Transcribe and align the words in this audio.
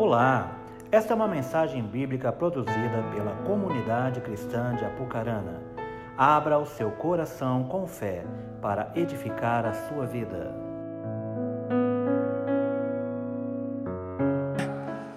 Olá, 0.00 0.58
esta 0.90 1.12
é 1.12 1.14
uma 1.14 1.28
mensagem 1.28 1.82
bíblica 1.82 2.32
produzida 2.32 3.04
pela 3.14 3.32
comunidade 3.44 4.22
cristã 4.22 4.74
de 4.74 4.82
Apucarana. 4.82 5.60
Abra 6.16 6.58
o 6.58 6.64
seu 6.64 6.90
coração 6.90 7.64
com 7.64 7.86
fé 7.86 8.24
para 8.62 8.90
edificar 8.96 9.66
a 9.66 9.74
sua 9.74 10.06
vida. 10.06 10.54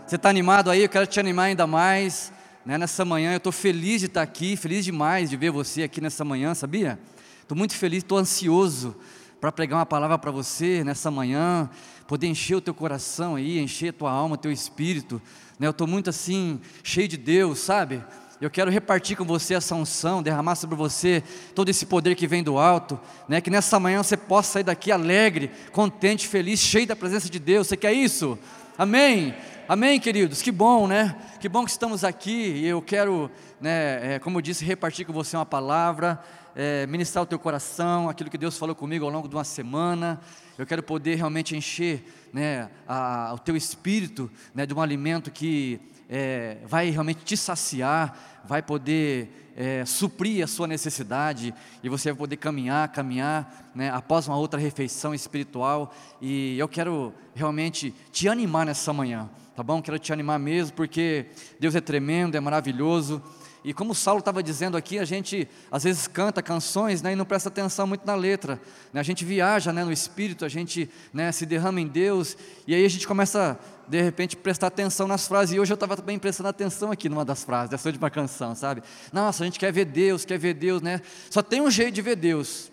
Você 0.05 0.17
está 0.17 0.29
animado 0.29 0.69
aí? 0.69 0.83
Eu 0.83 0.89
quero 0.89 1.07
te 1.07 1.17
animar 1.17 1.43
ainda 1.43 1.65
mais. 1.65 2.33
Né? 2.65 2.77
Nessa 2.77 3.05
manhã 3.05 3.31
eu 3.31 3.37
estou 3.37 3.53
feliz 3.53 4.01
de 4.01 4.07
estar 4.07 4.21
aqui, 4.21 4.57
feliz 4.57 4.83
demais 4.83 5.29
de 5.29 5.37
ver 5.37 5.51
você 5.51 5.83
aqui 5.83 6.01
nessa 6.01 6.25
manhã, 6.25 6.53
sabia? 6.53 6.99
Estou 7.41 7.57
muito 7.57 7.73
feliz, 7.73 7.99
estou 7.99 8.17
ansioso 8.17 8.97
para 9.43 9.51
pregar 9.51 9.77
uma 9.77 9.85
palavra 9.85 10.17
para 10.17 10.31
você 10.31 10.85
nessa 10.85 11.11
manhã, 11.11 11.69
poder 12.07 12.27
encher 12.27 12.55
o 12.55 12.61
teu 12.61 12.73
coração 12.73 13.35
aí, 13.35 13.59
encher 13.59 13.89
a 13.89 13.91
tua 13.91 14.09
alma, 14.09 14.37
teu 14.37 14.53
espírito. 14.53 15.21
Né? 15.59 15.67
Eu 15.67 15.71
estou 15.71 15.85
muito 15.85 16.09
assim, 16.09 16.61
cheio 16.81 17.09
de 17.09 17.17
Deus, 17.17 17.59
sabe? 17.59 18.01
Eu 18.39 18.49
quero 18.49 18.71
repartir 18.71 19.17
com 19.17 19.25
você 19.25 19.53
essa 19.53 19.75
unção, 19.75 20.23
derramar 20.23 20.55
sobre 20.55 20.77
você 20.77 21.21
todo 21.53 21.67
esse 21.67 21.85
poder 21.85 22.15
que 22.15 22.25
vem 22.25 22.41
do 22.41 22.57
alto, 22.57 22.97
né? 23.27 23.41
Que 23.41 23.49
nessa 23.49 23.77
manhã 23.81 24.01
você 24.01 24.15
possa 24.15 24.53
sair 24.53 24.63
daqui 24.63 24.93
alegre, 24.93 25.51
contente, 25.73 26.25
feliz, 26.25 26.61
cheio 26.61 26.87
da 26.87 26.95
presença 26.95 27.29
de 27.29 27.37
Deus. 27.37 27.67
Você 27.67 27.75
quer 27.75 27.91
isso? 27.91 28.39
Amém. 28.77 29.35
Amém, 29.67 29.99
queridos? 29.99 30.41
Que 30.41 30.53
bom, 30.53 30.87
né? 30.87 31.17
Que 31.41 31.49
bom 31.49 31.65
que 31.65 31.71
estamos 31.71 32.05
aqui 32.05 32.31
e 32.31 32.65
eu 32.65 32.81
quero, 32.81 33.29
né, 33.59 34.15
é, 34.15 34.19
como 34.19 34.37
eu 34.37 34.41
disse, 34.41 34.63
repartir 34.63 35.05
com 35.05 35.11
você 35.11 35.35
uma 35.35 35.45
palavra 35.45 36.23
é, 36.55 36.85
ministrar 36.87 37.23
o 37.23 37.25
teu 37.25 37.39
coração, 37.39 38.09
aquilo 38.09 38.29
que 38.29 38.37
Deus 38.37 38.57
falou 38.57 38.75
comigo 38.75 39.05
ao 39.05 39.11
longo 39.11 39.27
de 39.27 39.35
uma 39.35 39.43
semana. 39.43 40.19
Eu 40.57 40.65
quero 40.65 40.83
poder 40.83 41.15
realmente 41.15 41.55
encher 41.55 42.03
né, 42.31 42.69
a, 42.87 43.31
o 43.33 43.39
teu 43.39 43.55
espírito 43.55 44.29
né, 44.53 44.65
de 44.65 44.73
um 44.73 44.81
alimento 44.81 45.31
que 45.31 45.79
é, 46.09 46.57
vai 46.65 46.89
realmente 46.89 47.23
te 47.23 47.35
saciar, 47.35 48.41
vai 48.45 48.61
poder 48.61 49.51
é, 49.55 49.85
suprir 49.85 50.43
a 50.43 50.47
sua 50.47 50.67
necessidade 50.67 51.53
e 51.83 51.89
você 51.89 52.09
vai 52.11 52.17
poder 52.17 52.37
caminhar, 52.37 52.87
caminhar 52.89 53.71
né, 53.73 53.89
após 53.89 54.27
uma 54.27 54.37
outra 54.37 54.59
refeição 54.59 55.13
espiritual. 55.13 55.93
E 56.21 56.57
eu 56.57 56.67
quero 56.67 57.13
realmente 57.33 57.93
te 58.11 58.27
animar 58.27 58.65
nessa 58.65 58.93
manhã, 58.93 59.29
tá 59.55 59.63
bom? 59.63 59.81
Quero 59.81 59.97
te 59.99 60.13
animar 60.13 60.39
mesmo, 60.39 60.75
porque 60.75 61.27
Deus 61.59 61.75
é 61.75 61.81
tremendo, 61.81 62.35
é 62.35 62.39
maravilhoso. 62.39 63.21
E 63.63 63.73
como 63.73 63.93
o 63.93 63.95
Saulo 63.95 64.19
estava 64.19 64.43
dizendo 64.43 64.75
aqui, 64.75 64.99
a 64.99 65.05
gente 65.05 65.47
às 65.71 65.85
vezes 65.85 66.05
canta 66.05 66.41
canções 66.41 67.01
né, 67.01 67.13
e 67.13 67.15
não 67.15 67.23
presta 67.23 67.47
atenção 67.47 67.87
muito 67.87 68.05
na 68.05 68.13
letra. 68.13 68.59
Né, 68.91 68.99
a 68.99 69.03
gente 69.03 69.23
viaja 69.23 69.71
né, 69.71 69.85
no 69.85 69.91
espírito, 69.91 70.43
a 70.43 70.49
gente 70.49 70.89
né, 71.13 71.31
se 71.31 71.45
derrama 71.45 71.79
em 71.79 71.87
Deus, 71.87 72.35
e 72.67 72.75
aí 72.75 72.85
a 72.85 72.89
gente 72.89 73.07
começa, 73.07 73.57
de 73.87 74.01
repente, 74.01 74.35
prestar 74.35 74.67
atenção 74.67 75.07
nas 75.07 75.27
frases. 75.27 75.55
E 75.55 75.59
hoje 75.61 75.71
eu 75.71 75.75
estava 75.75 75.95
também 75.95 76.19
prestando 76.19 76.49
atenção 76.49 76.91
aqui 76.91 77.07
numa 77.07 77.23
das 77.23 77.45
frases, 77.45 77.69
dessa 77.69 77.87
última 77.87 78.09
canção, 78.09 78.53
sabe? 78.53 78.83
Nossa, 79.13 79.43
a 79.43 79.45
gente 79.45 79.57
quer 79.57 79.71
ver 79.71 79.85
Deus, 79.85 80.25
quer 80.25 80.37
ver 80.37 80.55
Deus, 80.55 80.81
né? 80.81 80.99
Só 81.29 81.41
tem 81.41 81.61
um 81.61 81.71
jeito 81.71 81.95
de 81.95 82.01
ver 82.01 82.17
Deus, 82.17 82.69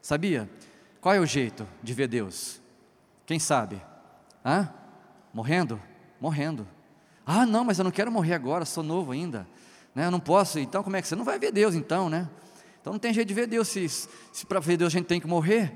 sabia? 0.00 0.50
Qual 1.00 1.14
é 1.14 1.20
o 1.20 1.26
jeito 1.26 1.68
de 1.80 1.94
ver 1.94 2.08
Deus? 2.08 2.60
Quem 3.24 3.38
sabe? 3.38 3.80
Hã? 4.44 4.68
Morrendo? 5.32 5.80
Morrendo. 6.20 6.66
Ah, 7.24 7.46
não, 7.46 7.62
mas 7.62 7.78
eu 7.78 7.84
não 7.84 7.92
quero 7.92 8.10
morrer 8.10 8.34
agora, 8.34 8.64
sou 8.64 8.82
novo 8.82 9.12
ainda 9.12 9.46
né? 9.94 10.06
Eu 10.06 10.10
não 10.10 10.20
posso, 10.20 10.58
então 10.58 10.82
como 10.82 10.96
é 10.96 11.02
que 11.02 11.08
você 11.08 11.16
não 11.16 11.24
vai 11.24 11.38
ver 11.38 11.52
Deus 11.52 11.74
então, 11.74 12.08
né? 12.08 12.28
Então 12.80 12.92
não 12.92 13.00
tem 13.00 13.12
jeito 13.12 13.28
de 13.28 13.34
ver 13.34 13.46
Deus, 13.46 13.68
se, 13.68 13.88
se 13.88 14.46
para 14.46 14.58
ver 14.58 14.76
Deus 14.76 14.92
a 14.92 14.98
gente 14.98 15.06
tem 15.06 15.20
que 15.20 15.26
morrer, 15.26 15.72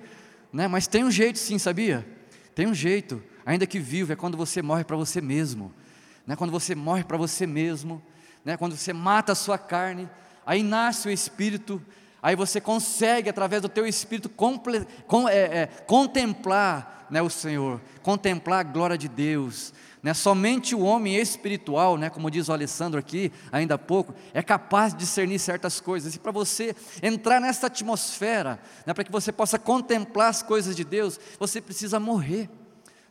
né? 0.53 0.67
Mas 0.67 0.86
tem 0.86 1.05
um 1.05 1.11
jeito 1.11 1.39
sim, 1.39 1.59
sabia? 1.59 2.06
Tem 2.55 2.67
um 2.67 2.75
jeito, 2.75 3.22
ainda 3.44 3.67
que 3.67 3.78
vivo, 3.78 4.12
é 4.12 4.17
quando 4.17 4.37
você 4.37 4.62
morre 4.62 4.84
para 4.84 4.97
você 4.97 5.20
mesmo, 5.20 5.72
né? 6.27 6.34
Quando 6.34 6.50
você 6.50 6.75
morre 6.75 7.05
para 7.05 7.17
você 7.17 7.47
mesmo, 7.47 8.03
né? 8.44 8.56
Quando 8.56 8.77
você 8.77 8.92
mata 8.92 9.33
a 9.33 9.34
sua 9.34 9.59
carne, 9.59 10.09
aí 10.44 10.62
nasce 10.62 11.09
o 11.09 11.10
Espírito, 11.10 11.83
aí 12.22 12.34
você 12.34 12.60
consegue 12.60 13.28
através 13.28 13.62
do 13.62 13.69
teu 13.69 13.87
Espírito 13.87 14.28
com, 14.28 15.28
é, 15.28 15.34
é, 15.37 15.66
contemplar, 15.87 17.06
né, 17.09 17.22
o 17.22 17.31
Senhor, 17.31 17.81
contemplar 18.03 18.60
a 18.60 18.62
glória 18.65 18.98
de 18.98 19.09
Deus, 19.09 19.72
né? 20.03 20.15
Somente 20.15 20.75
o 20.75 20.81
homem 20.81 21.17
espiritual, 21.17 21.97
né, 21.97 22.11
como 22.11 22.31
diz 22.31 22.49
o 22.49 22.53
Alessandro 22.53 22.99
aqui 22.99 23.33
ainda 23.51 23.75
há 23.75 23.79
pouco, 23.79 24.15
é 24.33 24.43
capaz 24.43 24.93
de 24.93 25.01
discernir 25.01 25.39
certas 25.39 25.81
coisas. 25.81 26.15
E 26.15 26.19
para 26.19 26.33
você 26.33 26.75
entrar 27.03 27.41
nessa 27.41 27.67
atmosfera, 27.67 28.61
né, 28.84 28.95
para 28.95 29.05
que 29.05 29.12
você 29.12 29.33
possa 29.33 29.59
contemplar 29.59 30.29
as 30.29 30.43
coisas 30.43 30.77
de 30.77 30.84
Deus, 30.84 31.19
você 31.39 31.61
precisa 31.61 31.99
morrer. 31.99 32.49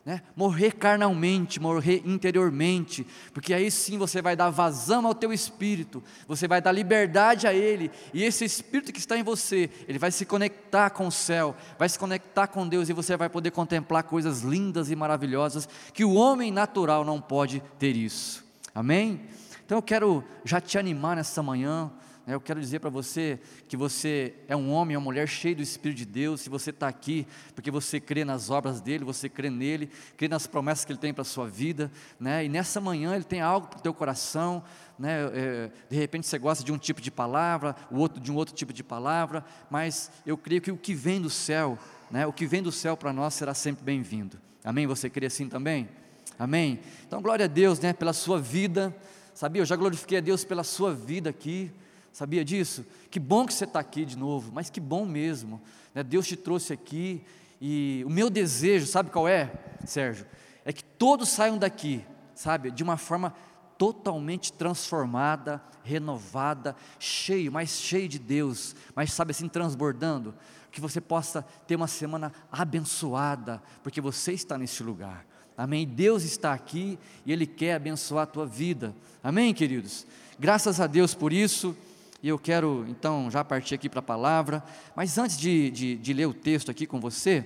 Né? 0.06 0.22
Morrer 0.36 0.70
carnalmente, 0.70 1.58
morrer 1.58 2.00
interiormente, 2.04 3.04
porque 3.34 3.52
aí 3.52 3.68
sim 3.72 3.98
você 3.98 4.22
vai 4.22 4.36
dar 4.36 4.50
vazão 4.50 5.04
ao 5.04 5.12
teu 5.12 5.32
espírito, 5.32 6.00
você 6.28 6.46
vai 6.46 6.60
dar 6.60 6.70
liberdade 6.70 7.44
a 7.44 7.52
ele, 7.52 7.90
e 8.14 8.22
esse 8.22 8.44
espírito 8.44 8.92
que 8.92 9.00
está 9.00 9.18
em 9.18 9.24
você, 9.24 9.68
ele 9.88 9.98
vai 9.98 10.12
se 10.12 10.24
conectar 10.24 10.90
com 10.90 11.08
o 11.08 11.10
céu, 11.10 11.56
vai 11.76 11.88
se 11.88 11.98
conectar 11.98 12.46
com 12.46 12.68
Deus, 12.68 12.88
e 12.88 12.92
você 12.92 13.16
vai 13.16 13.28
poder 13.28 13.50
contemplar 13.50 14.04
coisas 14.04 14.42
lindas 14.42 14.92
e 14.92 14.94
maravilhosas 14.94 15.68
que 15.92 16.04
o 16.04 16.14
homem 16.14 16.52
natural 16.52 17.04
não 17.04 17.20
pode 17.20 17.60
ter 17.76 17.96
isso. 17.96 18.44
Amém? 18.72 19.22
Então 19.64 19.78
eu 19.78 19.82
quero 19.82 20.22
já 20.44 20.60
te 20.60 20.78
animar 20.78 21.16
nessa 21.16 21.42
manhã, 21.42 21.90
eu 22.34 22.40
quero 22.40 22.60
dizer 22.60 22.80
para 22.80 22.90
você 22.90 23.38
que 23.68 23.76
você 23.76 24.34
é 24.48 24.56
um 24.56 24.72
homem, 24.72 24.96
uma 24.96 25.04
mulher 25.04 25.28
cheio 25.28 25.54
do 25.54 25.62
Espírito 25.62 25.98
de 25.98 26.04
Deus. 26.04 26.40
Se 26.40 26.50
você 26.50 26.70
está 26.70 26.88
aqui 26.88 27.24
porque 27.54 27.70
você 27.70 28.00
crê 28.00 28.24
nas 28.24 28.50
obras 28.50 28.80
dele, 28.80 29.04
você 29.04 29.28
crê 29.28 29.48
nele, 29.48 29.88
crê 30.16 30.26
nas 30.26 30.44
promessas 30.44 30.84
que 30.84 30.90
ele 30.90 30.98
tem 30.98 31.14
para 31.14 31.22
a 31.22 31.24
sua 31.24 31.46
vida, 31.46 31.88
né? 32.18 32.44
e 32.44 32.48
nessa 32.48 32.80
manhã 32.80 33.14
ele 33.14 33.22
tem 33.22 33.40
algo 33.40 33.68
para 33.68 33.78
o 33.78 33.82
teu 33.82 33.94
coração. 33.94 34.64
Né? 34.98 35.20
É, 35.32 35.70
de 35.88 35.96
repente 35.96 36.26
você 36.26 36.36
gosta 36.36 36.64
de 36.64 36.72
um 36.72 36.78
tipo 36.78 37.00
de 37.00 37.12
palavra, 37.12 37.76
o 37.92 37.98
outro 37.98 38.20
de 38.20 38.32
um 38.32 38.34
outro 38.34 38.54
tipo 38.56 38.72
de 38.72 38.82
palavra, 38.82 39.44
mas 39.70 40.10
eu 40.26 40.36
creio 40.36 40.60
que 40.60 40.72
o 40.72 40.76
que 40.76 40.94
vem 40.94 41.20
do 41.20 41.30
céu, 41.30 41.78
né? 42.10 42.26
o 42.26 42.32
que 42.32 42.44
vem 42.44 42.60
do 42.60 42.72
céu 42.72 42.96
para 42.96 43.12
nós 43.12 43.34
será 43.34 43.54
sempre 43.54 43.84
bem-vindo. 43.84 44.36
Amém? 44.64 44.84
Você 44.88 45.08
crê 45.08 45.26
assim 45.26 45.48
também? 45.48 45.88
Amém? 46.36 46.80
Então, 47.06 47.22
glória 47.22 47.44
a 47.44 47.48
Deus 47.48 47.78
né, 47.78 47.92
pela 47.92 48.12
sua 48.12 48.40
vida. 48.40 48.92
Sabia? 49.32 49.62
Eu 49.62 49.66
já 49.66 49.76
glorifiquei 49.76 50.18
a 50.18 50.20
Deus 50.20 50.44
pela 50.44 50.64
sua 50.64 50.92
vida 50.92 51.30
aqui. 51.30 51.70
Sabia 52.16 52.42
disso? 52.42 52.86
Que 53.10 53.20
bom 53.20 53.44
que 53.44 53.52
você 53.52 53.64
está 53.64 53.78
aqui 53.78 54.02
de 54.02 54.16
novo, 54.16 54.50
mas 54.50 54.70
que 54.70 54.80
bom 54.80 55.04
mesmo. 55.04 55.60
Né? 55.94 56.02
Deus 56.02 56.26
te 56.26 56.34
trouxe 56.34 56.72
aqui 56.72 57.22
e 57.60 58.02
o 58.06 58.08
meu 58.08 58.30
desejo, 58.30 58.86
sabe 58.86 59.10
qual 59.10 59.28
é, 59.28 59.52
Sérgio? 59.84 60.24
É 60.64 60.72
que 60.72 60.82
todos 60.82 61.28
saiam 61.28 61.58
daqui, 61.58 62.02
sabe, 62.34 62.70
de 62.70 62.82
uma 62.82 62.96
forma 62.96 63.34
totalmente 63.76 64.50
transformada, 64.50 65.62
renovada, 65.84 66.74
cheio, 66.98 67.52
mais 67.52 67.72
cheio 67.72 68.08
de 68.08 68.18
Deus, 68.18 68.74
mas 68.94 69.12
sabe 69.12 69.32
assim, 69.32 69.46
transbordando, 69.46 70.34
que 70.72 70.80
você 70.80 71.02
possa 71.02 71.42
ter 71.66 71.76
uma 71.76 71.86
semana 71.86 72.32
abençoada, 72.50 73.62
porque 73.82 74.00
você 74.00 74.32
está 74.32 74.56
nesse 74.56 74.82
lugar. 74.82 75.26
Amém? 75.54 75.86
Deus 75.86 76.22
está 76.22 76.54
aqui 76.54 76.98
e 77.26 77.32
Ele 77.32 77.46
quer 77.46 77.74
abençoar 77.74 78.22
a 78.22 78.26
tua 78.26 78.46
vida. 78.46 78.96
Amém, 79.22 79.52
queridos? 79.52 80.06
Graças 80.38 80.80
a 80.80 80.86
Deus 80.86 81.12
por 81.12 81.30
isso. 81.30 81.76
E 82.22 82.28
eu 82.28 82.38
quero 82.38 82.86
então 82.88 83.30
já 83.30 83.44
partir 83.44 83.74
aqui 83.74 83.88
para 83.88 84.00
a 84.00 84.02
palavra, 84.02 84.64
mas 84.94 85.18
antes 85.18 85.36
de, 85.36 85.70
de, 85.70 85.96
de, 85.96 86.12
ler 86.12 86.26
o 86.26 86.34
texto 86.34 86.70
aqui 86.70 86.86
com 86.86 86.98
você, 86.98 87.44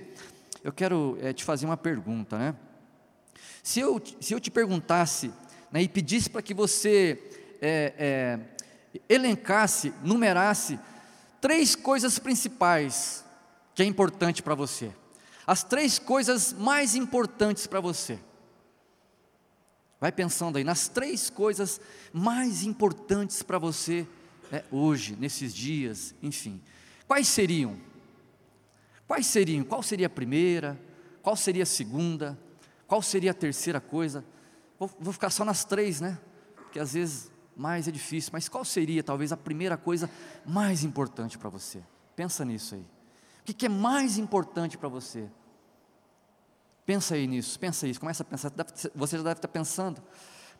eu 0.63 0.71
quero 0.71 1.17
é, 1.21 1.33
te 1.33 1.43
fazer 1.43 1.65
uma 1.65 1.77
pergunta, 1.77 2.37
né? 2.37 2.55
Se 3.61 3.79
eu, 3.79 4.01
se 4.19 4.33
eu 4.33 4.39
te 4.39 4.49
perguntasse 4.49 5.31
né, 5.71 5.81
e 5.81 5.89
pedisse 5.89 6.29
para 6.29 6.41
que 6.41 6.53
você 6.53 7.21
é, 7.61 7.93
é, 7.97 8.99
elencasse, 9.07 9.93
numerasse 10.03 10.79
três 11.39 11.75
coisas 11.75 12.17
principais 12.17 13.23
que 13.75 13.83
é 13.83 13.85
importante 13.85 14.41
para 14.41 14.55
você, 14.55 14.91
as 15.45 15.63
três 15.63 15.99
coisas 15.99 16.53
mais 16.53 16.95
importantes 16.95 17.67
para 17.67 17.79
você. 17.79 18.17
Vai 19.99 20.11
pensando 20.11 20.57
aí 20.57 20.63
nas 20.63 20.87
três 20.87 21.29
coisas 21.29 21.79
mais 22.11 22.63
importantes 22.63 23.43
para 23.43 23.59
você 23.59 24.07
né, 24.51 24.63
hoje, 24.69 25.15
nesses 25.17 25.53
dias, 25.55 26.13
enfim. 26.21 26.61
Quais 27.07 27.27
seriam? 27.27 27.77
Quais 29.07 29.25
seriam? 29.25 29.63
Qual 29.63 29.81
seria 29.81 30.07
a 30.07 30.09
primeira? 30.09 30.79
Qual 31.21 31.35
seria 31.35 31.63
a 31.63 31.65
segunda? 31.65 32.37
Qual 32.85 33.01
seria 33.01 33.31
a 33.31 33.33
terceira 33.33 33.79
coisa? 33.79 34.25
Vou, 34.77 34.89
vou 34.99 35.13
ficar 35.13 35.29
só 35.29 35.45
nas 35.45 35.63
três, 35.63 36.01
né? 36.01 36.19
Porque 36.55 36.79
às 36.79 36.93
vezes 36.93 37.31
mais 37.55 37.87
é 37.87 37.91
difícil. 37.91 38.31
Mas 38.33 38.49
qual 38.49 38.65
seria 38.65 39.03
talvez 39.03 39.31
a 39.31 39.37
primeira 39.37 39.77
coisa 39.77 40.09
mais 40.45 40.83
importante 40.83 41.37
para 41.37 41.49
você? 41.49 41.81
Pensa 42.15 42.43
nisso 42.43 42.75
aí. 42.75 42.81
O 42.81 43.43
que, 43.45 43.53
que 43.53 43.65
é 43.65 43.69
mais 43.69 44.17
importante 44.17 44.77
para 44.77 44.89
você? 44.89 45.29
Pensa 46.85 47.15
aí 47.15 47.27
nisso, 47.27 47.59
pensa 47.59 47.87
isso, 47.87 47.99
começa 47.99 48.23
a 48.23 48.25
pensar. 48.25 48.51
Você 48.95 49.17
já 49.17 49.23
deve 49.23 49.37
estar 49.37 49.47
pensando, 49.47 50.01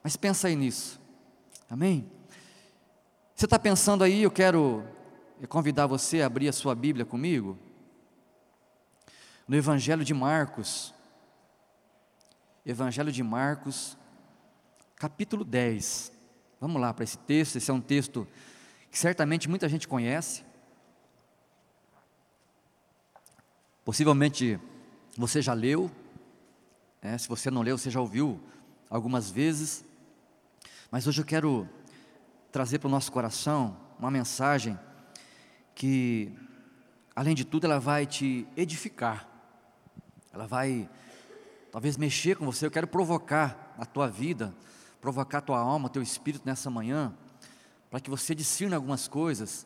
mas 0.03 0.15
pensa 0.15 0.47
aí 0.47 0.55
nisso. 0.55 0.99
Amém? 1.69 2.09
Você 3.41 3.47
está 3.47 3.57
pensando 3.57 4.03
aí, 4.03 4.21
eu 4.21 4.29
quero 4.29 4.83
convidar 5.49 5.87
você 5.87 6.21
a 6.21 6.27
abrir 6.27 6.47
a 6.47 6.53
sua 6.53 6.75
Bíblia 6.75 7.03
comigo, 7.03 7.57
no 9.47 9.55
Evangelho 9.55 10.05
de 10.05 10.13
Marcos. 10.13 10.93
Evangelho 12.63 13.11
de 13.11 13.23
Marcos, 13.23 13.97
capítulo 14.95 15.43
10. 15.43 16.11
Vamos 16.59 16.79
lá 16.79 16.93
para 16.93 17.03
esse 17.03 17.17
texto, 17.17 17.55
esse 17.55 17.71
é 17.71 17.73
um 17.73 17.81
texto 17.81 18.27
que 18.91 18.99
certamente 18.99 19.49
muita 19.49 19.67
gente 19.67 19.87
conhece. 19.87 20.43
Possivelmente 23.83 24.59
você 25.17 25.41
já 25.41 25.53
leu, 25.53 25.89
né? 27.01 27.17
se 27.17 27.27
você 27.27 27.49
não 27.49 27.63
leu, 27.63 27.75
você 27.75 27.89
já 27.89 27.99
ouviu 27.99 28.39
algumas 28.87 29.31
vezes, 29.31 29.83
mas 30.91 31.07
hoje 31.07 31.21
eu 31.21 31.25
quero 31.25 31.67
trazer 32.51 32.79
para 32.79 32.87
o 32.87 32.91
nosso 32.91 33.11
coração 33.11 33.77
uma 33.97 34.11
mensagem 34.11 34.77
que, 35.73 36.31
além 37.15 37.33
de 37.33 37.45
tudo, 37.45 37.65
ela 37.65 37.79
vai 37.79 38.05
te 38.05 38.45
edificar, 38.57 39.27
ela 40.33 40.45
vai 40.45 40.89
talvez 41.71 41.95
mexer 41.95 42.35
com 42.35 42.45
você. 42.45 42.65
Eu 42.65 42.71
quero 42.71 42.87
provocar 42.87 43.73
a 43.77 43.85
tua 43.85 44.07
vida, 44.07 44.53
provocar 44.99 45.37
a 45.37 45.41
tua 45.41 45.59
alma, 45.59 45.89
teu 45.89 46.01
espírito 46.01 46.43
nessa 46.45 46.69
manhã, 46.69 47.13
para 47.89 47.99
que 47.99 48.09
você 48.09 48.35
discirna 48.35 48.75
algumas 48.75 49.07
coisas 49.07 49.65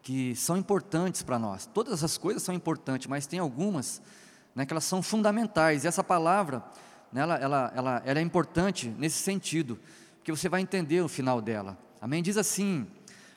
que 0.00 0.34
são 0.36 0.56
importantes 0.56 1.22
para 1.22 1.38
nós. 1.38 1.66
Todas 1.66 2.04
as 2.04 2.16
coisas 2.16 2.42
são 2.42 2.54
importantes, 2.54 3.06
mas 3.06 3.26
tem 3.26 3.38
algumas 3.38 4.00
né, 4.54 4.64
que 4.64 4.72
elas 4.72 4.84
são 4.84 5.02
fundamentais. 5.02 5.84
E 5.84 5.88
essa 5.88 6.02
palavra, 6.04 6.62
né, 7.12 7.22
ela, 7.22 7.36
ela, 7.36 7.72
ela, 7.74 8.02
ela 8.04 8.18
é 8.18 8.22
importante 8.22 8.88
nesse 8.88 9.18
sentido, 9.18 9.78
porque 10.16 10.30
você 10.30 10.48
vai 10.48 10.60
entender 10.60 11.00
o 11.00 11.08
final 11.08 11.40
dela. 11.40 11.78
Amém? 12.02 12.20
Diz 12.20 12.36
assim 12.36 12.84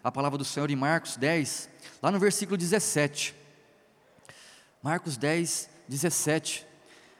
a 0.03 0.11
palavra 0.11 0.39
do 0.39 0.43
Senhor 0.43 0.71
em 0.71 0.75
Marcos 0.75 1.17
10, 1.17 1.69
lá 2.01 2.09
no 2.09 2.17
versículo 2.17 2.57
17. 2.57 3.35
Marcos 4.81 5.17
10, 5.17 5.69
17. 5.87 6.65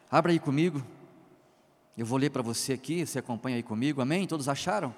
Abra 0.10 0.32
aí 0.32 0.40
comigo. 0.40 0.84
Eu 1.96 2.04
vou 2.04 2.18
ler 2.18 2.32
para 2.32 2.42
você 2.42 2.74
aqui, 2.74 3.06
você 3.06 3.20
acompanha 3.20 3.58
aí 3.58 3.62
comigo. 3.62 4.02
Amém? 4.02 4.26
Todos 4.26 4.50
acharam? 4.50 4.92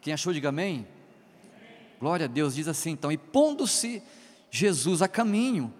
Quem 0.00 0.14
achou, 0.14 0.32
diga 0.32 0.48
amém. 0.48 0.88
Glória 1.98 2.24
a 2.24 2.28
Deus, 2.28 2.54
diz 2.54 2.66
assim 2.66 2.92
então: 2.92 3.12
E 3.12 3.18
pondo-se 3.18 4.02
Jesus 4.50 5.02
a 5.02 5.08
caminho, 5.08 5.70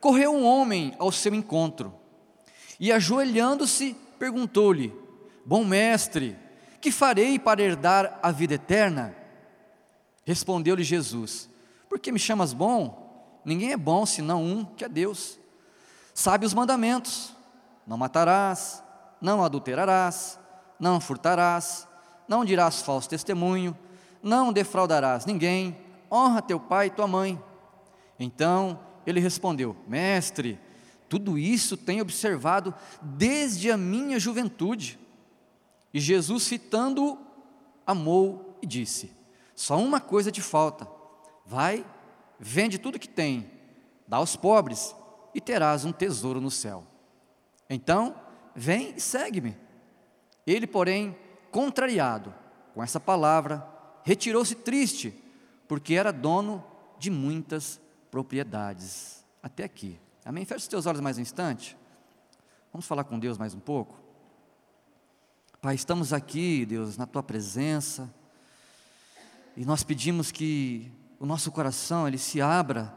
correu 0.00 0.34
um 0.34 0.46
homem 0.46 0.94
ao 0.98 1.12
seu 1.12 1.34
encontro, 1.34 1.92
e 2.80 2.90
ajoelhando-se, 2.90 3.94
perguntou-lhe: 4.18 4.90
Bom 5.44 5.66
mestre, 5.66 6.34
que 6.80 6.90
farei 6.90 7.38
para 7.38 7.60
herdar 7.60 8.18
a 8.22 8.32
vida 8.32 8.54
eterna? 8.54 9.25
Respondeu-lhe 10.26 10.82
Jesus: 10.82 11.48
Por 11.88 12.00
que 12.00 12.10
me 12.10 12.18
chamas 12.18 12.52
bom? 12.52 13.40
Ninguém 13.44 13.72
é 13.72 13.76
bom 13.76 14.04
senão 14.04 14.42
um, 14.44 14.64
que 14.64 14.84
é 14.84 14.88
Deus. 14.88 15.38
Sabe 16.12 16.44
os 16.44 16.52
mandamentos: 16.52 17.32
Não 17.86 17.96
matarás, 17.96 18.82
não 19.20 19.44
adulterarás, 19.44 20.36
não 20.80 21.00
furtarás, 21.00 21.86
não 22.26 22.44
dirás 22.44 22.82
falso 22.82 23.08
testemunho, 23.08 23.78
não 24.20 24.52
defraudarás 24.52 25.24
ninguém, 25.24 25.78
honra 26.10 26.42
teu 26.42 26.58
pai 26.58 26.88
e 26.88 26.90
tua 26.90 27.06
mãe. 27.06 27.40
Então 28.18 28.80
ele 29.06 29.20
respondeu: 29.20 29.76
Mestre, 29.86 30.58
tudo 31.08 31.38
isso 31.38 31.76
tenho 31.76 32.02
observado 32.02 32.74
desde 33.00 33.70
a 33.70 33.76
minha 33.76 34.18
juventude. 34.18 34.98
E 35.94 36.00
Jesus, 36.00 36.48
fitando-o, 36.48 37.16
amou 37.86 38.58
e 38.60 38.66
disse: 38.66 39.15
Só 39.56 39.78
uma 39.78 40.00
coisa 40.00 40.30
te 40.30 40.42
falta. 40.42 40.86
Vai, 41.44 41.84
vende 42.38 42.78
tudo 42.78 42.98
que 42.98 43.08
tem, 43.08 43.50
dá 44.06 44.18
aos 44.18 44.36
pobres 44.36 44.94
e 45.34 45.40
terás 45.40 45.84
um 45.84 45.92
tesouro 45.92 46.40
no 46.40 46.50
céu. 46.50 46.84
Então, 47.68 48.14
vem 48.54 48.94
e 48.94 49.00
segue-me. 49.00 49.56
Ele, 50.46 50.66
porém, 50.66 51.16
contrariado 51.50 52.32
com 52.74 52.82
essa 52.82 53.00
palavra, 53.00 53.66
retirou-se 54.04 54.54
triste, 54.54 55.14
porque 55.66 55.94
era 55.94 56.12
dono 56.12 56.62
de 56.98 57.10
muitas 57.10 57.80
propriedades. 58.10 59.24
Até 59.42 59.64
aqui. 59.64 59.98
Amém? 60.24 60.44
Feche 60.44 60.62
os 60.62 60.68
teus 60.68 60.86
olhos 60.86 61.00
mais 61.00 61.18
um 61.18 61.22
instante. 61.22 61.76
Vamos 62.72 62.86
falar 62.86 63.04
com 63.04 63.18
Deus 63.18 63.38
mais 63.38 63.54
um 63.54 63.60
pouco. 63.60 63.98
Pai, 65.62 65.74
estamos 65.74 66.12
aqui, 66.12 66.66
Deus, 66.66 66.96
na 66.96 67.06
tua 67.06 67.22
presença. 67.22 68.12
E 69.56 69.64
nós 69.64 69.82
pedimos 69.82 70.30
que 70.30 70.92
o 71.18 71.24
nosso 71.24 71.50
coração 71.50 72.06
ele 72.06 72.18
se 72.18 72.42
abra 72.42 72.94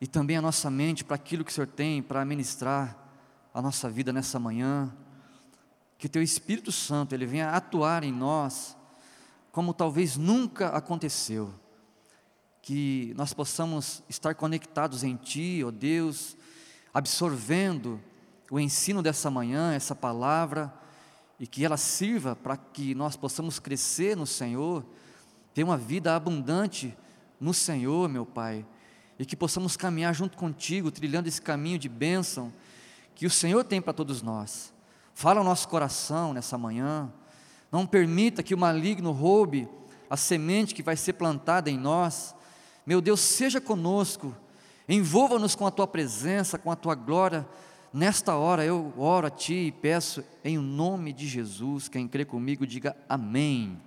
e 0.00 0.06
também 0.06 0.36
a 0.36 0.42
nossa 0.42 0.70
mente 0.70 1.02
para 1.02 1.16
aquilo 1.16 1.44
que 1.44 1.50
o 1.50 1.54
Senhor 1.54 1.66
tem 1.66 2.00
para 2.00 2.24
ministrar 2.24 2.96
a 3.52 3.60
nossa 3.60 3.90
vida 3.90 4.12
nessa 4.12 4.38
manhã. 4.38 4.94
Que 5.98 6.08
teu 6.08 6.22
Espírito 6.22 6.70
Santo 6.70 7.12
ele 7.12 7.26
venha 7.26 7.50
atuar 7.50 8.04
em 8.04 8.12
nós 8.12 8.76
como 9.50 9.74
talvez 9.74 10.16
nunca 10.16 10.68
aconteceu. 10.68 11.52
Que 12.62 13.12
nós 13.16 13.34
possamos 13.34 14.00
estar 14.08 14.36
conectados 14.36 15.02
em 15.02 15.16
Ti, 15.16 15.62
ó 15.64 15.68
oh 15.68 15.72
Deus, 15.72 16.36
absorvendo 16.94 18.00
o 18.48 18.60
ensino 18.60 19.02
dessa 19.02 19.28
manhã, 19.28 19.74
essa 19.74 19.94
palavra, 19.94 20.72
e 21.40 21.48
que 21.48 21.64
ela 21.64 21.76
sirva 21.76 22.36
para 22.36 22.56
que 22.56 22.94
nós 22.94 23.16
possamos 23.16 23.58
crescer 23.58 24.16
no 24.16 24.26
Senhor, 24.26 24.84
ter 25.54 25.64
uma 25.64 25.76
vida 25.76 26.14
abundante 26.14 26.96
no 27.40 27.52
Senhor, 27.52 28.08
meu 28.08 28.24
Pai, 28.24 28.64
e 29.18 29.26
que 29.26 29.36
possamos 29.36 29.76
caminhar 29.76 30.14
junto 30.14 30.36
contigo, 30.36 30.90
trilhando 30.90 31.28
esse 31.28 31.40
caminho 31.40 31.78
de 31.78 31.88
bênção 31.88 32.52
que 33.14 33.26
o 33.26 33.30
Senhor 33.30 33.64
tem 33.64 33.80
para 33.80 33.92
todos 33.92 34.22
nós. 34.22 34.72
Fala 35.14 35.40
o 35.40 35.44
nosso 35.44 35.68
coração 35.68 36.32
nessa 36.32 36.56
manhã, 36.56 37.12
não 37.70 37.86
permita 37.86 38.42
que 38.42 38.54
o 38.54 38.58
maligno 38.58 39.12
roube 39.12 39.68
a 40.08 40.16
semente 40.16 40.74
que 40.74 40.82
vai 40.82 40.96
ser 40.96 41.14
plantada 41.14 41.70
em 41.70 41.78
nós. 41.78 42.34
Meu 42.86 43.00
Deus, 43.00 43.20
seja 43.20 43.60
conosco, 43.60 44.34
envolva-nos 44.88 45.54
com 45.54 45.66
a 45.66 45.70
tua 45.70 45.86
presença, 45.86 46.58
com 46.58 46.70
a 46.70 46.76
tua 46.76 46.94
glória. 46.94 47.46
Nesta 47.92 48.34
hora 48.34 48.64
eu 48.64 48.92
oro 48.96 49.26
a 49.26 49.30
ti 49.30 49.54
e 49.54 49.72
peço 49.72 50.24
em 50.44 50.58
nome 50.58 51.12
de 51.12 51.26
Jesus. 51.26 51.88
Quem 51.88 52.08
crê 52.08 52.24
comigo, 52.24 52.66
diga 52.66 52.96
amém. 53.08 53.78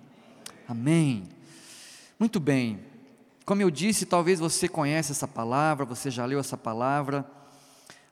Amém. 0.67 1.34
Muito 2.17 2.39
bem. 2.39 2.79
Como 3.45 3.61
eu 3.61 3.69
disse, 3.69 4.05
talvez 4.05 4.39
você 4.39 4.69
conhece 4.69 5.11
essa 5.11 5.27
palavra, 5.27 5.83
você 5.83 6.09
já 6.09 6.25
leu 6.25 6.39
essa 6.39 6.55
palavra, 6.55 7.29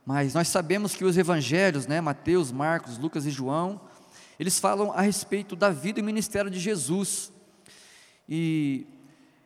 mas 0.06 0.34
nós 0.34 0.50
sabemos 0.50 0.94
que 0.94 1.06
os 1.06 1.18
evangelhos, 1.18 1.88
né, 1.88 2.02
Mateus, 2.02 2.52
Marcos, 2.52 2.98
Lucas 2.98 3.26
e 3.26 3.32
João, 3.32 3.80
eles 4.38 4.60
falam 4.60 4.92
a 4.92 5.00
respeito 5.00 5.56
da 5.56 5.70
vida 5.70 6.02
e 6.02 6.04
ministério 6.04 6.52
de 6.52 6.60
Jesus. 6.60 7.32
E 8.28 8.86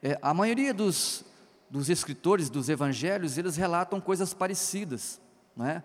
é, 0.02 0.18
a 0.24 0.34
maioria 0.34 0.74
dos, 0.74 1.24
dos 1.70 1.88
escritores 1.88 2.50
dos 2.50 2.68
evangelhos, 2.68 3.38
eles 3.38 3.56
relatam 3.56 4.02
coisas 4.02 4.34
parecidas, 4.34 5.22
não 5.56 5.68
é? 5.68 5.84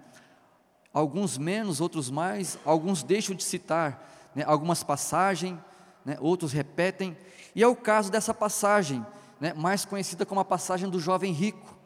Alguns 0.94 1.37
menos, 1.37 1.78
outros 1.78 2.11
mais, 2.11 2.58
alguns 2.64 3.02
deixam 3.02 3.37
de 3.37 3.44
citar 3.44 4.30
né, 4.35 4.44
algumas 4.47 4.82
passagens, 4.82 5.58
né, 6.04 6.16
outros 6.20 6.52
repetem. 6.52 7.14
E 7.54 7.62
é 7.62 7.66
o 7.66 7.76
caso 7.76 8.11
dessa 8.11 8.32
passagem, 8.32 9.04
né, 9.40 9.52
mais 9.54 9.85
conhecida 9.85 10.25
como 10.25 10.40
a 10.40 10.44
passagem 10.44 10.88
do 10.88 10.99
jovem 10.99 11.32
rico. 11.32 11.76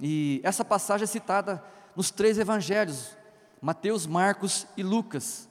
E 0.00 0.40
essa 0.44 0.64
passagem 0.64 1.04
é 1.04 1.06
citada 1.06 1.62
nos 1.94 2.10
três 2.10 2.38
evangelhos, 2.38 3.16
Mateus, 3.60 4.06
Marcos 4.06 4.66
e 4.76 4.82
Lucas. 4.82 5.48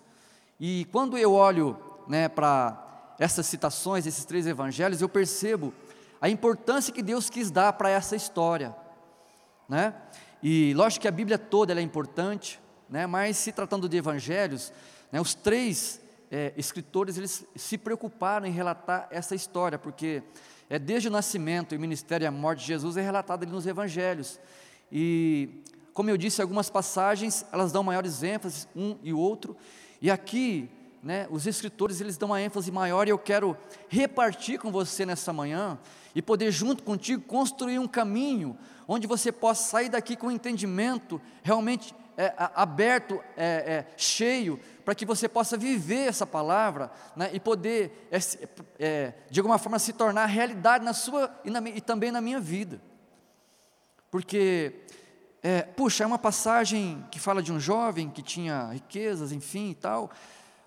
E 0.59 0.85
quando 0.91 1.17
eu 1.17 1.33
olho 1.33 1.77
né, 2.07 2.29
para 2.29 3.15
essas 3.19 3.45
citações, 3.45 4.05
esses 4.05 4.25
três 4.25 4.47
evangelhos, 4.47 5.01
eu 5.01 5.09
percebo 5.09 5.73
a 6.21 6.29
importância 6.29 6.93
que 6.93 7.03
Deus 7.03 7.29
quis 7.29 7.51
dar 7.51 7.73
para 7.73 7.89
essa 7.89 8.15
história. 8.15 8.75
Né? 9.67 9.93
E 10.41 10.73
lógico 10.73 11.01
que 11.01 11.07
a 11.07 11.11
Bíblia 11.11 11.37
toda 11.37 11.73
é 11.73 11.81
importante, 11.81 12.59
né, 12.89 13.05
mas 13.05 13.37
se 13.37 13.51
tratando 13.51 13.89
de 13.89 13.97
evangelhos, 13.97 14.71
né, 15.11 15.19
os 15.19 15.33
três 15.33 15.99
é, 16.31 16.53
escritores 16.57 17.17
eles 17.17 17.45
se 17.55 17.77
preocuparam 17.77 18.45
em 18.45 18.51
relatar 18.51 19.07
essa 19.11 19.35
história, 19.35 19.77
porque 19.77 20.23
é 20.69 20.77
desde 20.77 21.07
o 21.07 21.11
nascimento 21.11 21.73
e 21.73 21.77
o 21.77 21.81
ministério 21.81 22.25
e 22.25 22.27
a 22.27 22.31
morte 22.31 22.61
de 22.61 22.67
Jesus 22.67 22.97
é 22.97 23.01
relatado 23.01 23.43
ali 23.43 23.51
nos 23.51 23.65
evangelhos. 23.65 24.39
E 24.91 25.63
como 25.93 26.09
eu 26.09 26.17
disse, 26.17 26.41
algumas 26.41 26.69
passagens 26.69 27.45
elas 27.51 27.71
dão 27.71 27.83
maiores 27.83 28.21
ênfases 28.23 28.67
um 28.75 28.97
e 29.01 29.13
outro, 29.13 29.55
e 30.01 30.11
aqui, 30.11 30.69
né, 31.01 31.27
os 31.31 31.47
escritores 31.47 32.01
eles 32.01 32.17
dão 32.17 32.29
uma 32.29 32.41
ênfase 32.41 32.71
maior 32.71 33.07
e 33.07 33.11
eu 33.11 33.17
quero 33.17 33.57
repartir 33.87 34.59
com 34.59 34.71
você 34.71 35.05
nessa 35.05 35.31
manhã 35.31 35.79
e 36.13 36.21
poder 36.21 36.51
junto 36.51 36.83
contigo 36.83 37.23
construir 37.23 37.79
um 37.79 37.87
caminho 37.87 38.57
onde 38.87 39.07
você 39.07 39.31
possa 39.31 39.69
sair 39.69 39.89
daqui 39.89 40.15
com 40.15 40.27
um 40.27 40.31
entendimento 40.31 41.21
realmente 41.43 41.93
é, 42.17 42.33
aberto, 42.55 43.23
é, 43.37 43.45
é, 43.45 43.85
cheio, 43.95 44.59
para 44.83 44.95
que 44.95 45.05
você 45.05 45.29
possa 45.29 45.55
viver 45.55 46.07
essa 46.07 46.25
palavra 46.25 46.91
né, 47.15 47.29
e 47.31 47.39
poder, 47.39 48.09
é, 48.11 48.17
é, 48.79 49.13
de 49.29 49.39
alguma 49.39 49.57
forma, 49.57 49.77
se 49.77 49.93
tornar 49.93 50.25
realidade 50.25 50.83
na 50.83 50.93
sua 50.93 51.33
e, 51.45 51.49
na, 51.49 51.59
e 51.69 51.79
também 51.79 52.11
na 52.11 52.19
minha 52.19 52.39
vida. 52.39 52.81
Porque 54.09 54.81
é, 55.43 55.61
puxa, 55.61 56.03
é 56.03 56.07
uma 56.07 56.17
passagem 56.17 57.05
que 57.11 57.19
fala 57.19 57.41
de 57.41 57.53
um 57.53 57.59
jovem 57.59 58.09
que 58.09 58.21
tinha 58.21 58.71
riquezas, 58.71 59.31
enfim 59.31 59.69
e 59.69 59.75
tal, 59.75 60.09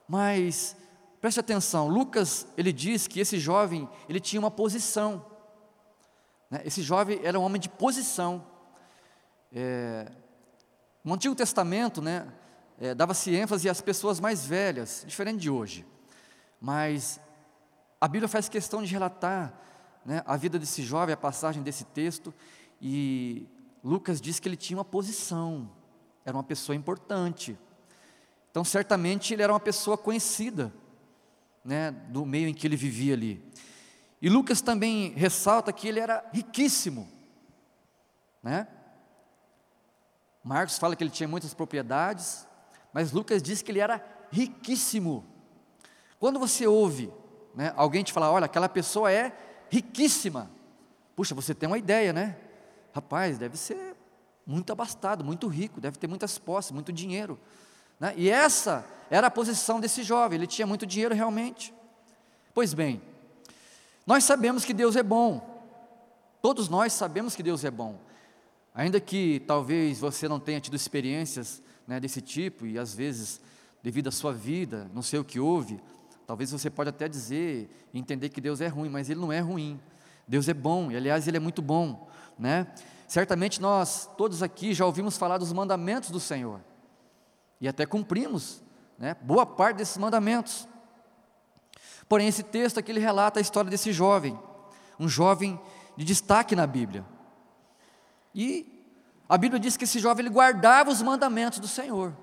mas 0.09 0.76
Preste 1.21 1.38
atenção, 1.38 1.87
Lucas, 1.87 2.47
ele 2.57 2.73
diz 2.73 3.07
que 3.07 3.21
esse 3.21 3.38
jovem, 3.38 3.87
ele 4.09 4.19
tinha 4.19 4.40
uma 4.40 4.50
posição. 4.50 5.26
Né? 6.50 6.62
Esse 6.64 6.80
jovem 6.83 7.21
era 7.23 7.38
um 7.38 7.42
homem 7.42 7.61
de 7.61 7.69
posição. 7.69 8.47
É, 9.52 10.11
no 11.02 11.14
Antigo 11.14 11.35
Testamento, 11.35 12.02
né, 12.02 12.26
é, 12.78 12.95
dava-se 12.95 13.35
ênfase 13.35 13.69
às 13.69 13.80
pessoas 13.80 14.21
mais 14.21 14.45
velhas, 14.45 15.04
diferente 15.07 15.40
de 15.40 15.50
hoje. 15.50 15.87
Mas 16.61 17.21
a 18.00 18.07
Bíblia 18.09 18.28
faz 18.28 18.49
questão 18.49 18.83
de 18.83 18.92
relatar 18.92 19.52
né, 20.04 20.23
a 20.26 20.37
vida 20.37 20.59
desse 20.59 20.83
jovem, 20.83 21.12
a 21.12 21.16
passagem 21.16 21.62
desse 21.62 21.85
texto, 21.85 22.35
e 22.80 23.47
Lucas 23.85 24.21
diz 24.21 24.38
que 24.38 24.49
ele 24.49 24.57
tinha 24.57 24.78
uma 24.78 24.85
posição, 24.85 25.71
era 26.25 26.37
uma 26.37 26.42
pessoa 26.42 26.76
importante. 26.76 27.59
Então, 28.50 28.64
certamente, 28.64 29.33
ele 29.33 29.42
era 29.42 29.52
uma 29.52 29.61
pessoa 29.61 29.97
conhecida, 29.97 30.73
né, 31.64 31.90
do 31.90 32.25
meio 32.26 32.49
em 32.49 32.54
que 32.54 32.66
ele 32.66 32.76
vivia 32.76 33.14
ali. 33.14 33.42
E 34.21 34.28
Lucas 34.28 34.61
também 34.61 35.11
ressalta 35.11 35.73
que 35.73 35.88
ele 35.88 36.00
era 36.00 36.28
riquíssimo, 36.33 37.09
né? 38.42 38.66
Marcos 40.43 40.79
fala 40.79 40.97
que 40.97 41.05
ele 41.05 41.11
tinha 41.11 41.29
muitas 41.29 41.53
propriedades, 41.55 42.47
mas 42.93 43.13
Lucas 43.13 43.43
diz 43.43 43.63
que 43.63 43.71
ele 43.71 43.81
era 43.81 44.05
riquíssimo. 44.31 45.25
Quando 46.19 46.39
você 46.39 46.67
ouve 46.67 47.13
né, 47.55 47.73
alguém 47.77 48.03
te 48.03 48.13
falar, 48.13 48.31
olha, 48.31 48.47
aquela 48.47 48.69
pessoa 48.69 49.11
é 49.11 49.33
riquíssima, 49.69 50.51
puxa, 51.15 51.35
você 51.35 51.55
tem 51.55 51.67
uma 51.67 51.79
ideia, 51.79 52.13
né? 52.13 52.37
Rapaz, 52.93 53.39
deve 53.39 53.57
ser 53.57 53.97
muito 54.47 54.73
abastado, 54.73 55.25
muito 55.25 55.47
rico, 55.47 55.81
deve 55.81 55.99
ter 55.99 56.07
muitas 56.07 56.39
posses, 56.39 56.73
muito 56.73 56.93
dinheiro. 56.93 57.39
Né? 57.99 58.15
E 58.17 58.31
essa 58.31 58.85
era 59.11 59.27
a 59.27 59.31
posição 59.31 59.79
desse 59.79 60.03
jovem, 60.03 60.39
ele 60.39 60.47
tinha 60.47 60.67
muito 60.67 60.87
dinheiro 60.87 61.15
realmente. 61.15 61.75
Pois 62.53 62.75
bem, 62.75 63.01
nós 64.07 64.25
sabemos 64.25 64.65
que 64.65 64.73
Deus 64.73 64.97
é 64.97 65.03
bom, 65.03 65.63
todos 66.43 66.69
nós 66.69 66.93
sabemos 66.93 67.37
que 67.37 67.43
Deus 67.43 67.65
é 67.65 67.71
bom, 67.71 67.99
ainda 68.75 69.00
que 69.00 69.41
talvez 69.47 69.99
você 69.99 70.29
não 70.29 70.41
tenha 70.41 70.61
tido 70.61 70.77
experiências 70.77 71.62
né, 71.87 71.99
desse 71.99 72.21
tipo, 72.21 72.67
e 72.67 72.79
às 72.79 72.95
vezes, 72.95 73.41
devido 73.83 74.09
à 74.09 74.12
sua 74.12 74.33
vida, 74.33 74.91
não 74.95 75.03
sei 75.03 75.19
o 75.19 75.25
que 75.25 75.41
houve, 75.41 75.81
talvez 76.27 76.50
você 76.53 76.71
pode 76.71 76.91
até 76.91 77.09
dizer 77.09 77.69
entender 77.93 78.29
que 78.29 78.41
Deus 78.41 78.61
é 78.61 78.69
ruim, 78.69 78.89
mas 78.89 79.11
Ele 79.11 79.21
não 79.21 79.33
é 79.33 79.41
ruim, 79.41 79.81
Deus 80.27 80.49
é 80.49 80.55
bom, 80.55 80.91
e 80.91 80.97
aliás 80.97 81.27
Ele 81.27 81.37
é 81.37 81.41
muito 81.41 81.61
bom, 81.61 82.09
né? 82.39 82.69
Certamente 83.09 83.61
nós, 83.61 84.09
todos 84.17 84.41
aqui, 84.41 84.73
já 84.73 84.87
ouvimos 84.87 85.17
falar 85.19 85.39
dos 85.39 85.53
mandamentos 85.53 86.11
do 86.11 86.21
Senhor, 86.21 86.61
e 87.61 87.67
até 87.67 87.85
cumprimos 87.85 88.62
né, 88.97 89.17
boa 89.21 89.45
parte 89.45 89.79
desses 89.79 89.99
mandamentos. 89.99 90.69
Porém, 92.09 92.29
esse 92.29 92.43
texto 92.43 92.79
aqui 92.79 92.93
ele 92.93 93.00
relata 93.00 93.41
a 93.41 93.43
história 93.43 93.71
desse 93.71 93.93
jovem, 93.93 94.39
um 94.99 95.09
jovem 95.09 95.61
de 95.97 96.05
destaque 96.05 96.55
na 96.55 96.67
Bíblia. 96.67 97.05
E 98.35 98.67
a 99.29 99.39
Bíblia 99.39 99.61
diz 99.61 99.77
que 99.77 99.85
esse 99.85 99.99
jovem 99.99 100.25
ele 100.25 100.35
guardava 100.35 100.91
os 100.91 101.03
mandamentos 101.03 101.59
do 101.59 101.69
Senhor, 101.69 102.17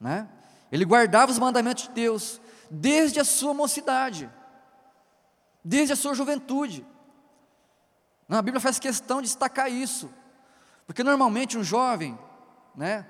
né? 0.00 0.28
Ele 0.70 0.84
guardava 0.84 1.30
os 1.32 1.38
mandamentos 1.38 1.84
de 1.84 1.90
Deus 1.90 2.40
desde 2.70 3.20
a 3.20 3.24
sua 3.24 3.54
mocidade, 3.54 4.30
desde 5.64 5.92
a 5.92 5.96
sua 5.96 6.14
juventude. 6.14 6.86
A 8.28 8.42
Bíblia 8.42 8.60
faz 8.60 8.78
questão 8.78 9.22
de 9.22 9.28
destacar 9.28 9.70
isso, 9.70 10.10
porque 10.86 11.02
normalmente 11.02 11.56
um 11.56 11.64
jovem, 11.64 12.18
né, 12.74 13.06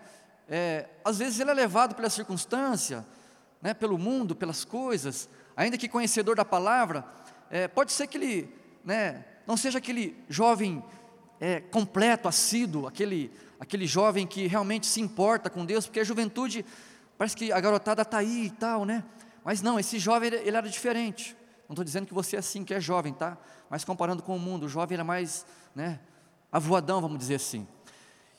é, 0.48 0.88
às 1.04 1.18
vezes 1.18 1.40
ele 1.40 1.50
é 1.50 1.54
levado 1.54 1.94
pela 1.94 2.08
circunstância, 2.08 3.04
né, 3.60 3.74
pelo 3.74 3.98
mundo, 3.98 4.36
pelas 4.36 4.64
coisas, 4.64 5.28
ainda 5.56 5.76
que 5.76 5.88
conhecedor 5.88 6.36
da 6.36 6.44
palavra, 6.44 7.04
é, 7.50 7.66
pode 7.66 7.92
ser 7.92 8.06
que 8.06 8.16
ele 8.16 8.54
né, 8.84 9.24
não 9.46 9.56
seja 9.56 9.78
aquele 9.78 10.16
jovem 10.28 10.84
é, 11.40 11.60
completo, 11.60 12.28
assíduo, 12.28 12.86
aquele, 12.86 13.30
aquele 13.58 13.86
jovem 13.86 14.26
que 14.26 14.46
realmente 14.46 14.86
se 14.86 15.00
importa 15.00 15.48
com 15.48 15.64
Deus, 15.64 15.86
porque 15.86 16.00
a 16.00 16.04
juventude, 16.04 16.64
parece 17.16 17.36
que 17.36 17.52
a 17.52 17.60
garotada 17.60 18.02
está 18.02 18.18
aí 18.18 18.46
e 18.46 18.50
tal, 18.50 18.84
né? 18.84 19.04
Mas 19.44 19.62
não, 19.62 19.78
esse 19.78 19.98
jovem 19.98 20.32
ele, 20.32 20.56
era 20.56 20.68
diferente. 20.68 21.36
Não 21.68 21.74
estou 21.74 21.84
dizendo 21.84 22.06
que 22.06 22.14
você 22.14 22.36
é 22.36 22.38
assim, 22.38 22.64
que 22.64 22.74
é 22.74 22.80
jovem, 22.80 23.12
tá? 23.12 23.36
Mas 23.70 23.84
comparando 23.84 24.22
com 24.22 24.34
o 24.36 24.38
mundo, 24.38 24.66
o 24.66 24.68
jovem 24.68 24.94
era 24.94 25.04
mais, 25.04 25.46
né, 25.74 26.00
avoadão, 26.50 27.00
vamos 27.00 27.18
dizer 27.18 27.36
assim. 27.36 27.66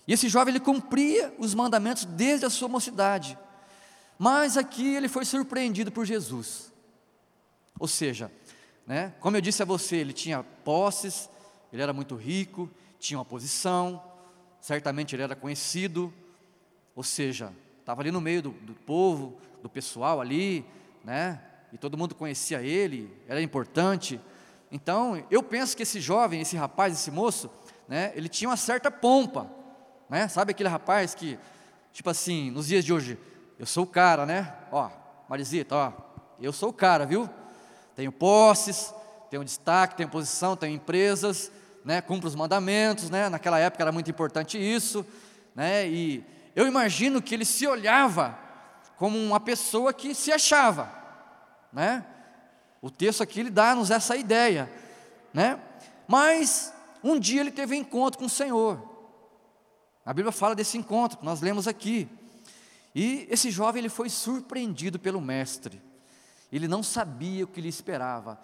E 0.08 0.14
esse 0.14 0.28
jovem 0.28 0.54
ele 0.54 0.60
cumpria 0.60 1.34
os 1.38 1.54
mandamentos 1.54 2.06
desde 2.06 2.46
a 2.46 2.50
sua 2.50 2.68
mocidade. 2.68 3.38
Mas 4.18 4.58
aqui 4.58 4.96
ele 4.96 5.08
foi 5.08 5.24
surpreendido 5.24 5.92
por 5.92 6.06
Jesus. 6.06 6.74
Ou 7.80 7.88
seja, 7.88 8.32
né, 8.86 9.14
como 9.20 9.38
eu 9.38 9.42
disse 9.42 9.62
a 9.62 9.66
você, 9.66 9.98
ele 9.98 10.12
tinha 10.12 10.44
posses, 10.44 11.30
ele 11.72 11.82
era 11.82 11.94
muito 11.94 12.16
rico, 12.16 12.70
tinha 13.00 13.18
uma 13.18 13.26
posição, 13.26 14.04
certamente 14.60 15.16
ele 15.16 15.24
era 15.24 15.36
conhecido, 15.36 16.14
ou 16.96 17.04
seja, 17.04 17.54
estava 17.80 18.02
ali 18.02 18.12
no 18.12 18.20
meio 18.20 18.42
do, 18.42 18.50
do 18.52 18.74
povo, 18.74 19.38
do 19.64 19.70
pessoal 19.70 20.20
ali, 20.20 20.66
né? 21.04 21.42
E 21.72 21.78
todo 21.78 21.98
mundo 21.98 22.14
conhecia 22.14 22.62
ele, 22.62 23.16
era 23.28 23.42
importante. 23.42 24.20
Então, 24.72 25.24
eu 25.32 25.42
penso 25.42 25.76
que 25.76 25.84
esse 25.84 26.00
jovem, 26.00 26.42
esse 26.42 26.58
rapaz, 26.58 26.94
esse 26.94 27.10
moço, 27.10 27.50
né, 27.88 28.12
ele 28.16 28.28
tinha 28.28 28.50
uma 28.50 28.58
certa 28.58 28.92
pompa, 28.92 29.50
né? 30.10 30.28
Sabe 30.28 30.52
aquele 30.52 30.70
rapaz 30.70 31.16
que, 31.16 31.40
tipo 31.94 32.10
assim, 32.10 32.52
nos 32.52 32.68
dias 32.68 32.84
de 32.84 32.94
hoje, 32.94 33.18
eu 33.58 33.66
sou 33.66 33.84
o 33.84 33.88
cara, 33.88 34.26
né? 34.26 34.54
Ó, 34.72 34.90
Marisita, 35.28 35.76
ó, 35.76 35.94
eu 36.40 36.52
sou 36.52 36.70
o 36.70 36.74
cara, 36.74 37.06
viu? 37.06 37.30
Tenho 37.96 38.12
posses, 38.12 38.94
tenho 39.30 39.44
destaque, 39.44 39.96
tenho 39.96 40.10
posição, 40.10 40.56
tenho 40.56 40.76
empresas, 40.76 41.52
né? 41.84 42.02
Cumpro 42.02 42.28
os 42.28 42.36
mandamentos, 42.36 43.10
né? 43.10 43.30
Naquela 43.30 43.60
época 43.60 43.84
era 43.84 43.92
muito 43.92 44.10
importante 44.10 44.58
isso, 44.58 45.06
né? 45.56 45.88
E 45.88 46.24
eu 46.56 46.68
imagino 46.68 47.22
que 47.22 47.34
ele 47.34 47.46
se 47.46 47.66
olhava 47.68 48.38
como 48.98 49.18
uma 49.18 49.40
pessoa 49.40 49.94
que 49.94 50.14
se 50.14 50.32
achava, 50.32 50.92
né? 51.72 52.06
O 52.82 52.90
texto 52.90 53.22
aqui 53.22 53.40
ele 53.40 53.50
dá-nos 53.50 53.92
essa 53.92 54.16
ideia, 54.16 54.72
né? 55.34 55.60
Mas 56.08 56.74
um 57.04 57.20
dia 57.20 57.42
ele 57.42 57.52
teve 57.52 57.76
um 57.76 57.80
encontro 57.80 58.20
com 58.20 58.26
o 58.26 58.30
Senhor. 58.30 58.82
A 60.06 60.14
Bíblia 60.14 60.32
fala 60.32 60.56
desse 60.56 60.78
encontro 60.78 61.18
que 61.18 61.26
nós 61.26 61.42
lemos 61.42 61.68
aqui. 61.68 62.10
E 62.96 63.28
esse 63.30 63.52
jovem 63.52 63.80
ele 63.80 63.90
foi 63.90 64.10
surpreendido 64.10 64.98
pelo 64.98 65.22
mestre. 65.22 65.82
Ele 66.52 66.68
não 66.68 66.82
sabia 66.82 67.44
o 67.44 67.48
que 67.48 67.62
lhe 67.62 67.70
esperava. 67.70 68.40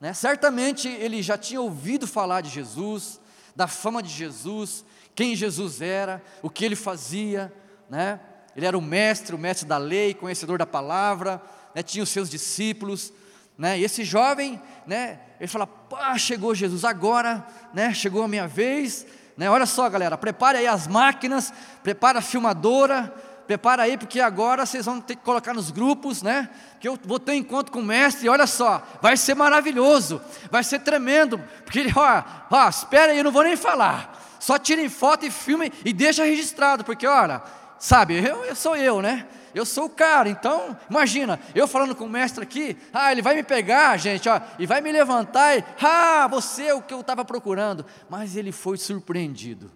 Né? 0.00 0.12
Certamente 0.12 0.88
ele 0.88 1.22
já 1.22 1.38
tinha 1.38 1.60
ouvido 1.60 2.06
falar 2.06 2.40
de 2.40 2.50
Jesus, 2.50 3.20
da 3.54 3.66
fama 3.66 4.02
de 4.02 4.08
Jesus, 4.08 4.84
quem 5.14 5.36
Jesus 5.36 5.80
era, 5.80 6.22
o 6.42 6.50
que 6.50 6.64
ele 6.64 6.76
fazia. 6.76 7.52
Né? 7.88 8.20
Ele 8.56 8.66
era 8.66 8.76
o 8.76 8.82
mestre, 8.82 9.34
o 9.34 9.38
mestre 9.38 9.66
da 9.66 9.78
lei, 9.78 10.14
conhecedor 10.14 10.58
da 10.58 10.66
palavra, 10.66 11.42
né? 11.74 11.82
tinha 11.82 12.02
os 12.02 12.10
seus 12.10 12.28
discípulos. 12.28 13.12
Né? 13.56 13.78
E 13.78 13.84
esse 13.84 14.04
jovem, 14.04 14.60
né? 14.86 15.20
ele 15.38 15.48
fala: 15.48 15.66
Pá, 15.66 16.16
chegou 16.18 16.54
Jesus 16.54 16.84
agora, 16.84 17.46
né? 17.72 17.94
chegou 17.94 18.22
a 18.22 18.28
minha 18.28 18.46
vez 18.46 19.06
né? 19.36 19.50
Olha 19.50 19.66
só, 19.66 19.88
galera, 19.88 20.16
prepare 20.16 20.58
aí 20.58 20.66
as 20.66 20.86
máquinas, 20.86 21.52
prepara 21.82 22.20
a 22.20 22.22
filmadora, 22.22 23.12
prepara 23.46 23.82
aí, 23.84 23.96
porque 23.96 24.20
agora 24.20 24.64
vocês 24.64 24.86
vão 24.86 25.00
ter 25.00 25.16
que 25.16 25.22
colocar 25.22 25.54
nos 25.54 25.70
grupos, 25.70 26.22
né? 26.22 26.48
Que 26.80 26.88
eu 26.88 26.98
vou 27.04 27.18
ter 27.18 27.32
um 27.32 27.36
encontro 27.36 27.72
com 27.72 27.80
o 27.80 27.84
mestre, 27.84 28.28
olha 28.28 28.46
só, 28.46 28.82
vai 29.00 29.16
ser 29.16 29.34
maravilhoso, 29.34 30.20
vai 30.50 30.64
ser 30.64 30.80
tremendo, 30.80 31.38
porque, 31.64 31.86
ó, 31.94 32.22
ó, 32.50 32.68
espera 32.68 33.12
aí, 33.12 33.18
eu 33.18 33.24
não 33.24 33.32
vou 33.32 33.44
nem 33.44 33.56
falar, 33.56 34.36
só 34.40 34.58
tirem 34.58 34.88
foto 34.88 35.26
e 35.26 35.30
filmem 35.30 35.72
e 35.84 35.92
deixa 35.92 36.24
registrado, 36.24 36.84
porque, 36.84 37.06
olha, 37.06 37.42
sabe, 37.78 38.16
eu, 38.16 38.44
eu 38.44 38.56
sou 38.56 38.76
eu, 38.76 39.00
né? 39.00 39.26
eu 39.54 39.64
sou 39.64 39.84
o 39.84 39.90
cara, 39.90 40.28
então, 40.28 40.76
imagina, 40.90 41.38
eu 41.54 41.68
falando 41.68 41.94
com 41.94 42.06
o 42.06 42.10
mestre 42.10 42.42
aqui, 42.42 42.76
ah, 42.92 43.12
ele 43.12 43.22
vai 43.22 43.36
me 43.36 43.42
pegar, 43.44 43.96
gente, 43.96 44.28
ó, 44.28 44.40
e 44.58 44.66
vai 44.66 44.80
me 44.80 44.90
levantar, 44.90 45.56
e, 45.56 45.64
ah, 45.80 46.26
você 46.28 46.64
é 46.64 46.74
o 46.74 46.82
que 46.82 46.92
eu 46.92 47.00
estava 47.00 47.24
procurando, 47.24 47.86
mas 48.10 48.36
ele 48.36 48.50
foi 48.50 48.76
surpreendido. 48.76 49.70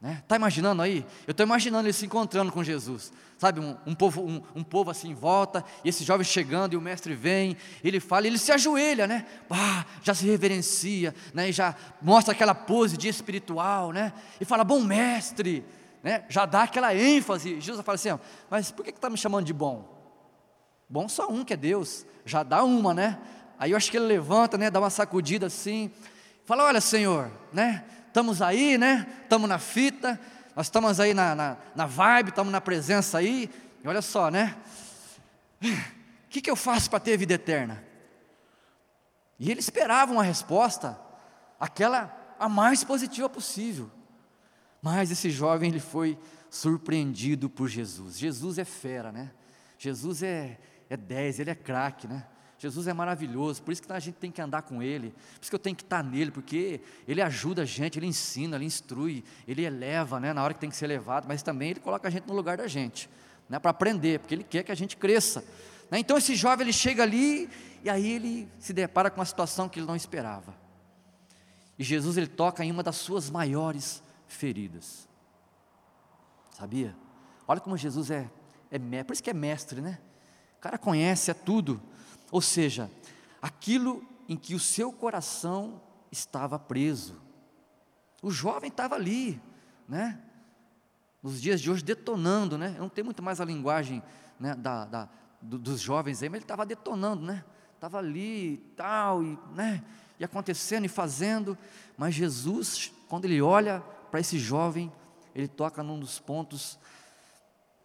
Né? 0.00 0.22
Tá 0.28 0.36
imaginando 0.36 0.80
aí? 0.80 1.04
Eu 1.26 1.32
estou 1.32 1.44
imaginando 1.44 1.86
ele 1.86 1.92
se 1.92 2.06
encontrando 2.06 2.52
com 2.52 2.62
Jesus, 2.62 3.12
sabe? 3.36 3.58
Um, 3.58 3.76
um 3.84 3.94
povo, 3.94 4.22
um, 4.22 4.42
um, 4.54 4.62
povo 4.62 4.90
assim 4.90 5.10
em 5.10 5.14
volta, 5.14 5.64
e 5.84 5.88
esse 5.88 6.04
jovem 6.04 6.24
chegando, 6.24 6.74
e 6.74 6.76
o 6.76 6.80
mestre 6.80 7.14
vem, 7.14 7.56
ele 7.82 7.98
fala, 7.98 8.26
ele 8.26 8.38
se 8.38 8.52
ajoelha, 8.52 9.08
né? 9.08 9.26
Ah, 9.50 9.84
já 10.02 10.14
se 10.14 10.24
reverencia, 10.24 11.14
né? 11.34 11.48
E 11.48 11.52
já 11.52 11.74
mostra 12.00 12.32
aquela 12.32 12.54
pose 12.54 12.96
de 12.96 13.08
espiritual, 13.08 13.90
né? 13.90 14.12
E 14.40 14.44
fala, 14.44 14.62
bom 14.62 14.80
mestre, 14.80 15.64
né, 16.02 16.24
já 16.28 16.46
dá 16.46 16.62
aquela 16.62 16.94
ênfase. 16.94 17.60
Jesus 17.60 17.84
fala 17.84 17.96
assim: 17.96 18.10
mas 18.50 18.70
por 18.70 18.84
que 18.84 18.90
está 18.90 19.10
me 19.10 19.16
chamando 19.16 19.46
de 19.46 19.52
bom? 19.52 19.96
Bom 20.88 21.08
só 21.08 21.28
um 21.28 21.44
que 21.44 21.52
é 21.52 21.56
Deus, 21.56 22.06
já 22.24 22.42
dá 22.42 22.62
uma, 22.64 22.94
né? 22.94 23.18
Aí 23.58 23.72
eu 23.72 23.76
acho 23.76 23.90
que 23.90 23.96
ele 23.96 24.06
levanta, 24.06 24.56
né, 24.56 24.70
dá 24.70 24.78
uma 24.78 24.90
sacudida 24.90 25.46
assim, 25.46 25.90
fala: 26.44 26.64
Olha, 26.64 26.80
Senhor, 26.80 27.30
né? 27.52 27.84
Estamos 28.08 28.42
aí, 28.42 28.76
né? 28.76 29.06
Estamos 29.22 29.48
na 29.48 29.58
fita, 29.58 30.18
nós 30.56 30.66
estamos 30.66 30.98
aí 30.98 31.14
na, 31.14 31.34
na, 31.34 31.56
na 31.76 31.86
vibe, 31.86 32.30
estamos 32.30 32.50
na 32.50 32.60
presença 32.60 33.18
aí, 33.18 33.48
e 33.84 33.86
olha 33.86 34.02
só, 34.02 34.30
né? 34.30 34.56
O 35.62 35.66
que, 36.28 36.40
que 36.40 36.50
eu 36.50 36.56
faço 36.56 36.90
para 36.90 36.98
ter 36.98 37.16
vida 37.16 37.34
eterna? 37.34 37.84
E 39.38 39.50
ele 39.50 39.60
esperava 39.60 40.10
uma 40.10 40.24
resposta, 40.24 40.98
aquela 41.60 42.14
a 42.40 42.48
mais 42.48 42.82
positiva 42.82 43.28
possível. 43.28 43.90
Mas 44.80 45.10
esse 45.10 45.30
jovem 45.30 45.70
ele 45.70 45.80
foi 45.80 46.18
surpreendido 46.50 47.50
por 47.50 47.68
Jesus. 47.68 48.18
Jesus 48.18 48.58
é 48.58 48.64
fera, 48.64 49.12
né? 49.12 49.30
Jesus 49.78 50.22
é, 50.22 50.58
é 50.88 50.96
10, 50.96 51.40
ele 51.40 51.50
é 51.50 51.54
craque, 51.54 52.08
né? 52.08 52.26
Jesus 52.58 52.88
é 52.88 52.92
maravilhoso, 52.92 53.62
por 53.62 53.70
isso 53.70 53.82
que 53.82 53.92
a 53.92 54.00
gente 54.00 54.16
tem 54.16 54.32
que 54.32 54.42
andar 54.42 54.62
com 54.62 54.82
Ele, 54.82 55.10
por 55.10 55.42
isso 55.42 55.50
que 55.50 55.54
eu 55.54 55.60
tenho 55.60 55.76
que 55.76 55.84
estar 55.84 56.02
nele, 56.02 56.32
porque 56.32 56.80
Ele 57.06 57.22
ajuda 57.22 57.62
a 57.62 57.64
gente, 57.64 57.98
Ele 57.98 58.06
ensina, 58.06 58.56
Ele 58.56 58.64
instrui, 58.64 59.24
Ele 59.46 59.62
eleva, 59.64 60.18
né, 60.18 60.32
na 60.32 60.42
hora 60.42 60.52
que 60.52 60.60
tem 60.60 60.68
que 60.68 60.76
ser 60.76 60.88
levado, 60.88 61.26
mas 61.28 61.42
também 61.42 61.70
Ele 61.70 61.80
coloca 61.80 62.08
a 62.08 62.10
gente 62.10 62.26
no 62.26 62.34
lugar 62.34 62.56
da 62.56 62.66
gente, 62.66 63.08
né, 63.48 63.60
para 63.60 63.70
aprender, 63.70 64.18
porque 64.18 64.34
Ele 64.34 64.44
quer 64.44 64.64
que 64.64 64.72
a 64.72 64.74
gente 64.74 64.96
cresça. 64.96 65.44
Né? 65.90 65.98
Então 65.98 66.16
esse 66.16 66.34
jovem 66.34 66.64
ele 66.66 66.72
chega 66.72 67.02
ali 67.02 67.48
e 67.82 67.88
aí 67.88 68.12
ele 68.12 68.48
se 68.58 68.72
depara 68.72 69.10
com 69.10 69.20
uma 69.20 69.26
situação 69.26 69.68
que 69.68 69.78
ele 69.78 69.86
não 69.86 69.96
esperava. 69.96 70.54
E 71.78 71.84
Jesus 71.84 72.16
ele 72.16 72.26
toca 72.26 72.64
em 72.64 72.70
uma 72.70 72.82
das 72.82 72.96
suas 72.96 73.30
maiores 73.30 74.02
feridas. 74.26 75.08
Sabia? 76.50 76.94
Olha 77.46 77.60
como 77.60 77.76
Jesus 77.76 78.10
é, 78.10 78.28
é 78.70 79.04
por 79.04 79.12
isso 79.12 79.22
que 79.22 79.30
é 79.30 79.34
mestre, 79.34 79.80
né? 79.80 79.98
O 80.58 80.60
cara 80.60 80.76
conhece 80.76 81.30
é 81.30 81.34
tudo. 81.34 81.80
Ou 82.30 82.40
seja, 82.40 82.90
aquilo 83.40 84.06
em 84.28 84.36
que 84.36 84.54
o 84.54 84.60
seu 84.60 84.92
coração 84.92 85.80
estava 86.10 86.58
preso. 86.58 87.20
O 88.22 88.30
jovem 88.30 88.68
estava 88.68 88.94
ali, 88.94 89.40
né? 89.88 90.20
Nos 91.22 91.40
dias 91.40 91.60
de 91.60 91.70
hoje 91.70 91.82
detonando, 91.82 92.58
né? 92.58 92.76
Não 92.78 92.88
tenho 92.88 93.04
muito 93.04 93.22
mais 93.22 93.40
a 93.40 93.44
linguagem 93.44 94.02
né, 94.38 94.54
da, 94.54 94.84
da 94.84 95.08
do, 95.40 95.58
dos 95.58 95.80
jovens 95.80 96.22
aí, 96.22 96.28
mas 96.28 96.38
ele 96.38 96.44
estava 96.44 96.66
detonando, 96.66 97.24
né? 97.24 97.44
Estava 97.74 97.98
ali 97.98 98.54
e 98.54 98.56
tal, 98.76 99.22
e, 99.22 99.38
né? 99.54 99.84
e 100.18 100.24
acontecendo 100.24 100.84
e 100.84 100.88
fazendo, 100.88 101.56
mas 101.96 102.14
Jesus, 102.14 102.92
quando 103.08 103.24
ele 103.24 103.40
olha 103.40 103.80
para 104.10 104.20
esse 104.20 104.38
jovem, 104.38 104.92
ele 105.34 105.46
toca 105.46 105.82
num 105.82 105.98
dos 105.98 106.18
pontos 106.18 106.78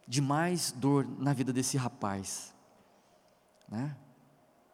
de 0.08 0.20
mais 0.20 0.72
dor 0.72 1.08
na 1.20 1.32
vida 1.32 1.54
desse 1.54 1.78
rapaz, 1.78 2.54
né? 3.70 3.96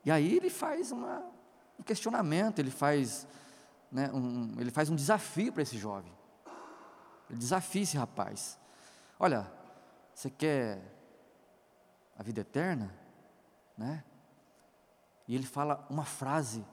E 0.10 0.12
aí 0.12 0.38
ele 0.38 0.50
faz 0.50 0.92
uma, 0.92 1.24
um 1.78 1.84
questionamento, 1.84 2.58
ele 2.58 2.72
faz, 2.72 3.28
né, 3.92 4.10
um, 4.12 4.56
ele 4.58 4.72
faz 4.72 4.90
um 4.90 4.96
desafio 4.96 5.54
para 5.54 5.62
esse 5.62 5.78
jovem. 5.78 6.12
Ele 7.30 7.38
desafia 7.38 7.84
esse 7.84 7.96
rapaz. 7.96 8.58
Olha, 9.20 9.46
você 10.12 10.32
quer 10.32 10.82
a 12.18 12.24
vida 12.24 12.42
eterna, 12.42 12.92
né? 13.78 14.04
E 15.28 15.36
ele 15.36 15.46
fala 15.46 15.86
uma 15.92 16.06
frase 16.06 16.66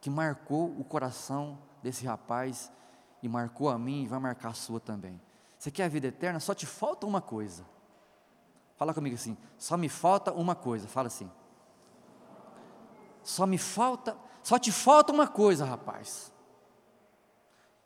que 0.00 0.08
marcou 0.08 0.70
o 0.78 0.84
coração 0.84 1.58
desse 1.82 2.06
rapaz 2.06 2.70
e 3.24 3.28
marcou 3.28 3.70
a 3.70 3.76
mim 3.76 4.04
e 4.04 4.06
vai 4.06 4.20
marcar 4.20 4.50
a 4.50 4.54
sua 4.54 4.78
também. 4.78 5.20
Você 5.58 5.68
quer 5.68 5.86
a 5.86 5.88
vida 5.88 6.06
eterna? 6.06 6.38
Só 6.38 6.54
te 6.54 6.64
falta 6.64 7.08
uma 7.08 7.20
coisa. 7.20 7.64
Fala 8.76 8.94
comigo 8.94 9.16
assim, 9.16 9.36
só 9.58 9.76
me 9.76 9.88
falta 9.88 10.32
uma 10.32 10.54
coisa. 10.54 10.86
Fala 10.86 11.08
assim. 11.08 11.28
Só 13.24 13.46
me 13.46 13.58
falta, 13.58 14.16
só 14.42 14.58
te 14.58 14.70
falta 14.70 15.12
uma 15.12 15.26
coisa, 15.26 15.64
rapaz. 15.64 16.32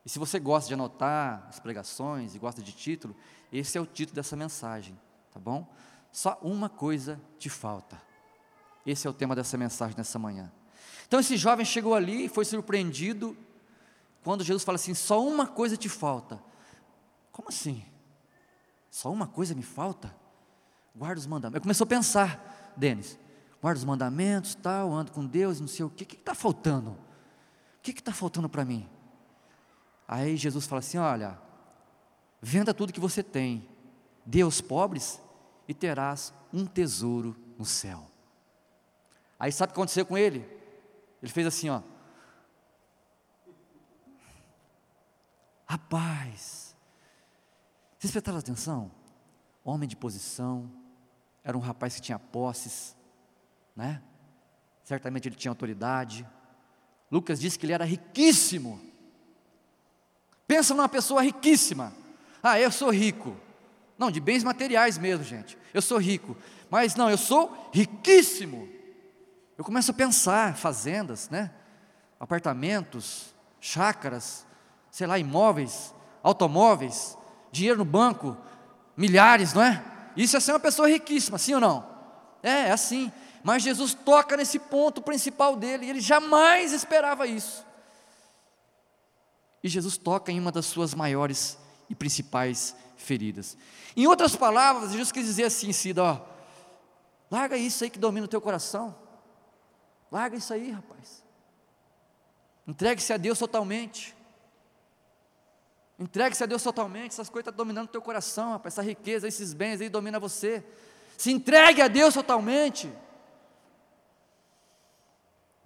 E 0.05 0.09
se 0.09 0.19
você 0.19 0.39
gosta 0.39 0.69
de 0.69 0.75
anotar 0.75 1.47
as 1.49 1.61
pregações 1.61 2.35
e 2.35 2.39
gosta 2.39 2.61
de 2.61 2.73
título, 2.73 3.15
esse 3.53 3.79
é 3.79 3.81
o 3.81 3.87
título 3.87 4.17
dessa 4.17 4.35
mensagem, 4.37 4.99
tá 5.33 5.39
bom? 5.39 5.67
Só 6.11 6.39
uma 6.43 6.69
coisa 6.69 7.21
te 7.39 7.49
falta. 7.49 8.01
Esse 8.85 9.07
é 9.07 9.11
o 9.11 9.13
tema 9.13 9.37
dessa 9.37 9.57
mensagem 9.57 9.97
nessa 9.97 10.19
manhã. 10.19 10.53
Então 11.07 11.21
esse 11.21 11.37
jovem 11.37 11.65
chegou 11.65 11.95
ali 11.95 12.25
e 12.25 12.29
foi 12.29 12.45
surpreendido 12.45 13.37
quando 14.25 14.43
Jesus 14.43 14.65
fala 14.65 14.77
assim: 14.77 14.95
só 14.95 15.25
uma 15.25 15.47
coisa 15.47 15.77
te 15.77 15.89
falta. 15.89 16.43
Como 17.31 17.49
assim? 17.49 17.85
Só 18.91 19.13
uma 19.13 19.27
coisa 19.27 19.55
me 19.55 19.63
falta? 19.63 20.15
Guarda 20.95 21.21
os 21.21 21.27
mandamentos. 21.27 21.57
Ele 21.57 21.63
começou 21.63 21.85
a 21.85 21.89
pensar, 21.89 22.75
Denis, 22.77 23.19
guarda 23.61 23.79
os 23.79 23.85
mandamentos, 23.85 24.55
tal, 24.55 24.93
ando 24.93 25.13
com 25.13 25.27
Deus, 25.27 25.61
não 25.61 25.69
sei 25.69 25.85
o 25.85 25.91
que, 25.91 26.05
o 26.05 26.07
que 26.07 26.17
está 26.17 26.35
faltando? 26.35 26.91
O 26.91 26.99
que 27.83 27.91
está 27.91 28.13
faltando 28.13 28.49
para 28.49 28.65
mim? 28.65 28.89
Aí 30.07 30.37
Jesus 30.37 30.67
fala 30.67 30.81
assim: 30.81 30.99
olha, 30.99 31.39
venda 32.41 32.73
tudo 32.73 32.93
que 32.93 33.01
você 33.01 33.23
tem, 33.23 33.69
dê 34.25 34.43
aos 34.43 34.61
pobres 34.61 35.21
e 35.67 35.75
terás 35.75 36.33
um 36.53 36.65
tesouro 36.67 37.37
no 37.59 37.65
céu. 37.65 38.07
Aí 39.39 39.53
sabe 39.53 39.71
o 39.71 39.75
que 39.75 39.81
aconteceu 39.81 40.07
com 40.07 40.17
ele? 40.17 40.39
Ele 41.23 41.31
fez 41.31 41.47
assim, 41.47 41.69
ó. 41.69 41.83
Rapaz, 45.67 46.75
vocês 47.99 48.11
prestaram 48.11 48.39
atenção? 48.39 48.91
Homem 49.63 49.89
de 49.89 49.97
posição, 49.97 50.71
era 51.45 51.57
um 51.57 51.61
rapaz 51.61 51.97
que 51.97 52.01
tinha 52.01 52.19
posses, 52.19 52.97
né? 53.79 54.03
Certamente 54.83 55.29
ele 55.29 55.37
tinha 55.37 55.53
autoridade. 55.53 56.27
Lucas 57.13 57.39
disse 57.39 57.57
que 57.57 57.65
ele 57.65 57.73
era 57.73 57.85
riquíssimo. 57.85 58.81
Pensa 60.49 60.75
numa 60.75 60.89
pessoa 60.89 61.23
riquíssima. 61.23 61.93
Ah, 62.43 62.59
eu 62.59 62.73
sou 62.73 62.91
rico. 62.91 63.37
Não, 63.97 64.11
de 64.11 64.19
bens 64.19 64.43
materiais 64.43 64.99
mesmo, 64.99 65.25
gente. 65.25 65.57
Eu 65.73 65.81
sou 65.81 65.99
rico. 65.99 66.37
Mas 66.69 66.97
não, 66.97 67.09
eu 67.09 67.17
sou 67.17 67.71
riquíssimo. 67.73 68.69
Eu 69.57 69.65
começo 69.65 69.93
a 69.93 69.95
pensar, 69.95 70.57
fazendas, 70.57 71.31
né? 71.31 71.53
Apartamentos, 72.19 73.33
chácaras, 73.61 74.45
sei 74.91 75.07
lá, 75.07 75.21
imóveis, 75.21 75.95
automóveis, 76.21 77.17
dinheiro 77.53 77.79
no 77.79 77.85
banco, 77.85 78.37
milhares, 78.97 79.53
não 79.53 79.63
é? 79.63 79.85
Isso 80.17 80.37
é 80.37 80.41
ser 80.41 80.51
uma 80.51 80.61
pessoa 80.61 80.89
riquíssima, 80.89 81.39
sim 81.39 81.55
ou 81.55 81.61
não? 81.61 81.87
É, 82.43 82.69
é 82.69 82.71
assim. 82.73 83.13
Mas 83.43 83.63
Jesus 83.63 83.95
toca 83.95 84.37
nesse 84.37 84.59
ponto 84.59 85.01
principal 85.01 85.57
dele, 85.57 85.87
e 85.87 85.91
ele 85.91 86.01
jamais 86.01 86.73
esperava 86.73 87.27
isso. 87.27 87.65
E 89.63 89.69
Jesus 89.69 89.97
toca 89.97 90.31
em 90.31 90.39
uma 90.39 90.53
das 90.53 90.67
suas 90.67 90.95
maiores 90.95 91.59
e 91.89 91.95
principais 91.95 92.75
feridas. 92.97 93.57
Em 93.97 94.07
outras 94.07 94.37
palavras, 94.37 94.93
Jesus 94.93 95.11
quis 95.11 95.25
dizer 95.25 95.45
assim, 95.45 95.73
Cida, 95.73 96.03
ó, 96.03 96.21
larga 97.31 97.57
isso 97.57 97.83
aí 97.85 97.91
que 97.91 97.99
domina 97.99 98.27
o 98.27 98.29
teu 98.29 98.41
coração, 98.41 98.95
larga 100.11 100.37
isso 100.37 100.53
aí, 100.53 100.71
rapaz, 100.71 101.25
entregue-se 102.67 103.13
a 103.13 103.17
Deus 103.17 103.39
totalmente, 103.39 104.15
entregue-se 105.99 106.43
a 106.45 106.47
Deus 106.47 106.63
totalmente, 106.63 107.13
essas 107.13 107.29
coisas 107.29 107.49
estão 107.49 107.57
dominando 107.57 107.89
o 107.89 107.93
teu 107.93 108.03
coração, 108.03 108.53
rapaz, 108.53 108.75
essa 108.75 108.83
riqueza, 108.83 109.27
esses 109.27 109.53
bens 109.53 109.81
aí 109.81 109.89
domina 109.89 110.21
você, 110.21 110.65
se 111.17 111.33
entregue 111.33 111.83
a 111.83 111.89
Deus 111.89 112.15
totalmente, 112.15 112.93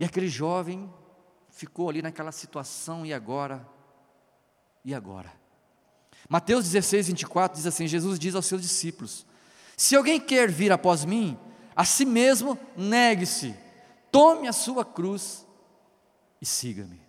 e 0.02 0.04
aquele 0.04 0.26
jovem 0.26 0.92
ficou 1.48 1.88
ali 1.88 2.02
naquela 2.02 2.32
situação, 2.32 3.06
e 3.06 3.14
agora? 3.14 3.64
E 4.84 4.92
agora? 4.92 5.32
Mateus 6.28 6.64
16, 6.64 7.06
24 7.06 7.56
diz 7.56 7.66
assim: 7.68 7.86
Jesus 7.86 8.18
diz 8.18 8.34
aos 8.34 8.46
seus 8.46 8.62
discípulos: 8.62 9.24
Se 9.76 9.94
alguém 9.94 10.18
quer 10.18 10.50
vir 10.50 10.72
após 10.72 11.04
mim, 11.04 11.38
a 11.76 11.84
si 11.84 12.04
mesmo 12.04 12.58
negue-se, 12.76 13.54
tome 14.10 14.48
a 14.48 14.52
sua 14.52 14.84
cruz 14.84 15.46
e 16.40 16.46
siga-me. 16.46 17.00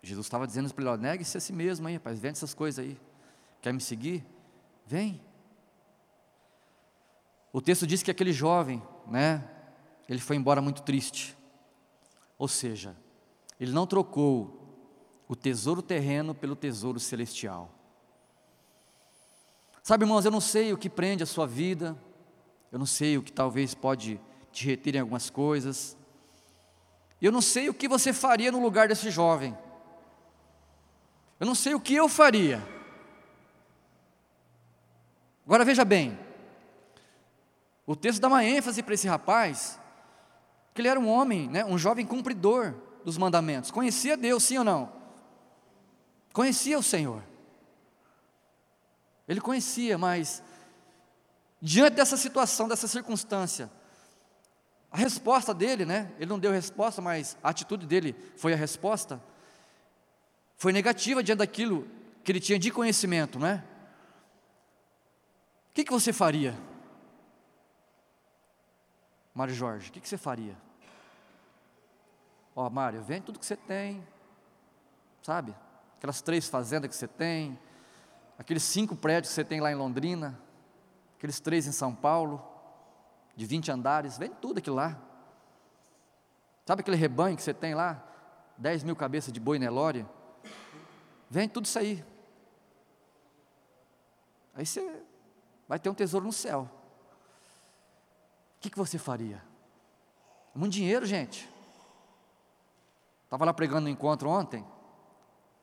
Jesus 0.00 0.26
estava 0.26 0.46
dizendo 0.46 0.72
para 0.72 0.92
ele: 0.92 1.02
negue-se 1.02 1.36
a 1.36 1.40
si 1.40 1.52
mesmo 1.52 1.88
aí, 1.88 1.94
rapaz, 1.94 2.20
vende 2.20 2.38
essas 2.38 2.54
coisas 2.54 2.84
aí. 2.84 2.96
Quer 3.60 3.72
me 3.74 3.80
seguir? 3.80 4.24
Vem. 4.86 5.20
O 7.52 7.60
texto 7.60 7.84
diz 7.84 8.00
que 8.00 8.12
aquele 8.12 8.32
jovem, 8.32 8.80
né, 9.08 9.42
ele 10.08 10.20
foi 10.20 10.36
embora 10.36 10.60
muito 10.60 10.82
triste. 10.82 11.36
Ou 12.38 12.48
seja, 12.48 12.96
ele 13.60 13.72
não 13.72 13.86
trocou 13.86 14.58
o 15.28 15.36
tesouro 15.36 15.80
terreno 15.80 16.34
pelo 16.34 16.56
tesouro 16.56 17.00
celestial. 17.00 17.70
Sabe, 19.82 20.04
irmãos, 20.04 20.24
eu 20.24 20.30
não 20.30 20.40
sei 20.40 20.72
o 20.72 20.78
que 20.78 20.90
prende 20.90 21.22
a 21.22 21.26
sua 21.26 21.46
vida, 21.46 21.96
eu 22.70 22.78
não 22.78 22.86
sei 22.86 23.18
o 23.18 23.22
que 23.22 23.32
talvez 23.32 23.74
pode 23.74 24.20
te 24.52 24.66
reter 24.66 24.96
em 24.96 25.00
algumas 25.00 25.30
coisas, 25.30 25.96
eu 27.20 27.32
não 27.32 27.40
sei 27.40 27.68
o 27.68 27.74
que 27.74 27.88
você 27.88 28.12
faria 28.12 28.52
no 28.52 28.62
lugar 28.62 28.88
desse 28.88 29.10
jovem, 29.10 29.56
eu 31.40 31.46
não 31.46 31.54
sei 31.54 31.74
o 31.74 31.80
que 31.80 31.94
eu 31.94 32.08
faria. 32.08 32.62
Agora 35.44 35.64
veja 35.64 35.84
bem, 35.84 36.18
o 37.86 37.96
texto 37.96 38.20
dá 38.20 38.28
uma 38.28 38.44
ênfase 38.44 38.82
para 38.82 38.94
esse 38.94 39.08
rapaz, 39.08 39.80
que 40.74 40.80
ele 40.80 40.88
era 40.88 40.98
um 40.98 41.08
homem, 41.08 41.48
né, 41.48 41.64
um 41.64 41.76
jovem 41.76 42.06
cumpridor 42.06 42.74
dos 43.04 43.18
mandamentos, 43.18 43.70
conhecia 43.70 44.16
Deus, 44.16 44.42
sim 44.42 44.58
ou 44.58 44.64
não? 44.64 44.92
Conhecia 46.32 46.78
o 46.78 46.82
Senhor. 46.82 47.22
Ele 49.28 49.40
conhecia, 49.40 49.98
mas 49.98 50.42
diante 51.60 51.94
dessa 51.94 52.16
situação, 52.16 52.68
dessa 52.68 52.88
circunstância, 52.88 53.70
a 54.90 54.96
resposta 54.96 55.54
dele, 55.54 55.86
né? 55.86 56.12
Ele 56.18 56.28
não 56.28 56.38
deu 56.38 56.52
resposta, 56.52 57.00
mas 57.00 57.36
a 57.42 57.48
atitude 57.48 57.86
dele 57.86 58.14
foi 58.36 58.52
a 58.52 58.56
resposta. 58.56 59.22
Foi 60.56 60.72
negativa 60.72 61.22
diante 61.22 61.38
daquilo 61.38 61.88
que 62.22 62.30
ele 62.30 62.40
tinha 62.40 62.58
de 62.58 62.70
conhecimento, 62.70 63.38
né? 63.38 63.64
O 65.70 65.74
que, 65.74 65.84
que 65.84 65.92
você 65.92 66.12
faria? 66.12 66.54
Mário 69.34 69.54
Jorge, 69.54 69.88
o 69.88 69.92
que, 69.92 70.00
que 70.00 70.08
você 70.08 70.18
faria? 70.18 70.56
Ó, 72.54 72.68
Mário, 72.68 73.02
vende 73.02 73.22
tudo 73.22 73.38
que 73.38 73.46
você 73.46 73.56
tem, 73.56 74.06
sabe? 75.22 75.54
Aquelas 75.96 76.20
três 76.20 76.48
fazendas 76.48 76.90
que 76.90 76.96
você 76.96 77.08
tem, 77.08 77.58
aqueles 78.38 78.62
cinco 78.62 78.94
prédios 78.94 79.30
que 79.30 79.34
você 79.34 79.44
tem 79.44 79.60
lá 79.60 79.70
em 79.70 79.74
Londrina, 79.74 80.38
aqueles 81.16 81.40
três 81.40 81.66
em 81.66 81.72
São 81.72 81.94
Paulo, 81.94 82.44
de 83.34 83.46
20 83.46 83.70
andares, 83.70 84.18
vende 84.18 84.34
tudo 84.40 84.58
aquilo 84.58 84.76
lá. 84.76 84.98
Sabe 86.66 86.80
aquele 86.80 86.96
rebanho 86.96 87.36
que 87.36 87.42
você 87.42 87.54
tem 87.54 87.74
lá? 87.74 88.02
10 88.58 88.84
mil 88.84 88.94
cabeças 88.94 89.32
de 89.32 89.40
boi 89.40 89.58
Nelore? 89.58 90.06
Vende 91.30 91.54
tudo 91.54 91.64
isso 91.64 91.78
aí. 91.78 92.04
Aí 94.54 94.66
você 94.66 95.02
vai 95.66 95.78
ter 95.78 95.88
um 95.88 95.94
tesouro 95.94 96.26
no 96.26 96.32
céu. 96.32 96.70
O 98.56 98.60
que, 98.60 98.70
que 98.70 98.78
você 98.78 98.98
faria? 98.98 99.42
Muito 100.54 100.74
dinheiro, 100.74 101.06
gente. 101.06 101.51
Estava 103.32 103.46
lá 103.46 103.54
pregando 103.54 103.84
no 103.84 103.88
encontro 103.88 104.28
ontem. 104.28 104.62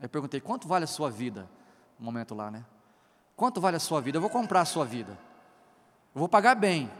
Eu 0.02 0.10
perguntei: 0.10 0.42
quanto 0.42 0.68
vale 0.68 0.86
a 0.86 0.88
sua 0.88 1.12
vida? 1.12 1.48
Um 2.00 2.04
momento 2.04 2.34
lá, 2.34 2.50
né? 2.50 2.66
Quanto 3.36 3.62
vale 3.62 3.78
a 3.78 3.80
sua 3.80 4.02
vida? 4.02 4.18
Eu 4.18 4.22
vou 4.22 4.30
comprar 4.32 4.62
a 4.62 4.66
sua 4.66 4.84
vida. 4.84 5.12
Eu 6.16 6.18
vou 6.18 6.28
pagar 6.28 6.56
bem. 6.56 6.92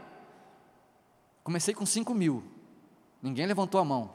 Comecei 1.42 1.74
com 1.74 1.84
5 1.84 2.14
mil. 2.14 2.44
Ninguém 3.20 3.46
levantou 3.46 3.80
a 3.80 3.84
mão. 3.84 4.12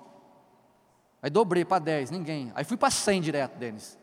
Aí 1.22 1.30
dobrei 1.30 1.66
para 1.66 1.80
10, 1.80 2.10
ninguém. 2.10 2.54
Aí 2.56 2.64
fui 2.64 2.78
para 2.78 2.90
100 2.90 3.20
direto, 3.20 3.58
Denis. 3.58 4.00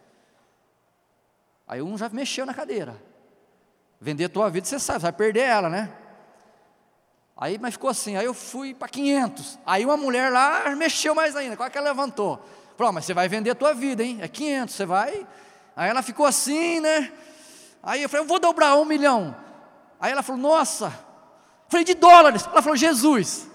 Aí 1.67 1.81
um 1.81 1.97
já 1.97 2.11
mexeu 2.11 2.45
na 2.45 2.53
cadeira. 2.53 3.03
Vender 3.99 4.27
a 4.27 4.29
tua 4.29 4.51
vida, 4.51 4.67
você 4.67 4.79
sabe, 4.79 4.99
você 5.01 5.05
vai 5.05 5.12
perder 5.15 5.45
ela, 5.45 5.71
né? 5.71 5.91
Aí, 7.42 7.59
mas 7.59 7.74
ficou 7.74 7.90
assim, 7.90 8.16
aí 8.16 8.24
eu 8.24 8.35
fui 8.35 8.72
para 8.72 8.88
500. 8.88 9.59
Aí 9.66 9.85
uma 9.85 9.96
mulher 9.96 10.31
lá 10.31 10.74
mexeu 10.76 11.14
mais 11.14 11.35
ainda, 11.35 11.57
qual 11.57 11.66
é 11.66 11.70
que 11.70 11.78
ela 11.78 11.88
levantou? 11.88 12.40
Falou, 12.76 12.92
mas 12.92 13.05
você 13.05 13.14
vai 13.14 13.28
vender 13.28 13.50
a 13.50 13.55
tua 13.55 13.74
vida, 13.74 14.02
hein? 14.02 14.18
É 14.20 14.28
500, 14.28 14.74
você 14.74 14.87
vai? 14.87 15.26
Aí 15.74 15.90
ela 15.90 16.02
ficou 16.02 16.26
assim, 16.26 16.81
né? 16.81 17.12
Aí 17.83 18.02
eu 18.02 18.09
falei, 18.09 18.24
eu 18.24 18.28
vou 18.28 18.38
dobrar 18.38 18.76
um 18.76 18.85
milhão. 18.85 19.35
Aí 19.98 20.12
ela 20.12 20.22
falou, 20.22 20.40
nossa, 20.40 20.92
Falei, 21.72 21.87
de 21.87 21.94
dólares. 21.94 22.46
Ela 22.52 22.61
falou, 22.61 22.76
Jesus. 22.76 23.48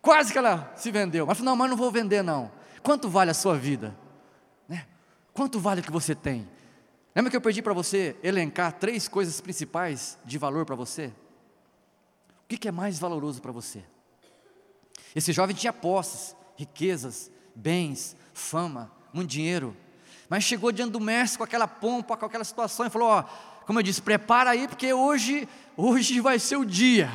Quase 0.00 0.32
que 0.32 0.38
ela 0.38 0.72
se 0.74 0.90
vendeu. 0.90 1.26
Mas 1.26 1.36
falou, 1.36 1.52
não, 1.52 1.56
mas 1.56 1.68
não 1.68 1.76
vou 1.76 1.90
vender 1.90 2.22
não. 2.22 2.50
Quanto 2.82 3.10
vale 3.10 3.30
a 3.30 3.34
sua 3.34 3.58
vida? 3.58 3.94
Né? 4.66 4.86
Quanto 5.34 5.60
vale 5.60 5.82
o 5.82 5.84
que 5.84 5.92
você 5.92 6.14
tem? 6.14 6.48
Lembra 7.14 7.30
que 7.30 7.36
eu 7.36 7.40
pedi 7.42 7.60
para 7.60 7.74
você 7.74 8.16
elencar 8.22 8.72
três 8.72 9.06
coisas 9.06 9.38
principais 9.38 10.16
de 10.24 10.38
valor 10.38 10.64
para 10.64 10.74
você? 10.74 11.12
O 12.50 12.58
que, 12.58 12.66
é 12.66 12.72
mais 12.72 12.98
valoroso 12.98 13.40
para 13.40 13.52
você? 13.52 13.84
Esse 15.14 15.32
jovem 15.32 15.54
tinha 15.54 15.72
posses, 15.72 16.34
riquezas, 16.56 17.30
bens, 17.54 18.16
fama, 18.34 18.90
muito 19.12 19.30
dinheiro. 19.30 19.76
Mas 20.28 20.42
chegou 20.42 20.72
diante 20.72 20.90
do 20.90 20.98
mestre 20.98 21.38
com 21.38 21.44
aquela 21.44 21.68
pompa, 21.68 22.16
com 22.16 22.26
aquela 22.26 22.42
situação 22.42 22.86
e 22.86 22.90
falou: 22.90 23.08
Ó, 23.08 23.22
como 23.66 23.78
eu 23.78 23.84
disse, 23.84 24.02
prepara 24.02 24.50
aí, 24.50 24.66
porque 24.66 24.92
hoje, 24.92 25.48
hoje 25.76 26.20
vai 26.20 26.40
ser 26.40 26.56
o 26.56 26.64
dia. 26.64 27.08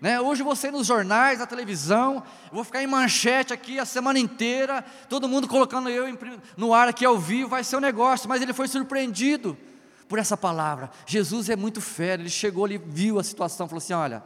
Né? 0.00 0.20
Hoje 0.20 0.42
você 0.42 0.68
nos 0.68 0.88
jornais, 0.88 1.38
na 1.38 1.46
televisão, 1.46 2.20
vou 2.50 2.64
ficar 2.64 2.82
em 2.82 2.88
manchete 2.88 3.52
aqui 3.52 3.78
a 3.78 3.84
semana 3.84 4.18
inteira, 4.18 4.84
todo 5.08 5.28
mundo 5.28 5.46
colocando 5.46 5.88
eu 5.88 6.06
no 6.56 6.74
ar 6.74 6.88
aqui 6.88 7.04
ao 7.04 7.16
vivo, 7.16 7.50
vai 7.50 7.62
ser 7.62 7.76
um 7.76 7.80
negócio, 7.80 8.28
mas 8.28 8.42
ele 8.42 8.52
foi 8.52 8.66
surpreendido 8.66 9.56
por 10.08 10.18
essa 10.18 10.36
palavra. 10.36 10.90
Jesus 11.06 11.48
é 11.48 11.54
muito 11.54 11.80
fera, 11.80 12.20
ele 12.20 12.28
chegou 12.28 12.64
ali, 12.64 12.78
viu 12.78 13.20
a 13.20 13.22
situação, 13.22 13.68
falou 13.68 13.78
assim: 13.78 13.92
olha, 13.92 14.24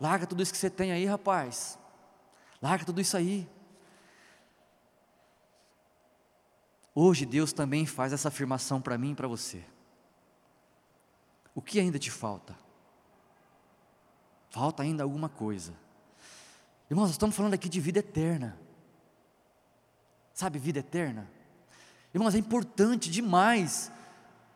larga 0.00 0.26
tudo 0.26 0.42
isso 0.42 0.52
que 0.52 0.58
você 0.58 0.70
tem 0.70 0.92
aí, 0.92 1.04
rapaz, 1.04 1.78
larga 2.60 2.84
tudo 2.84 3.00
isso 3.00 3.16
aí. 3.16 3.48
Hoje 6.94 7.24
Deus 7.24 7.52
também 7.52 7.86
faz 7.86 8.12
essa 8.12 8.28
afirmação 8.28 8.80
para 8.80 8.98
mim 8.98 9.12
e 9.12 9.14
para 9.14 9.28
você. 9.28 9.64
O 11.54 11.62
que 11.62 11.78
ainda 11.78 11.98
te 11.98 12.10
falta? 12.10 12.56
Falta 14.50 14.82
ainda 14.82 15.02
alguma 15.02 15.28
coisa. 15.28 15.74
Irmãos, 16.90 17.04
nós 17.04 17.12
estamos 17.12 17.36
falando 17.36 17.54
aqui 17.54 17.68
de 17.68 17.80
vida 17.80 17.98
eterna. 17.98 18.58
Sabe, 20.32 20.58
vida 20.58 20.78
eterna? 20.78 21.30
Irmãos, 22.14 22.34
é 22.34 22.38
importante 22.38 23.10
demais 23.10 23.92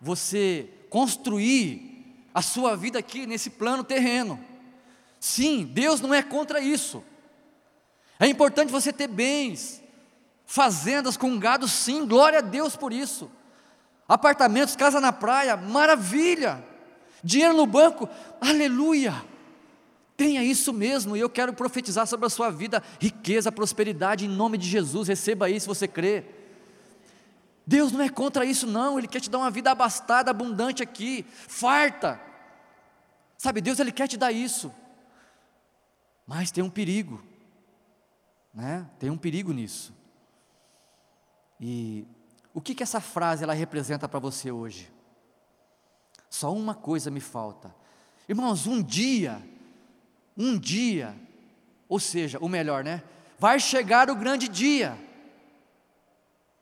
você 0.00 0.68
construir 0.88 2.28
a 2.34 2.40
sua 2.40 2.76
vida 2.76 2.98
aqui 2.98 3.26
nesse 3.26 3.50
plano 3.50 3.84
terreno. 3.84 4.42
Sim, 5.22 5.64
Deus 5.64 6.00
não 6.00 6.12
é 6.12 6.20
contra 6.20 6.60
isso. 6.60 7.00
É 8.18 8.26
importante 8.26 8.72
você 8.72 8.92
ter 8.92 9.06
bens, 9.06 9.80
fazendas 10.44 11.16
com 11.16 11.38
gado, 11.38 11.68
sim, 11.68 12.04
glória 12.04 12.40
a 12.40 12.42
Deus 12.42 12.74
por 12.74 12.92
isso. 12.92 13.30
Apartamentos, 14.08 14.74
casa 14.74 15.00
na 15.00 15.12
praia, 15.12 15.56
maravilha 15.56 16.72
dinheiro 17.22 17.54
no 17.54 17.66
banco, 17.66 18.08
aleluia. 18.40 19.14
Tenha 20.16 20.42
isso 20.42 20.72
mesmo, 20.72 21.16
e 21.16 21.20
eu 21.20 21.30
quero 21.30 21.52
profetizar 21.52 22.04
sobre 22.04 22.26
a 22.26 22.30
sua 22.30 22.50
vida 22.50 22.82
riqueza, 23.00 23.52
prosperidade, 23.52 24.26
em 24.26 24.28
nome 24.28 24.58
de 24.58 24.68
Jesus. 24.68 25.06
Receba 25.06 25.48
isso 25.48 25.60
se 25.60 25.68
você 25.68 25.86
crê. 25.86 26.24
Deus 27.64 27.92
não 27.92 28.02
é 28.02 28.08
contra 28.08 28.44
isso, 28.44 28.66
não, 28.66 28.98
Ele 28.98 29.06
quer 29.06 29.20
te 29.20 29.30
dar 29.30 29.38
uma 29.38 29.50
vida 29.52 29.70
abastada, 29.70 30.32
abundante 30.32 30.82
aqui, 30.82 31.24
farta. 31.46 32.20
Sabe, 33.38 33.60
Deus 33.60 33.78
Ele 33.78 33.92
quer 33.92 34.08
te 34.08 34.16
dar 34.16 34.32
isso, 34.32 34.72
mas 36.26 36.50
tem 36.50 36.62
um 36.62 36.70
perigo, 36.70 37.22
né? 38.52 38.88
Tem 38.98 39.10
um 39.10 39.16
perigo 39.16 39.52
nisso. 39.52 39.94
E 41.60 42.06
o 42.52 42.60
que 42.60 42.74
que 42.74 42.82
essa 42.82 43.00
frase 43.00 43.44
ela 43.44 43.52
representa 43.52 44.08
para 44.08 44.18
você 44.18 44.50
hoje? 44.50 44.92
Só 46.28 46.52
uma 46.52 46.74
coisa 46.74 47.10
me 47.10 47.20
falta. 47.20 47.74
Irmãos, 48.28 48.66
um 48.66 48.82
dia, 48.82 49.42
um 50.36 50.58
dia, 50.58 51.14
ou 51.88 52.00
seja, 52.00 52.38
o 52.40 52.48
melhor, 52.48 52.82
né? 52.82 53.02
Vai 53.38 53.60
chegar 53.60 54.08
o 54.10 54.14
grande 54.14 54.48
dia. 54.48 54.96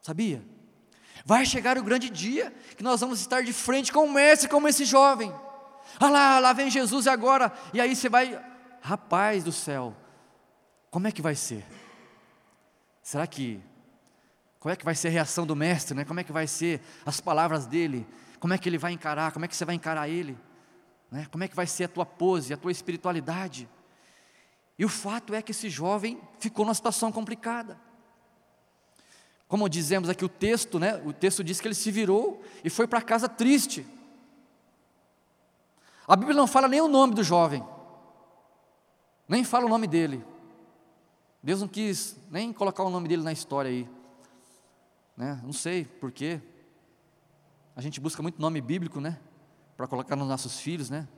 Sabia? 0.00 0.42
Vai 1.24 1.44
chegar 1.44 1.76
o 1.78 1.82
grande 1.82 2.08
dia 2.08 2.52
que 2.76 2.82
nós 2.82 3.00
vamos 3.00 3.20
estar 3.20 3.42
de 3.42 3.52
frente 3.52 3.92
com 3.92 4.06
o 4.06 4.12
mestre, 4.12 4.48
como 4.48 4.66
esse 4.66 4.84
jovem. 4.84 5.32
Ah 5.98 6.08
lá, 6.08 6.38
lá 6.38 6.52
vem 6.52 6.70
Jesus 6.70 7.06
agora. 7.06 7.52
E 7.72 7.80
aí 7.80 7.94
você 7.94 8.08
vai, 8.08 8.40
rapaz 8.80 9.44
do 9.44 9.52
céu, 9.52 9.94
como 10.90 11.06
é 11.06 11.12
que 11.12 11.22
vai 11.22 11.34
ser? 11.34 11.64
Será 13.02 13.26
que, 13.26 13.62
como 14.58 14.72
é 14.72 14.76
que 14.76 14.84
vai 14.84 14.94
ser 14.94 15.08
a 15.08 15.10
reação 15.10 15.46
do 15.46 15.56
mestre, 15.56 15.94
né? 15.96 16.04
Como 16.04 16.20
é 16.20 16.24
que 16.24 16.32
vai 16.32 16.46
ser 16.46 16.80
as 17.04 17.20
palavras 17.20 17.66
dele? 17.66 18.06
como 18.40 18.54
é 18.54 18.58
que 18.58 18.68
ele 18.68 18.78
vai 18.78 18.92
encarar, 18.92 19.32
como 19.32 19.44
é 19.44 19.48
que 19.48 19.54
você 19.54 19.66
vai 19.66 19.74
encarar 19.74 20.08
ele, 20.08 20.36
né? 21.10 21.28
como 21.30 21.44
é 21.44 21.48
que 21.48 21.54
vai 21.54 21.66
ser 21.66 21.84
a 21.84 21.88
tua 21.88 22.06
pose, 22.06 22.54
a 22.54 22.56
tua 22.56 22.72
espiritualidade. 22.72 23.68
E 24.78 24.84
o 24.84 24.88
fato 24.88 25.34
é 25.34 25.42
que 25.42 25.52
esse 25.52 25.68
jovem 25.68 26.18
ficou 26.38 26.64
numa 26.64 26.74
situação 26.74 27.12
complicada. 27.12 27.78
Como 29.46 29.68
dizemos 29.68 30.08
aqui 30.08 30.24
o 30.24 30.28
texto, 30.28 30.78
né? 30.78 30.94
O 31.04 31.12
texto 31.12 31.44
diz 31.44 31.60
que 31.60 31.68
ele 31.68 31.74
se 31.74 31.90
virou 31.90 32.42
e 32.64 32.70
foi 32.70 32.86
para 32.86 33.02
casa 33.02 33.28
triste. 33.28 33.86
A 36.08 36.16
Bíblia 36.16 36.36
não 36.36 36.46
fala 36.46 36.66
nem 36.66 36.80
o 36.80 36.88
nome 36.88 37.14
do 37.14 37.22
jovem, 37.22 37.62
nem 39.30 39.44
fala 39.44 39.66
o 39.66 39.68
nome 39.68 39.86
dele. 39.86 40.24
Deus 41.42 41.60
não 41.60 41.68
quis 41.68 42.18
nem 42.30 42.52
colocar 42.52 42.82
o 42.82 42.90
nome 42.90 43.08
dele 43.08 43.22
na 43.22 43.32
história 43.32 43.70
aí. 43.70 43.88
Né? 45.16 45.40
Não 45.44 45.52
sei 45.52 45.84
por 45.84 46.10
quê. 46.10 46.40
A 47.76 47.80
gente 47.80 48.00
busca 48.00 48.22
muito 48.22 48.40
nome 48.40 48.60
bíblico, 48.60 49.00
né? 49.00 49.18
Para 49.76 49.86
colocar 49.86 50.16
nos 50.16 50.28
nossos 50.28 50.58
filhos, 50.58 50.90
né? 50.90 51.08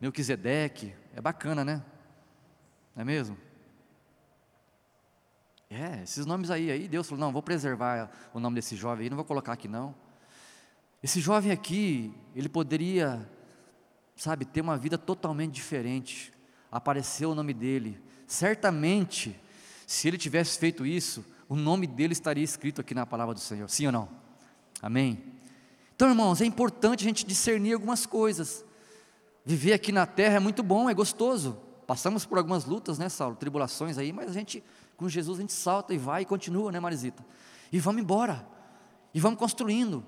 Melquisedeque, 0.00 0.94
é 1.14 1.20
bacana, 1.20 1.64
né? 1.64 1.82
Não 2.94 3.02
é 3.02 3.04
mesmo? 3.04 3.36
É, 5.70 6.02
esses 6.02 6.24
nomes 6.24 6.50
aí, 6.50 6.70
aí 6.70 6.86
Deus 6.86 7.08
falou, 7.08 7.20
não, 7.20 7.32
vou 7.32 7.42
preservar 7.42 8.10
o 8.32 8.38
nome 8.38 8.56
desse 8.56 8.76
jovem 8.76 9.04
aí, 9.04 9.10
não 9.10 9.16
vou 9.16 9.24
colocar 9.24 9.52
aqui 9.52 9.68
não. 9.68 9.94
Esse 11.02 11.20
jovem 11.20 11.50
aqui, 11.50 12.14
ele 12.34 12.48
poderia, 12.48 13.28
sabe, 14.14 14.44
ter 14.44 14.60
uma 14.60 14.76
vida 14.76 14.98
totalmente 14.98 15.52
diferente. 15.54 16.32
Apareceu 16.70 17.30
o 17.30 17.34
nome 17.34 17.54
dele. 17.54 18.00
Certamente, 18.26 19.38
se 19.86 20.06
ele 20.06 20.18
tivesse 20.18 20.58
feito 20.58 20.84
isso, 20.84 21.24
o 21.48 21.56
nome 21.56 21.86
dele 21.86 22.12
estaria 22.12 22.44
escrito 22.44 22.80
aqui 22.80 22.94
na 22.94 23.06
palavra 23.06 23.34
do 23.34 23.40
Senhor. 23.40 23.68
Sim 23.70 23.86
ou 23.86 23.92
não? 23.92 24.08
Amém? 24.82 25.22
Então, 25.96 26.08
irmãos, 26.08 26.40
é 26.40 26.44
importante 26.44 27.04
a 27.04 27.08
gente 27.08 27.26
discernir 27.26 27.72
algumas 27.72 28.06
coisas. 28.06 28.64
Viver 29.44 29.72
aqui 29.72 29.90
na 29.90 30.06
terra 30.06 30.36
é 30.36 30.38
muito 30.38 30.62
bom, 30.62 30.90
é 30.90 30.94
gostoso. 30.94 31.58
Passamos 31.86 32.26
por 32.26 32.36
algumas 32.36 32.66
lutas, 32.66 32.98
né, 32.98 33.08
Saulo? 33.08 33.34
Tribulações 33.34 33.96
aí, 33.96 34.12
mas 34.12 34.28
a 34.28 34.32
gente, 34.32 34.62
com 34.96 35.08
Jesus, 35.08 35.38
a 35.38 35.40
gente 35.40 35.54
salta 35.54 35.94
e 35.94 35.98
vai 35.98 36.22
e 36.22 36.24
continua, 36.26 36.70
né, 36.70 36.78
Marisita? 36.78 37.24
E 37.72 37.80
vamos 37.80 38.02
embora. 38.02 38.46
E 39.14 39.20
vamos 39.20 39.38
construindo, 39.38 40.04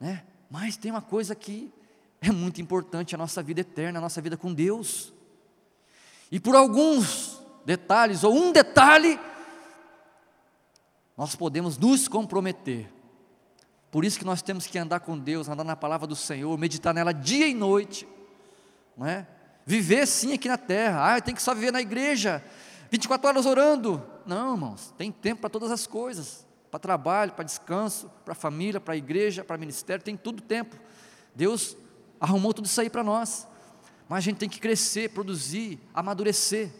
né? 0.00 0.24
Mas 0.50 0.76
tem 0.76 0.90
uma 0.90 1.02
coisa 1.02 1.34
que 1.34 1.72
é 2.20 2.32
muito 2.32 2.62
importante, 2.62 3.14
a 3.14 3.18
nossa 3.18 3.42
vida 3.42 3.60
eterna, 3.60 3.98
a 3.98 4.02
nossa 4.02 4.20
vida 4.22 4.36
com 4.36 4.54
Deus. 4.54 5.12
E 6.32 6.40
por 6.40 6.56
alguns 6.56 7.38
detalhes, 7.62 8.24
ou 8.24 8.34
um 8.34 8.52
detalhe, 8.52 9.20
nós 11.14 11.36
podemos 11.36 11.76
nos 11.76 12.08
comprometer. 12.08 12.90
Por 13.90 14.02
isso 14.02 14.18
que 14.18 14.24
nós 14.24 14.40
temos 14.40 14.66
que 14.66 14.78
andar 14.78 15.00
com 15.00 15.18
Deus, 15.18 15.46
andar 15.46 15.62
na 15.62 15.76
palavra 15.76 16.06
do 16.06 16.16
Senhor, 16.16 16.56
meditar 16.56 16.94
nela 16.94 17.12
dia 17.12 17.46
e 17.46 17.52
noite, 17.52 18.08
não 18.96 19.06
é? 19.06 19.26
Viver 19.66 20.06
sim 20.06 20.32
aqui 20.32 20.48
na 20.48 20.56
terra. 20.56 21.16
Ah, 21.16 21.20
tem 21.20 21.34
que 21.34 21.42
só 21.42 21.54
viver 21.54 21.70
na 21.70 21.82
igreja, 21.82 22.42
24 22.90 23.28
horas 23.28 23.44
orando. 23.44 24.02
Não, 24.24 24.54
irmãos, 24.54 24.94
tem 24.96 25.12
tempo 25.12 25.42
para 25.42 25.50
todas 25.50 25.70
as 25.70 25.86
coisas, 25.86 26.46
para 26.70 26.80
trabalho, 26.80 27.32
para 27.32 27.44
descanso, 27.44 28.10
para 28.24 28.34
família, 28.34 28.80
para 28.80 28.96
igreja, 28.96 29.44
para 29.44 29.58
ministério, 29.58 30.02
tem 30.02 30.16
tudo 30.16 30.40
tempo. 30.40 30.76
Deus 31.34 31.76
arrumou 32.18 32.54
tudo 32.54 32.64
isso 32.64 32.80
aí 32.80 32.88
para 32.88 33.04
nós. 33.04 33.46
Mas 34.08 34.18
a 34.18 34.20
gente 34.20 34.38
tem 34.38 34.48
que 34.48 34.60
crescer, 34.60 35.10
produzir, 35.10 35.80
amadurecer, 35.94 36.70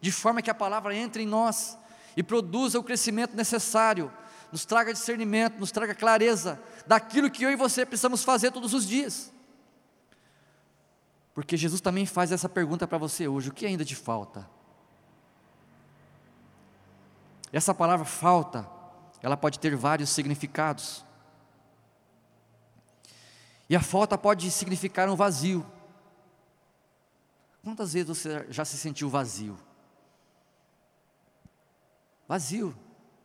de 0.00 0.10
forma 0.10 0.42
que 0.42 0.50
a 0.50 0.54
palavra 0.54 0.94
entre 0.94 1.22
em 1.22 1.26
nós 1.26 1.78
e 2.16 2.22
produza 2.22 2.78
o 2.78 2.82
crescimento 2.82 3.36
necessário, 3.36 4.10
nos 4.50 4.64
traga 4.64 4.92
discernimento, 4.92 5.58
nos 5.58 5.70
traga 5.70 5.94
clareza 5.94 6.60
daquilo 6.86 7.30
que 7.30 7.44
eu 7.44 7.50
e 7.50 7.56
você 7.56 7.86
precisamos 7.86 8.24
fazer 8.24 8.50
todos 8.50 8.74
os 8.74 8.86
dias. 8.86 9.32
Porque 11.34 11.56
Jesus 11.56 11.80
também 11.80 12.04
faz 12.06 12.32
essa 12.32 12.48
pergunta 12.48 12.86
para 12.86 12.98
você 12.98 13.28
hoje: 13.28 13.50
o 13.50 13.52
que 13.52 13.64
ainda 13.64 13.84
te 13.84 13.94
falta? 13.94 14.48
Essa 17.52 17.74
palavra 17.74 18.04
falta, 18.04 18.68
ela 19.22 19.36
pode 19.36 19.58
ter 19.58 19.74
vários 19.76 20.10
significados. 20.10 21.04
E 23.68 23.76
a 23.76 23.80
falta 23.80 24.18
pode 24.18 24.50
significar 24.50 25.08
um 25.08 25.16
vazio. 25.16 25.64
Quantas 27.62 27.92
vezes 27.92 28.08
você 28.08 28.46
já 28.50 28.64
se 28.64 28.78
sentiu 28.78 29.08
vazio? 29.08 29.58
Vazio, 32.26 32.76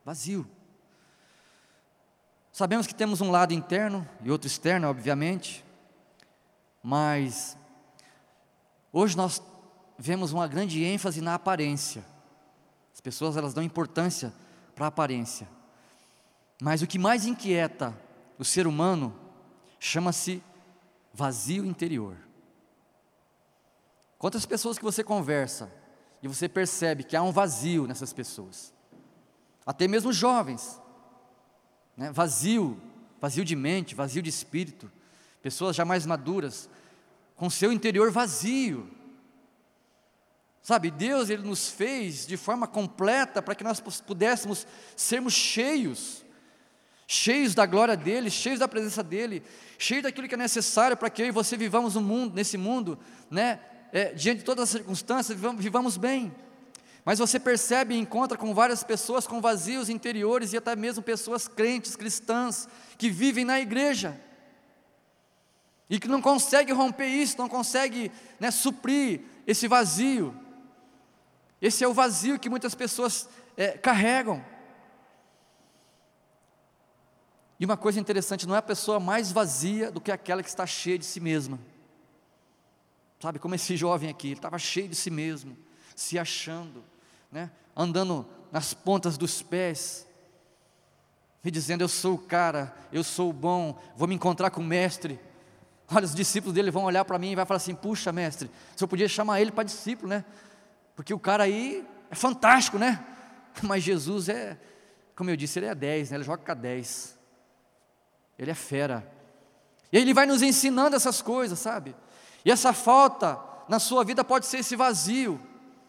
vazio. 0.04 0.48
Sabemos 2.52 2.88
que 2.88 2.96
temos 2.96 3.22
um 3.22 3.32
lado 3.32 3.54
interno 3.54 4.08
e 4.24 4.32
outro 4.32 4.48
externo, 4.48 4.88
obviamente, 4.88 5.64
mas 6.82 7.58
hoje 8.92 9.16
nós 9.16 9.42
vemos 9.98 10.32
uma 10.32 10.48
grande 10.48 10.84
ênfase 10.84 11.22
na 11.22 11.36
aparência. 11.36 12.06
As 12.94 13.02
pessoas 13.02 13.38
elas 13.38 13.54
dão 13.54 13.64
importância 13.64 14.34
para 14.74 14.86
a 14.86 14.88
aparência. 14.90 15.48
Mas 16.62 16.82
o 16.82 16.88
que 16.88 16.98
mais 16.98 17.26
inquieta 17.26 17.96
o 18.38 18.46
ser 18.46 18.68
humano 18.68 19.14
chama-se 19.80 20.42
vazio 21.14 21.66
interior. 21.66 22.25
Quantas 24.26 24.44
pessoas 24.44 24.80
que 24.80 24.84
você 24.84 25.04
conversa 25.04 25.72
e 26.20 26.28
você 26.28 26.50
percebe 26.50 27.04
que 27.04 27.16
há 27.16 27.22
um 27.22 27.32
vazio 27.32 27.86
nessas 27.86 28.12
pessoas? 28.12 28.74
até 29.64 29.88
mesmo 29.88 30.12
jovens, 30.12 30.82
né? 31.96 32.12
vazio, 32.12 32.82
vazio 33.22 33.46
de 33.46 33.56
mente, 33.56 33.94
vazio 33.94 34.24
de 34.24 34.30
espírito, 34.32 34.92
pessoas 35.44 35.76
já 35.76 35.86
mais 35.86 36.08
maduras, 36.08 36.68
com 37.36 37.52
seu 37.52 37.72
interior 37.72 38.10
vazio. 38.10 38.90
Sabe, 40.60 40.90
Deus 40.90 41.30
ele 41.30 41.44
nos 41.44 41.70
fez 41.70 42.26
de 42.26 42.36
forma 42.36 42.66
completa 42.66 43.44
para 43.44 43.54
que 43.54 43.64
nós 43.64 43.80
pudéssemos 43.80 44.66
sermos 44.96 45.36
cheios, 45.36 46.26
cheios 47.06 47.54
da 47.54 47.68
glória 47.68 47.96
dele, 47.96 48.32
cheios 48.32 48.58
da 48.58 48.68
presença 48.68 49.04
dele, 49.04 49.44
cheios 49.78 50.02
daquilo 50.02 50.28
que 50.28 50.34
é 50.34 50.38
necessário 50.38 50.98
para 50.98 51.12
que 51.12 51.22
eu 51.22 51.28
e 51.28 51.32
você 51.32 51.56
vivamos 51.56 51.94
no 51.94 52.02
mundo, 52.02 52.34
nesse 52.34 52.58
mundo, 52.58 52.98
né? 53.30 53.60
É, 53.92 54.14
diante 54.14 54.40
de 54.40 54.46
todas 54.46 54.64
as 54.64 54.70
circunstâncias, 54.70 55.38
vivamos, 55.38 55.64
vivamos 55.64 55.98
bem. 55.98 56.34
Mas 57.06 57.20
você 57.20 57.40
percebe 57.40 57.94
e 57.94 58.00
encontra 58.00 58.38
com 58.38 58.54
várias 58.54 58.84
pessoas 58.84 59.28
com 59.28 59.40
vazios 59.40 59.90
interiores 59.90 60.54
e 60.54 60.58
até 60.58 60.76
mesmo 60.76 61.04
pessoas 61.04 61.48
crentes, 61.48 61.96
cristãs, 61.96 62.68
que 62.98 63.10
vivem 63.10 63.46
na 63.46 63.60
igreja 63.60 64.20
e 65.90 66.00
que 66.00 66.08
não 66.08 66.22
consegue 66.22 66.72
romper 66.72 67.08
isso, 67.08 67.38
não 67.38 67.48
consegue 67.48 68.12
né, 68.40 68.50
suprir 68.50 69.22
esse 69.46 69.68
vazio. 69.68 70.36
Esse 71.62 71.84
é 71.84 71.88
o 71.88 71.94
vazio 71.94 72.40
que 72.40 72.50
muitas 72.50 72.74
pessoas 72.74 73.30
é, 73.56 73.78
carregam. 73.78 74.44
E 77.60 77.66
uma 77.66 77.78
coisa 77.78 78.00
interessante, 78.00 78.48
não 78.48 78.56
é 78.56 78.58
a 78.58 78.64
pessoa 78.64 79.00
mais 79.00 79.32
vazia 79.32 79.92
do 79.92 80.02
que 80.02 80.12
aquela 80.12 80.44
que 80.44 80.50
está 80.50 80.66
cheia 80.66 80.98
de 80.98 81.06
si 81.06 81.20
mesma. 81.20 81.60
Sabe, 83.26 83.40
como 83.40 83.56
esse 83.56 83.76
jovem 83.76 84.08
aqui, 84.08 84.28
ele 84.28 84.36
estava 84.36 84.60
cheio 84.60 84.88
de 84.88 84.96
si 84.96 85.10
mesmo, 85.10 85.58
se 85.96 86.20
achando 86.20 86.84
né, 87.32 87.50
andando 87.76 88.24
nas 88.52 88.72
pontas 88.72 89.18
dos 89.18 89.42
pés, 89.42 90.08
e 91.44 91.50
dizendo: 91.50 91.82
Eu 91.82 91.88
sou 91.88 92.14
o 92.14 92.20
cara, 92.20 92.72
eu 92.94 93.04
sou 93.04 93.32
o 93.32 93.34
bom, 93.34 93.82
vou 93.96 94.08
me 94.08 94.14
encontrar 94.14 94.52
com 94.52 94.62
o 94.62 94.64
mestre. 94.64 95.20
Olha, 95.92 96.06
os 96.06 96.14
discípulos 96.14 96.54
dele 96.54 96.70
vão 96.70 96.84
olhar 96.84 97.04
para 97.04 97.18
mim 97.18 97.32
e 97.32 97.36
vai 97.36 97.48
falar 97.48 97.58
assim: 97.58 97.74
Puxa, 97.74 98.12
mestre, 98.12 98.48
se 98.76 98.84
eu 98.84 98.88
podia 98.88 99.10
chamar 99.10 99.42
ele 99.42 99.52
para 99.52 99.64
discípulo, 99.64 100.08
né? 100.08 100.24
Porque 100.96 101.12
o 101.12 101.20
cara 101.20 101.46
aí 101.46 101.84
é 102.12 102.16
fantástico, 102.16 102.78
né? 102.78 103.04
Mas 103.64 103.82
Jesus 103.84 104.30
é, 104.30 104.56
como 105.16 105.32
eu 105.32 105.36
disse, 105.36 105.58
ele 105.58 105.66
é 105.66 105.74
10, 105.74 106.12
né? 106.12 106.18
ele 106.18 106.24
joga 106.24 106.44
com 106.46 106.62
10. 106.62 107.18
Ele 108.38 108.52
é 108.52 108.56
fera. 108.56 109.12
E 109.92 109.98
ele 109.98 110.14
vai 110.14 110.28
nos 110.28 110.44
ensinando 110.44 110.96
essas 110.96 111.24
coisas, 111.24 111.58
sabe? 111.58 111.96
E 112.46 112.52
essa 112.52 112.72
falta 112.72 113.40
na 113.68 113.80
sua 113.80 114.04
vida 114.04 114.24
pode 114.24 114.46
ser 114.46 114.60
esse 114.60 114.76
vazio. 114.76 115.42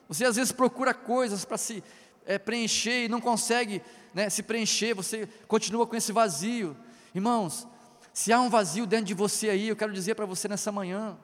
Você 0.08 0.24
às 0.24 0.36
vezes 0.36 0.50
procura 0.50 0.94
coisas 0.94 1.44
para 1.44 1.58
se 1.58 1.84
é, 2.24 2.38
preencher 2.38 3.04
e 3.04 3.08
não 3.08 3.20
consegue 3.20 3.82
né, 4.14 4.30
se 4.30 4.42
preencher, 4.42 4.94
você 4.94 5.28
continua 5.46 5.86
com 5.86 5.94
esse 5.94 6.10
vazio. 6.10 6.74
Irmãos, 7.14 7.68
se 8.14 8.32
há 8.32 8.40
um 8.40 8.48
vazio 8.48 8.86
dentro 8.86 9.04
de 9.04 9.12
você 9.12 9.50
aí, 9.50 9.68
eu 9.68 9.76
quero 9.76 9.92
dizer 9.92 10.14
para 10.14 10.24
você 10.24 10.48
nessa 10.48 10.72
manhã: 10.72 11.18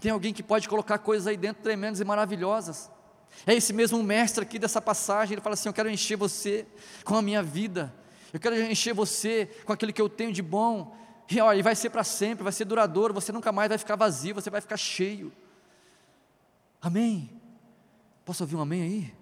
tem 0.00 0.10
alguém 0.10 0.32
que 0.32 0.42
pode 0.42 0.66
colocar 0.66 0.96
coisas 0.96 1.26
aí 1.26 1.36
dentro 1.36 1.62
tremendas 1.62 2.00
e 2.00 2.04
maravilhosas. 2.04 2.90
É 3.46 3.54
esse 3.54 3.74
mesmo 3.74 4.02
mestre 4.02 4.42
aqui 4.42 4.58
dessa 4.58 4.80
passagem, 4.80 5.34
ele 5.34 5.42
fala 5.42 5.52
assim: 5.52 5.68
Eu 5.68 5.74
quero 5.74 5.90
encher 5.90 6.16
você 6.16 6.66
com 7.04 7.14
a 7.14 7.20
minha 7.20 7.42
vida, 7.42 7.94
eu 8.32 8.40
quero 8.40 8.56
encher 8.62 8.94
você 8.94 9.50
com 9.66 9.74
aquilo 9.74 9.92
que 9.92 10.00
eu 10.00 10.08
tenho 10.08 10.32
de 10.32 10.40
bom, 10.40 10.96
e 11.30 11.40
olha, 11.40 11.62
vai 11.62 11.76
ser 11.76 11.90
para 11.90 12.02
sempre, 12.02 12.42
vai 12.42 12.52
ser 12.52 12.64
duradouro, 12.64 13.12
você 13.12 13.30
nunca 13.30 13.52
mais 13.52 13.68
vai 13.68 13.78
ficar 13.78 13.96
vazio, 13.96 14.34
você 14.34 14.48
vai 14.48 14.60
ficar 14.60 14.76
cheio. 14.76 15.32
Amém? 16.80 17.30
Posso 18.24 18.42
ouvir 18.42 18.56
um 18.56 18.60
amém 18.60 18.82
aí? 18.82 18.96
Amém. 18.96 19.14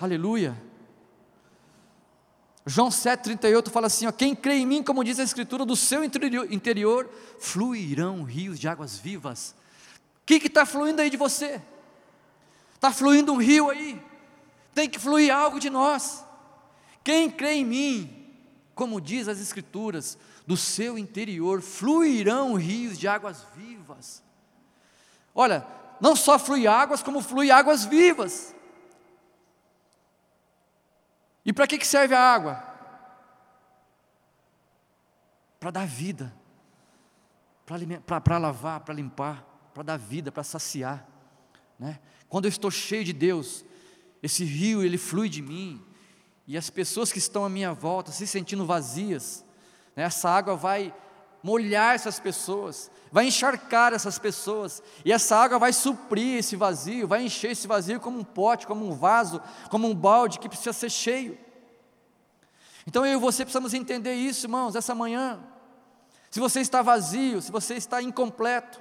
Aleluia. 0.00 0.62
João 2.66 2.88
7,38 2.88 3.70
fala 3.70 3.88
assim: 3.88 4.06
ó, 4.06 4.12
quem 4.12 4.34
crê 4.34 4.54
em 4.54 4.66
mim, 4.66 4.82
como 4.82 5.04
diz 5.04 5.18
a 5.18 5.22
Escritura, 5.22 5.64
do 5.64 5.76
seu 5.76 6.02
interior, 6.02 6.50
interior 6.50 7.10
fluirão 7.38 8.22
rios 8.22 8.58
de 8.58 8.68
águas 8.68 8.96
vivas. 8.96 9.54
O 10.22 10.26
que 10.26 10.34
está 10.34 10.64
fluindo 10.64 11.02
aí 11.02 11.10
de 11.10 11.16
você? 11.16 11.60
Está 12.74 12.92
fluindo 12.92 13.32
um 13.32 13.36
rio 13.36 13.68
aí, 13.68 14.00
tem 14.74 14.88
que 14.88 14.98
fluir 14.98 15.34
algo 15.34 15.58
de 15.58 15.68
nós. 15.68 16.24
Quem 17.02 17.30
crê 17.30 17.54
em 17.54 17.64
mim, 17.64 18.26
como 18.74 19.00
diz 19.00 19.28
as 19.28 19.40
Escrituras, 19.40 20.16
do 20.46 20.56
seu 20.56 20.98
interior 20.98 21.62
fluirão 21.62 22.54
rios 22.54 22.98
de 22.98 23.08
águas 23.08 23.46
vivas. 23.56 24.22
Olha, 25.34 25.66
não 26.00 26.14
só 26.14 26.38
flui 26.38 26.66
águas, 26.66 27.02
como 27.02 27.22
flui 27.22 27.50
águas 27.50 27.84
vivas. 27.84 28.54
E 31.44 31.52
para 31.52 31.66
que, 31.66 31.78
que 31.78 31.86
serve 31.86 32.14
a 32.14 32.20
água? 32.20 32.62
Para 35.58 35.70
dar 35.70 35.86
vida, 35.86 36.34
para 37.64 38.38
lavar, 38.38 38.80
para 38.80 38.94
limpar, 38.94 39.44
para 39.72 39.82
dar 39.82 39.96
vida, 39.98 40.30
para 40.30 40.42
saciar. 40.42 41.06
Né? 41.78 41.98
Quando 42.28 42.44
eu 42.46 42.50
estou 42.50 42.70
cheio 42.70 43.04
de 43.04 43.12
Deus, 43.12 43.64
esse 44.22 44.44
rio 44.44 44.82
ele 44.82 44.98
flui 44.98 45.28
de 45.28 45.42
mim, 45.42 45.84
e 46.46 46.58
as 46.58 46.68
pessoas 46.68 47.10
que 47.10 47.18
estão 47.18 47.44
à 47.44 47.48
minha 47.48 47.72
volta 47.72 48.12
se 48.12 48.26
sentindo 48.26 48.66
vazias? 48.66 49.43
Essa 50.02 50.28
água 50.28 50.56
vai 50.56 50.94
molhar 51.42 51.94
essas 51.94 52.18
pessoas, 52.18 52.90
vai 53.12 53.26
encharcar 53.26 53.92
essas 53.92 54.18
pessoas, 54.18 54.82
e 55.04 55.12
essa 55.12 55.36
água 55.36 55.58
vai 55.58 55.72
suprir 55.72 56.38
esse 56.38 56.56
vazio, 56.56 57.06
vai 57.06 57.22
encher 57.22 57.50
esse 57.50 57.66
vazio 57.66 58.00
como 58.00 58.18
um 58.18 58.24
pote, 58.24 58.66
como 58.66 58.88
um 58.88 58.94
vaso, 58.94 59.42
como 59.70 59.86
um 59.86 59.94
balde 59.94 60.38
que 60.38 60.48
precisa 60.48 60.72
ser 60.72 60.90
cheio. 60.90 61.38
Então 62.86 63.04
eu 63.04 63.18
e 63.18 63.20
você 63.20 63.44
precisamos 63.44 63.74
entender 63.74 64.14
isso, 64.14 64.46
irmãos, 64.46 64.74
essa 64.74 64.94
manhã. 64.94 65.38
Se 66.30 66.40
você 66.40 66.60
está 66.60 66.82
vazio, 66.82 67.40
se 67.40 67.52
você 67.52 67.74
está 67.74 68.02
incompleto, 68.02 68.80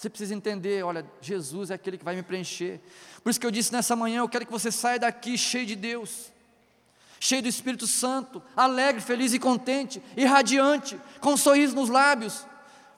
Você 0.00 0.08
precisa 0.08 0.34
entender, 0.34 0.82
olha, 0.82 1.04
Jesus 1.20 1.70
é 1.70 1.74
aquele 1.74 1.98
que 1.98 2.04
vai 2.06 2.16
me 2.16 2.22
preencher. 2.22 2.80
Por 3.22 3.28
isso 3.28 3.38
que 3.38 3.44
eu 3.44 3.50
disse 3.50 3.70
nessa 3.70 3.94
manhã, 3.94 4.20
eu 4.20 4.28
quero 4.30 4.46
que 4.46 4.50
você 4.50 4.72
saia 4.72 4.98
daqui 4.98 5.36
cheio 5.36 5.66
de 5.66 5.76
Deus, 5.76 6.32
cheio 7.22 7.42
do 7.42 7.48
Espírito 7.48 7.86
Santo, 7.86 8.42
alegre, 8.56 9.02
feliz 9.02 9.34
e 9.34 9.38
contente, 9.38 10.02
irradiante, 10.16 10.98
com 11.20 11.34
um 11.34 11.36
sorriso 11.36 11.76
nos 11.76 11.90
lábios. 11.90 12.46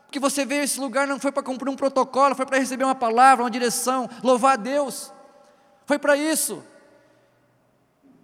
Porque 0.06 0.20
você 0.20 0.44
veio 0.44 0.60
a 0.60 0.64
esse 0.64 0.78
lugar 0.78 1.08
não 1.08 1.18
foi 1.18 1.32
para 1.32 1.42
cumprir 1.42 1.68
um 1.68 1.74
protocolo, 1.74 2.36
foi 2.36 2.46
para 2.46 2.58
receber 2.58 2.84
uma 2.84 2.94
palavra, 2.94 3.42
uma 3.42 3.50
direção, 3.50 4.08
louvar 4.22 4.52
a 4.52 4.56
Deus. 4.56 5.12
Foi 5.86 5.98
para 5.98 6.16
isso. 6.16 6.62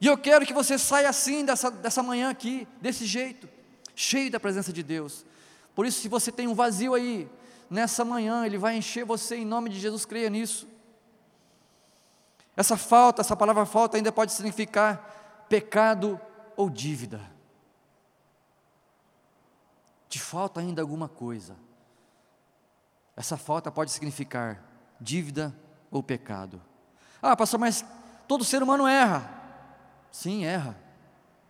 E 0.00 0.06
eu 0.06 0.16
quero 0.16 0.46
que 0.46 0.52
você 0.54 0.78
saia 0.78 1.08
assim 1.08 1.44
dessa, 1.44 1.68
dessa 1.68 2.00
manhã 2.00 2.30
aqui, 2.30 2.68
desse 2.80 3.04
jeito, 3.04 3.48
cheio 3.96 4.30
da 4.30 4.38
presença 4.38 4.72
de 4.72 4.84
Deus. 4.84 5.26
Por 5.74 5.84
isso, 5.84 6.00
se 6.00 6.08
você 6.08 6.30
tem 6.30 6.46
um 6.46 6.54
vazio 6.54 6.94
aí, 6.94 7.28
nessa 7.68 8.04
manhã, 8.04 8.46
Ele 8.46 8.56
vai 8.56 8.76
encher 8.76 9.04
você 9.04 9.34
em 9.34 9.44
nome 9.44 9.68
de 9.68 9.80
Jesus, 9.80 10.04
creia 10.04 10.30
nisso. 10.30 10.68
Essa 12.56 12.76
falta, 12.76 13.20
essa 13.20 13.34
palavra 13.34 13.66
falta 13.66 13.96
ainda 13.96 14.12
pode 14.12 14.32
significar 14.32 15.17
pecado 15.48 16.20
ou 16.56 16.68
dívida. 16.68 17.20
Te 20.08 20.18
falta 20.18 20.60
ainda 20.60 20.82
alguma 20.82 21.08
coisa. 21.08 21.56
Essa 23.16 23.36
falta 23.36 23.70
pode 23.70 23.90
significar 23.90 24.62
dívida 25.00 25.54
ou 25.90 26.02
pecado. 26.02 26.62
Ah, 27.20 27.36
pastor, 27.36 27.58
mas 27.58 27.84
todo 28.26 28.44
ser 28.44 28.62
humano 28.62 28.86
erra. 28.86 29.28
Sim, 30.10 30.44
erra. 30.44 30.76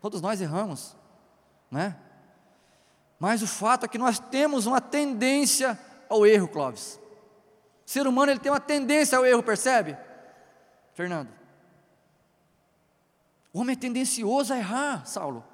Todos 0.00 0.20
nós 0.20 0.40
erramos, 0.40 0.96
né? 1.70 1.96
Mas 3.18 3.42
o 3.42 3.46
fato 3.46 3.84
é 3.84 3.88
que 3.88 3.98
nós 3.98 4.18
temos 4.18 4.66
uma 4.66 4.80
tendência 4.80 5.78
ao 6.08 6.24
erro, 6.24 6.48
Clóvis. 6.48 7.00
O 7.86 7.90
ser 7.90 8.06
humano 8.06 8.30
ele 8.30 8.40
tem 8.40 8.52
uma 8.52 8.60
tendência 8.60 9.18
ao 9.18 9.26
erro, 9.26 9.42
percebe? 9.42 9.96
Fernando. 10.94 11.37
O 13.52 13.60
homem 13.60 13.74
é 13.74 13.78
tendencioso 13.78 14.52
a 14.52 14.58
errar, 14.58 15.06
Saulo. 15.06 15.44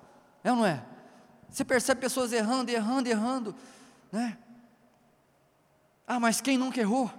É 0.43 0.51
ou 0.51 0.59
não 0.59 0.67
é? 0.67 0.85
Você 1.49 1.65
percebe 1.65 2.01
pessoas 2.01 2.33
errando, 2.33 2.71
errando, 2.71 3.09
errando, 3.09 3.55
né? 4.11 4.37
Ah, 6.07 6.19
mas 6.19 6.41
quem 6.41 6.59
nunca 6.59 6.81
errou? 6.81 7.11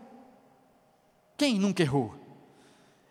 Quem 1.38 1.58
nunca 1.60 1.82
errou? 1.82 2.14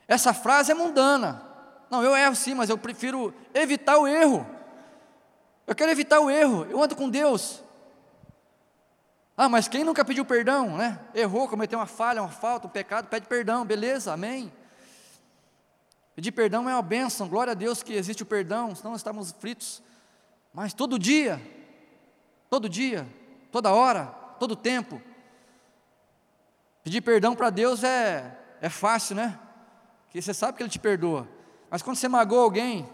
Essa 0.06 0.32
frase 0.32 0.70
é 0.70 0.74
mundana. 0.74 1.42
Não, 1.90 2.02
eu 2.02 2.16
erro 2.16 2.34
sim, 2.34 2.54
mas 2.54 2.70
eu 2.70 2.78
prefiro 2.78 3.34
evitar 3.52 3.98
o 3.98 4.06
erro. 4.06 4.46
Eu 5.66 5.74
quero 5.74 5.90
evitar 5.90 6.20
o 6.20 6.30
erro. 6.30 6.66
Eu 6.66 6.82
ando 6.82 6.94
com 6.94 7.08
Deus. 7.08 7.62
Ah, 9.36 9.48
mas 9.48 9.66
quem 9.66 9.82
nunca 9.82 10.04
pediu 10.04 10.24
perdão, 10.24 10.76
né? 10.76 11.00
Errou, 11.14 11.48
cometeu 11.48 11.78
uma 11.78 11.86
falha, 11.86 12.22
uma 12.22 12.30
falta, 12.30 12.66
um 12.66 12.70
pecado, 12.70 13.08
pede 13.08 13.26
perdão, 13.26 13.64
beleza, 13.64 14.12
amém. 14.12 14.52
Pedir 16.14 16.30
perdão 16.30 16.68
é 16.68 16.74
uma 16.74 16.82
bênção, 16.82 17.28
glória 17.28 17.50
a 17.50 17.54
Deus 17.54 17.82
que 17.82 17.92
existe 17.92 18.22
o 18.22 18.26
perdão, 18.26 18.74
senão 18.74 18.94
estamos 18.94 19.32
fritos. 19.32 19.82
Mas 20.52 20.72
todo 20.72 20.98
dia, 20.98 21.40
todo 22.48 22.68
dia, 22.68 23.06
toda 23.50 23.72
hora, 23.72 24.06
todo 24.38 24.54
tempo. 24.54 25.02
Pedir 26.84 27.00
perdão 27.00 27.34
para 27.34 27.50
Deus 27.50 27.82
é, 27.82 28.38
é 28.60 28.68
fácil, 28.68 29.16
né? 29.16 29.38
Porque 30.04 30.22
você 30.22 30.32
sabe 30.32 30.56
que 30.56 30.62
Ele 30.62 30.70
te 30.70 30.78
perdoa. 30.78 31.26
Mas 31.68 31.82
quando 31.82 31.96
você 31.96 32.06
magoa 32.06 32.44
alguém, 32.44 32.88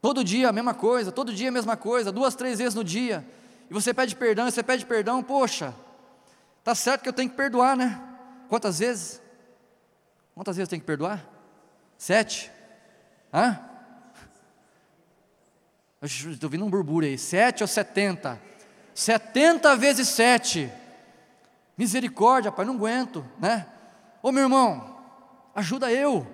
todo 0.00 0.22
dia 0.22 0.48
a 0.48 0.52
mesma 0.52 0.72
coisa, 0.74 1.10
todo 1.10 1.34
dia 1.34 1.48
a 1.48 1.52
mesma 1.52 1.76
coisa, 1.76 2.12
duas, 2.12 2.36
três 2.36 2.58
vezes 2.60 2.74
no 2.76 2.84
dia, 2.84 3.26
e 3.68 3.74
você 3.74 3.92
pede 3.92 4.14
perdão, 4.14 4.46
e 4.46 4.52
você 4.52 4.62
pede 4.62 4.86
perdão, 4.86 5.20
poxa, 5.20 5.74
tá 6.62 6.72
certo 6.76 7.02
que 7.02 7.08
eu 7.08 7.12
tenho 7.12 7.28
que 7.28 7.36
perdoar, 7.36 7.76
né? 7.76 8.00
Quantas 8.48 8.78
vezes? 8.78 9.20
Quantas 10.32 10.56
vezes 10.56 10.68
eu 10.68 10.70
tenho 10.70 10.82
que 10.82 10.86
perdoar? 10.86 11.35
Sete? 11.98 12.50
Hã? 13.32 13.60
Estou 16.02 16.46
ouvindo 16.46 16.64
um 16.64 16.70
burburo 16.70 17.06
aí. 17.06 17.18
Sete 17.18 17.62
ou 17.62 17.68
setenta? 17.68 18.40
Setenta 18.94 19.76
vezes 19.76 20.08
sete. 20.08 20.70
Misericórdia, 21.76 22.52
pai, 22.52 22.64
não 22.64 22.74
aguento, 22.74 23.26
né? 23.38 23.66
Ô 24.22 24.32
meu 24.32 24.44
irmão, 24.44 24.98
ajuda 25.54 25.92
eu. 25.92 26.26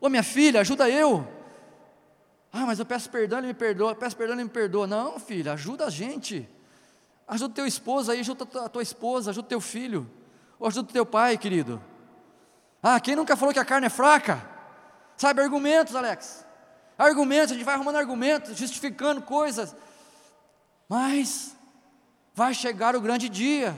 Ô 0.00 0.08
minha 0.08 0.22
filha, 0.22 0.60
ajuda 0.60 0.88
eu. 0.88 1.26
Ah, 2.52 2.64
mas 2.64 2.78
eu 2.78 2.86
peço 2.86 3.10
perdão, 3.10 3.38
ele 3.38 3.48
me 3.48 3.54
perdoa. 3.54 3.90
Eu 3.90 3.96
peço 3.96 4.16
perdão, 4.16 4.34
ele 4.34 4.44
me 4.44 4.50
perdoa. 4.50 4.86
Não, 4.86 5.18
filha, 5.18 5.52
ajuda 5.52 5.86
a 5.86 5.90
gente. 5.90 6.48
Ajuda 7.28 7.54
teu 7.54 7.66
esposo 7.66 8.10
aí, 8.12 8.20
ajuda 8.20 8.46
a 8.64 8.68
tua 8.68 8.82
esposa, 8.82 9.30
ajuda 9.30 9.48
teu 9.48 9.60
filho. 9.60 10.08
Ou 10.58 10.68
ajuda 10.68 10.90
teu 10.90 11.04
pai, 11.04 11.36
querido. 11.36 11.82
Ah, 12.82 12.98
quem 13.00 13.16
nunca 13.16 13.36
falou 13.36 13.52
que 13.52 13.60
a 13.60 13.64
carne 13.64 13.88
é 13.88 13.90
fraca? 13.90 14.55
Sabe, 15.16 15.40
argumentos, 15.40 15.96
Alex. 15.96 16.44
Argumentos, 16.98 17.52
a 17.52 17.54
gente 17.54 17.64
vai 17.64 17.74
arrumando 17.74 17.96
argumentos, 17.96 18.56
justificando 18.56 19.22
coisas. 19.22 19.74
Mas 20.88 21.56
vai 22.34 22.54
chegar 22.54 22.94
o 22.94 23.00
grande 23.00 23.28
dia. 23.28 23.76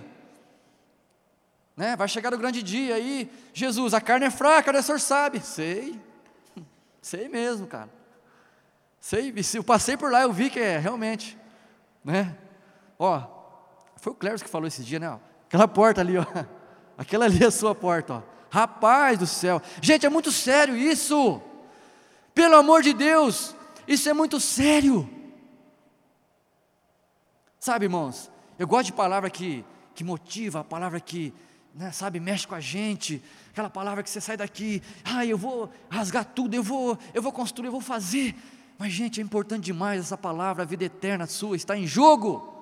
Né? 1.77 1.97
Vai 1.97 2.09
chegar 2.09 2.35
o 2.35 2.39
grande 2.39 2.63
dia 2.63 2.97
aí. 2.97 3.31
Jesus, 3.53 3.95
a 3.95 4.01
carne 4.01 4.27
é 4.27 4.31
fraca, 4.31 4.73
né? 4.73 4.81
O 4.81 4.83
senhor 4.83 5.01
sabe. 5.01 5.41
Sei. 5.41 6.01
Sei 7.01 7.29
mesmo, 7.29 7.67
cara. 7.67 7.89
Sei, 9.01 9.33
eu 9.55 9.65
passei 9.65 9.97
por 9.97 10.11
lá, 10.11 10.23
eu 10.23 10.33
vi 10.33 10.51
que 10.51 10.59
é 10.59 10.77
realmente, 10.77 11.39
né? 12.05 12.37
Ó, 12.99 13.23
foi 13.97 14.13
o 14.13 14.17
Cléris 14.17 14.43
que 14.43 14.51
falou 14.51 14.67
esse 14.67 14.83
dia, 14.83 14.99
né? 14.99 15.19
Aquela 15.47 15.69
porta 15.69 16.01
ali, 16.01 16.19
ó. 16.19 16.25
Aquela 16.99 17.27
ali 17.27 17.43
é 17.43 17.47
a 17.47 17.51
sua 17.51 17.75
porta, 17.75 18.15
ó. 18.15 18.38
Rapaz 18.51 19.19
do 19.19 19.27
céu. 19.27 19.61
Gente, 19.81 20.07
é 20.07 20.09
muito 20.09 20.33
sério 20.33 20.77
isso. 20.77 21.41
Pelo 22.35 22.57
amor 22.57 22.83
de 22.83 22.93
Deus, 22.93 23.55
isso 23.87 24.09
é 24.09 24.13
muito 24.13 24.39
sério. 24.41 25.09
Sabe, 27.59 27.87
irmãos, 27.87 28.31
eu 28.59 28.67
gosto 28.67 28.87
de 28.87 28.93
palavra 28.93 29.29
que, 29.29 29.65
que 29.95 30.05
motiva, 30.05 30.61
a 30.61 30.65
palavra 30.65 31.01
que, 31.01 31.35
né, 31.75 31.91
sabe, 31.91 32.21
mexe 32.21 32.47
com 32.47 32.55
a 32.55 32.61
gente, 32.61 33.23
aquela 33.51 33.69
palavra 33.69 34.03
que 34.03 34.09
você 34.09 34.21
sai 34.21 34.37
daqui, 34.37 34.83
ah, 35.05 35.27
eu 35.27 35.37
vou 35.37 35.71
rasgar 35.91 36.25
tudo, 36.25 36.55
eu 36.55 36.63
vou, 36.63 36.97
eu 37.13 37.21
vou 37.21 37.33
construir, 37.33 37.67
eu 37.67 37.73
vou 37.73 37.81
fazer. 37.81 38.35
Mas, 38.79 38.93
gente, 38.93 39.21
é 39.21 39.25
importante 39.25 39.65
demais 39.65 40.01
essa 40.01 40.17
palavra, 40.17 40.63
a 40.63 40.67
vida 40.67 40.85
eterna 40.85 41.27
sua 41.27 41.57
está 41.57 41.77
em 41.77 41.87
jogo. 41.87 42.55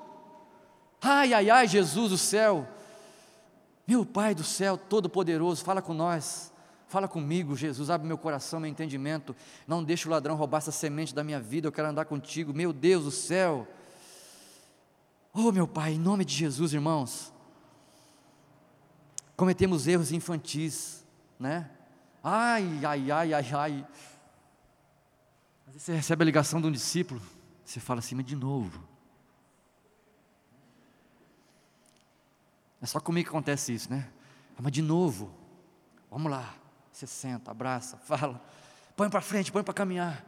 Ai, 1.00 1.34
ai, 1.34 1.50
ai, 1.50 1.68
Jesus 1.68 2.10
do 2.10 2.18
céu, 2.18 2.66
meu 3.86 4.04
Pai 4.04 4.34
do 4.34 4.42
céu, 4.42 4.76
Todo-Poderoso, 4.76 5.64
fala 5.64 5.80
com 5.80 5.94
nós, 5.94 6.52
fala 6.88 7.06
comigo, 7.06 7.56
Jesus, 7.56 7.90
abre 7.90 8.06
meu 8.06 8.18
coração, 8.18 8.58
meu 8.58 8.70
entendimento, 8.70 9.34
não 9.66 9.84
deixe 9.84 10.08
o 10.08 10.10
ladrão 10.10 10.36
roubar 10.36 10.58
essa 10.58 10.72
semente 10.72 11.14
da 11.14 11.22
minha 11.22 11.40
vida, 11.40 11.68
eu 11.68 11.72
quero 11.72 11.88
andar 11.88 12.04
contigo, 12.04 12.52
meu 12.52 12.72
Deus 12.72 13.04
do 13.04 13.10
céu. 13.10 13.66
Oh, 15.32 15.52
meu 15.52 15.68
Pai, 15.68 15.92
em 15.92 15.98
nome 15.98 16.24
de 16.24 16.34
Jesus, 16.34 16.72
irmãos, 16.72 17.32
cometemos 19.36 19.86
erros 19.86 20.10
infantis, 20.10 21.04
né? 21.38 21.70
Ai, 22.22 22.80
ai, 22.84 23.10
ai, 23.10 23.34
ai, 23.34 23.52
ai, 23.52 23.86
você 25.76 25.94
recebe 25.94 26.22
a 26.22 26.24
ligação 26.24 26.60
de 26.60 26.66
um 26.66 26.72
discípulo, 26.72 27.20
você 27.64 27.78
fala 27.78 28.00
assim, 28.00 28.14
mas 28.14 28.24
de 28.24 28.34
novo. 28.34 28.82
É 32.86 32.88
só 32.88 33.00
comigo 33.00 33.24
que 33.24 33.30
acontece 33.30 33.74
isso, 33.74 33.90
né? 33.90 34.08
Ah, 34.56 34.60
mas 34.62 34.70
de 34.70 34.80
novo, 34.80 35.34
vamos 36.08 36.30
lá. 36.30 36.54
Você 36.92 37.04
senta, 37.04 37.50
abraça, 37.50 37.96
fala, 38.06 38.40
põe 38.96 39.10
para 39.10 39.20
frente, 39.20 39.50
põe 39.50 39.64
para 39.64 39.74
caminhar. 39.74 40.24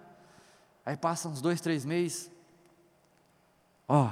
Aí 0.84 0.96
passa 0.96 1.28
uns 1.28 1.40
dois, 1.40 1.60
três 1.60 1.84
meses. 1.84 2.28
Ó, 3.86 4.10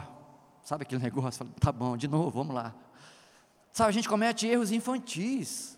sabe 0.63 0.83
aquele 0.83 1.03
negócio? 1.03 1.39
Fala, 1.39 1.51
tá 1.59 1.73
bom, 1.73 1.97
de 1.97 2.07
novo, 2.07 2.31
vamos 2.31 2.55
lá. 2.55 2.73
Sabe, 3.73 3.89
a 3.89 3.93
gente 3.93 4.09
comete 4.09 4.47
erros 4.47 4.71
infantis. 4.71 5.77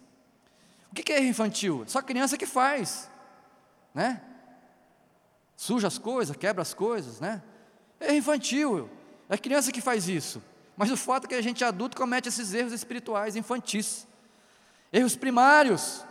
O 0.93 0.95
que 0.95 1.11
é 1.11 1.21
erro 1.21 1.29
infantil? 1.29 1.85
Só 1.87 2.03
criança 2.03 2.37
que 2.37 2.45
faz, 2.45 3.11
né? 3.95 4.21
suja 5.57 5.89
as 5.89 5.97
coisas, 5.97 6.37
quebra 6.37 6.61
as 6.61 6.75
coisas, 6.75 7.19
né? 7.19 7.43
É 7.99 8.15
infantil, 8.15 8.91
é 9.27 9.39
criança 9.39 9.73
que 9.73 9.81
faz 9.81 10.07
isso. 10.07 10.43
Mas 10.79 10.93
o 10.93 10.97
fato 10.97 11.25
é 11.25 11.29
que 11.29 11.35
a 11.35 11.43
gente 11.43 11.65
adulto 11.65 11.97
comete 11.97 12.29
esses 12.29 12.55
erros 12.55 12.73
espirituais 12.73 13.35
infantis, 13.35 14.07
erros 14.93 15.17
primários. 15.17 16.05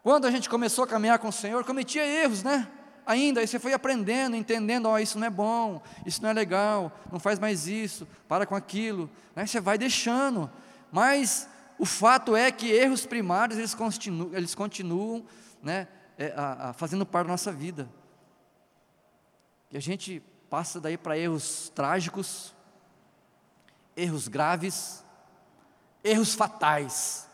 Quando 0.00 0.26
a 0.26 0.30
gente 0.30 0.48
começou 0.48 0.84
a 0.84 0.86
caminhar 0.86 1.18
com 1.18 1.26
o 1.26 1.32
Senhor, 1.32 1.64
cometia 1.64 2.06
erros, 2.06 2.44
né? 2.44 2.68
Ainda, 3.04 3.40
aí 3.40 3.48
você 3.48 3.58
foi 3.58 3.72
aprendendo, 3.72 4.36
entendendo, 4.36 4.86
ó, 4.86 4.92
oh, 4.92 4.98
isso 5.00 5.18
não 5.18 5.26
é 5.26 5.30
bom, 5.30 5.82
isso 6.06 6.22
não 6.22 6.30
é 6.30 6.32
legal, 6.32 6.92
não 7.10 7.18
faz 7.18 7.40
mais 7.40 7.66
isso, 7.66 8.06
para 8.28 8.46
com 8.46 8.54
aquilo, 8.54 9.10
né? 9.34 9.44
Você 9.44 9.60
vai 9.60 9.76
deixando, 9.76 10.48
mas 10.92 11.48
o 11.76 11.84
fato 11.84 12.36
é 12.36 12.52
que 12.52 12.70
erros 12.70 13.04
primários, 13.04 13.58
eles 13.58 13.74
continuam, 13.74 14.30
eles 14.32 14.54
continuam 14.54 15.24
né, 15.60 15.88
é, 16.16 16.32
a, 16.36 16.70
a, 16.70 16.72
fazendo 16.74 17.04
parte 17.04 17.26
da 17.26 17.32
nossa 17.32 17.50
vida. 17.50 17.88
E 19.72 19.76
a 19.76 19.80
gente 19.80 20.22
passa 20.48 20.80
daí 20.80 20.96
para 20.96 21.18
erros 21.18 21.72
trágicos, 21.74 22.54
erros 23.96 24.28
graves, 24.28 25.04
erros 26.02 26.34
fatais. 26.34 27.28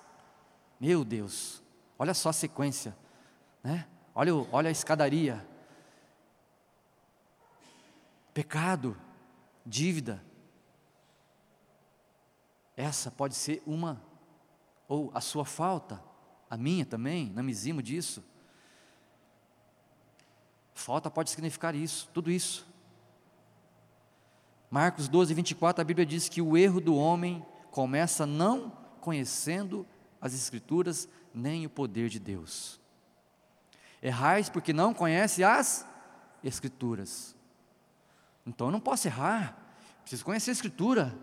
Meu 0.78 1.04
Deus, 1.04 1.62
olha 1.98 2.14
só 2.14 2.30
a 2.30 2.32
sequência, 2.32 2.96
né? 3.62 3.86
Olha, 4.14 4.32
olha 4.52 4.68
a 4.68 4.72
escadaria. 4.72 5.46
Pecado, 8.32 8.96
dívida. 9.64 10.24
Essa 12.76 13.10
pode 13.10 13.34
ser 13.34 13.62
uma, 13.66 14.02
ou 14.88 15.10
a 15.14 15.20
sua 15.20 15.44
falta, 15.44 16.02
a 16.48 16.56
minha 16.56 16.86
também, 16.86 17.30
não 17.30 17.42
me 17.42 17.52
zimo 17.52 17.82
disso. 17.82 18.24
Falta 20.72 21.10
pode 21.10 21.30
significar 21.30 21.74
isso, 21.74 22.08
tudo 22.14 22.30
isso. 22.30 22.66
Marcos 24.70 25.08
12, 25.08 25.34
24, 25.34 25.80
a 25.82 25.84
Bíblia 25.84 26.06
diz 26.06 26.28
que 26.28 26.40
o 26.40 26.56
erro 26.56 26.80
do 26.80 26.94
homem 26.94 27.44
começa 27.72 28.24
não 28.24 28.72
conhecendo 29.00 29.84
as 30.20 30.32
Escrituras 30.32 31.08
nem 31.34 31.66
o 31.66 31.70
poder 31.70 32.08
de 32.08 32.20
Deus. 32.20 32.78
Errais 34.00 34.48
porque 34.48 34.72
não 34.72 34.94
conhece 34.94 35.42
as 35.42 35.84
Escrituras. 36.44 37.34
Então 38.46 38.68
eu 38.68 38.70
não 38.70 38.80
posso 38.80 39.08
errar, 39.08 39.56
preciso 40.02 40.24
conhecer 40.24 40.50
a 40.50 40.52
Escritura, 40.52 41.18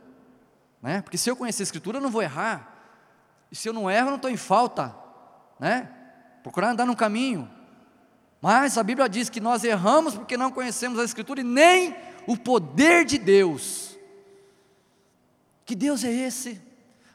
né? 0.81 1.01
porque 1.01 1.17
se 1.17 1.29
eu 1.29 1.35
conhecer 1.35 1.63
a 1.63 1.65
Escritura 1.65 1.99
eu 1.99 2.01
não 2.01 2.11
vou 2.11 2.21
errar, 2.21 2.75
e 3.49 3.55
se 3.55 3.69
eu 3.69 3.73
não 3.73 3.89
erro 3.89 4.07
eu 4.07 4.11
não 4.11 4.15
estou 4.17 4.29
em 4.29 4.37
falta, 4.37 4.93
né? 5.57 5.89
procurar 6.43 6.71
andar 6.71 6.85
no 6.85 6.97
caminho. 6.97 7.49
Mas 8.41 8.77
a 8.77 8.83
Bíblia 8.83 9.07
diz 9.07 9.29
que 9.29 9.39
nós 9.39 9.63
erramos 9.63 10.15
porque 10.15 10.35
não 10.35 10.51
conhecemos 10.51 10.99
a 10.99 11.03
Escritura 11.05 11.39
e 11.39 11.45
nem 11.45 11.95
o 12.27 12.37
poder 12.37 13.05
de 13.05 13.17
Deus. 13.17 13.97
Que 15.65 15.75
Deus 15.75 16.03
é 16.03 16.11
esse? 16.11 16.61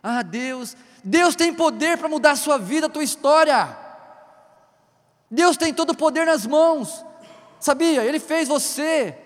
Ah, 0.02 0.22
Deus, 0.22 0.76
Deus 1.04 1.36
tem 1.36 1.54
poder 1.54 1.98
para 1.98 2.08
mudar 2.08 2.32
a 2.32 2.36
sua 2.36 2.58
vida, 2.58 2.86
a 2.86 2.90
tua 2.90 3.04
história. 3.04 3.76
Deus 5.30 5.56
tem 5.56 5.72
todo 5.72 5.90
o 5.90 5.96
poder 5.96 6.26
nas 6.26 6.46
mãos. 6.46 7.04
Sabia? 7.60 8.04
Ele 8.04 8.18
fez 8.18 8.48
você. 8.48 9.16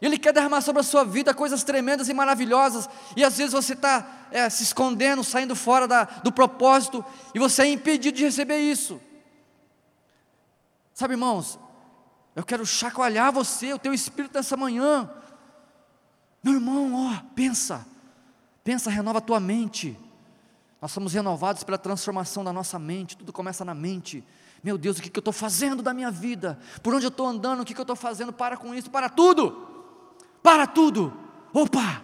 Ele 0.00 0.18
quer 0.18 0.32
derramar 0.32 0.60
sobre 0.60 0.80
a 0.80 0.84
sua 0.84 1.04
vida 1.04 1.32
coisas 1.32 1.64
tremendas 1.64 2.08
e 2.08 2.14
maravilhosas. 2.14 2.88
E 3.16 3.24
às 3.24 3.36
vezes 3.36 3.52
você 3.52 3.72
está 3.72 4.06
é, 4.30 4.48
se 4.50 4.62
escondendo, 4.62 5.24
saindo 5.24 5.56
fora 5.56 5.88
da, 5.88 6.04
do 6.04 6.30
propósito, 6.30 7.04
e 7.34 7.38
você 7.38 7.62
é 7.62 7.66
impedido 7.66 8.18
de 8.18 8.24
receber 8.24 8.58
isso. 8.58 9.00
Sabe, 10.92 11.14
irmãos, 11.14 11.58
eu 12.34 12.44
quero 12.44 12.66
chacoalhar 12.66 13.32
você, 13.32 13.72
o 13.72 13.78
teu 13.78 13.94
espírito 13.94 14.34
nessa 14.34 14.56
manhã. 14.56 15.08
Meu 16.42 16.54
irmão, 16.54 16.92
ó, 16.94 17.22
pensa, 17.34 17.86
pensa, 18.62 18.90
renova 18.90 19.18
a 19.18 19.22
tua 19.22 19.38
mente. 19.38 19.96
Nós 20.82 20.90
somos 20.90 21.14
renovados 21.14 21.62
pela 21.62 21.78
transformação 21.78 22.44
da 22.44 22.52
nossa 22.52 22.78
mente, 22.78 23.16
tudo 23.16 23.32
começa 23.32 23.64
na 23.64 23.72
mente. 23.72 24.24
Meu 24.62 24.76
Deus, 24.76 24.98
o 24.98 25.02
que, 25.02 25.08
que 25.08 25.18
eu 25.18 25.20
estou 25.22 25.32
fazendo 25.32 25.82
da 25.82 25.94
minha 25.94 26.10
vida? 26.10 26.58
Por 26.82 26.94
onde 26.94 27.06
eu 27.06 27.08
estou 27.08 27.26
andando? 27.26 27.60
O 27.60 27.64
que, 27.64 27.72
que 27.72 27.80
eu 27.80 27.84
estou 27.84 27.96
fazendo? 27.96 28.32
Para 28.32 28.56
com 28.56 28.74
isso, 28.74 28.90
para 28.90 29.08
tudo! 29.08 29.68
Para 30.42 30.66
tudo! 30.66 31.12
Opa! 31.52 32.02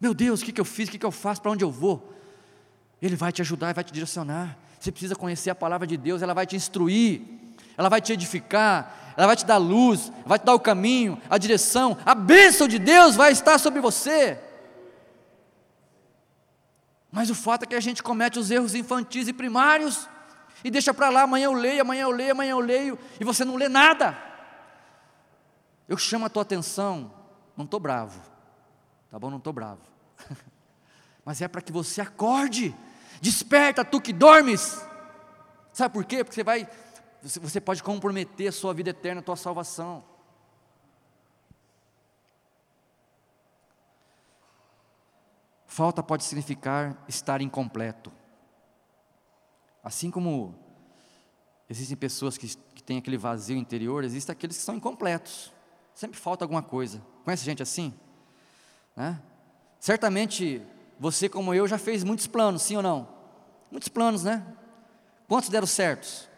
Meu 0.00 0.12
Deus, 0.12 0.42
o 0.42 0.44
que, 0.44 0.52
que 0.52 0.60
eu 0.60 0.64
fiz? 0.64 0.88
O 0.88 0.92
que, 0.92 0.98
que 0.98 1.06
eu 1.06 1.12
faço? 1.12 1.40
Para 1.40 1.52
onde 1.52 1.64
eu 1.64 1.70
vou? 1.70 2.12
Ele 3.00 3.14
vai 3.14 3.30
te 3.30 3.40
ajudar 3.40 3.70
e 3.70 3.74
vai 3.74 3.84
te 3.84 3.92
direcionar. 3.92 4.58
Você 4.80 4.90
precisa 4.90 5.14
conhecer 5.14 5.50
a 5.50 5.54
palavra 5.54 5.86
de 5.86 5.96
Deus, 5.96 6.22
ela 6.22 6.34
vai 6.34 6.46
te 6.46 6.56
instruir 6.56 7.42
ela 7.76 7.88
vai 7.88 8.00
te 8.00 8.12
edificar, 8.12 9.01
ela 9.16 9.26
vai 9.26 9.36
te 9.36 9.44
dar 9.44 9.58
luz, 9.58 10.12
vai 10.24 10.38
te 10.38 10.44
dar 10.44 10.54
o 10.54 10.60
caminho, 10.60 11.20
a 11.28 11.38
direção, 11.38 11.96
a 12.04 12.14
bênção 12.14 12.66
de 12.66 12.78
Deus 12.78 13.16
vai 13.16 13.32
estar 13.32 13.58
sobre 13.58 13.80
você. 13.80 14.38
Mas 17.10 17.28
o 17.28 17.34
fato 17.34 17.64
é 17.64 17.66
que 17.66 17.74
a 17.74 17.80
gente 17.80 18.02
comete 18.02 18.38
os 18.38 18.50
erros 18.50 18.74
infantis 18.74 19.28
e 19.28 19.32
primários 19.32 20.08
e 20.64 20.70
deixa 20.70 20.94
para 20.94 21.10
lá, 21.10 21.22
amanhã 21.22 21.44
eu 21.44 21.52
leio, 21.52 21.82
amanhã 21.82 22.02
eu 22.02 22.10
leio, 22.10 22.32
amanhã 22.32 22.50
eu 22.52 22.60
leio, 22.60 22.98
e 23.20 23.24
você 23.24 23.44
não 23.44 23.56
lê 23.56 23.68
nada. 23.68 24.16
Eu 25.88 25.98
chamo 25.98 26.24
a 26.24 26.28
tua 26.28 26.42
atenção, 26.42 27.12
não 27.56 27.64
estou 27.64 27.80
bravo, 27.80 28.20
tá 29.10 29.18
bom? 29.18 29.28
Não 29.28 29.38
estou 29.38 29.52
bravo, 29.52 29.80
mas 31.24 31.42
é 31.42 31.48
para 31.48 31.60
que 31.60 31.72
você 31.72 32.00
acorde, 32.00 32.74
desperta 33.20 33.84
tu 33.84 34.00
que 34.00 34.12
dormes. 34.12 34.80
Sabe 35.72 35.92
por 35.92 36.04
quê? 36.04 36.22
Porque 36.22 36.34
você 36.34 36.44
vai 36.44 36.68
você 37.22 37.60
pode 37.60 37.82
comprometer 37.82 38.48
a 38.48 38.52
sua 38.52 38.74
vida 38.74 38.90
eterna, 38.90 39.20
a 39.20 39.24
tua 39.24 39.36
salvação. 39.36 40.04
Falta 45.66 46.02
pode 46.02 46.24
significar 46.24 47.02
estar 47.08 47.40
incompleto. 47.40 48.12
Assim 49.82 50.10
como 50.10 50.54
existem 51.70 51.96
pessoas 51.96 52.36
que, 52.36 52.54
que 52.74 52.82
têm 52.82 52.98
aquele 52.98 53.16
vazio 53.16 53.56
interior, 53.56 54.04
existem 54.04 54.32
aqueles 54.32 54.56
que 54.56 54.62
são 54.62 54.74
incompletos. 54.74 55.52
Sempre 55.94 56.18
falta 56.18 56.44
alguma 56.44 56.62
coisa. 56.62 57.00
Conhece 57.24 57.44
gente 57.44 57.62
assim? 57.62 57.94
Né? 58.96 59.22
Certamente 59.78 60.60
você, 60.98 61.28
como 61.28 61.54
eu, 61.54 61.66
já 61.66 61.78
fez 61.78 62.04
muitos 62.04 62.26
planos, 62.26 62.62
sim 62.62 62.76
ou 62.76 62.82
não? 62.82 63.08
Muitos 63.70 63.88
planos, 63.88 64.24
né? 64.24 64.44
Quantos 65.26 65.48
deram 65.48 65.66
certos? 65.66 66.28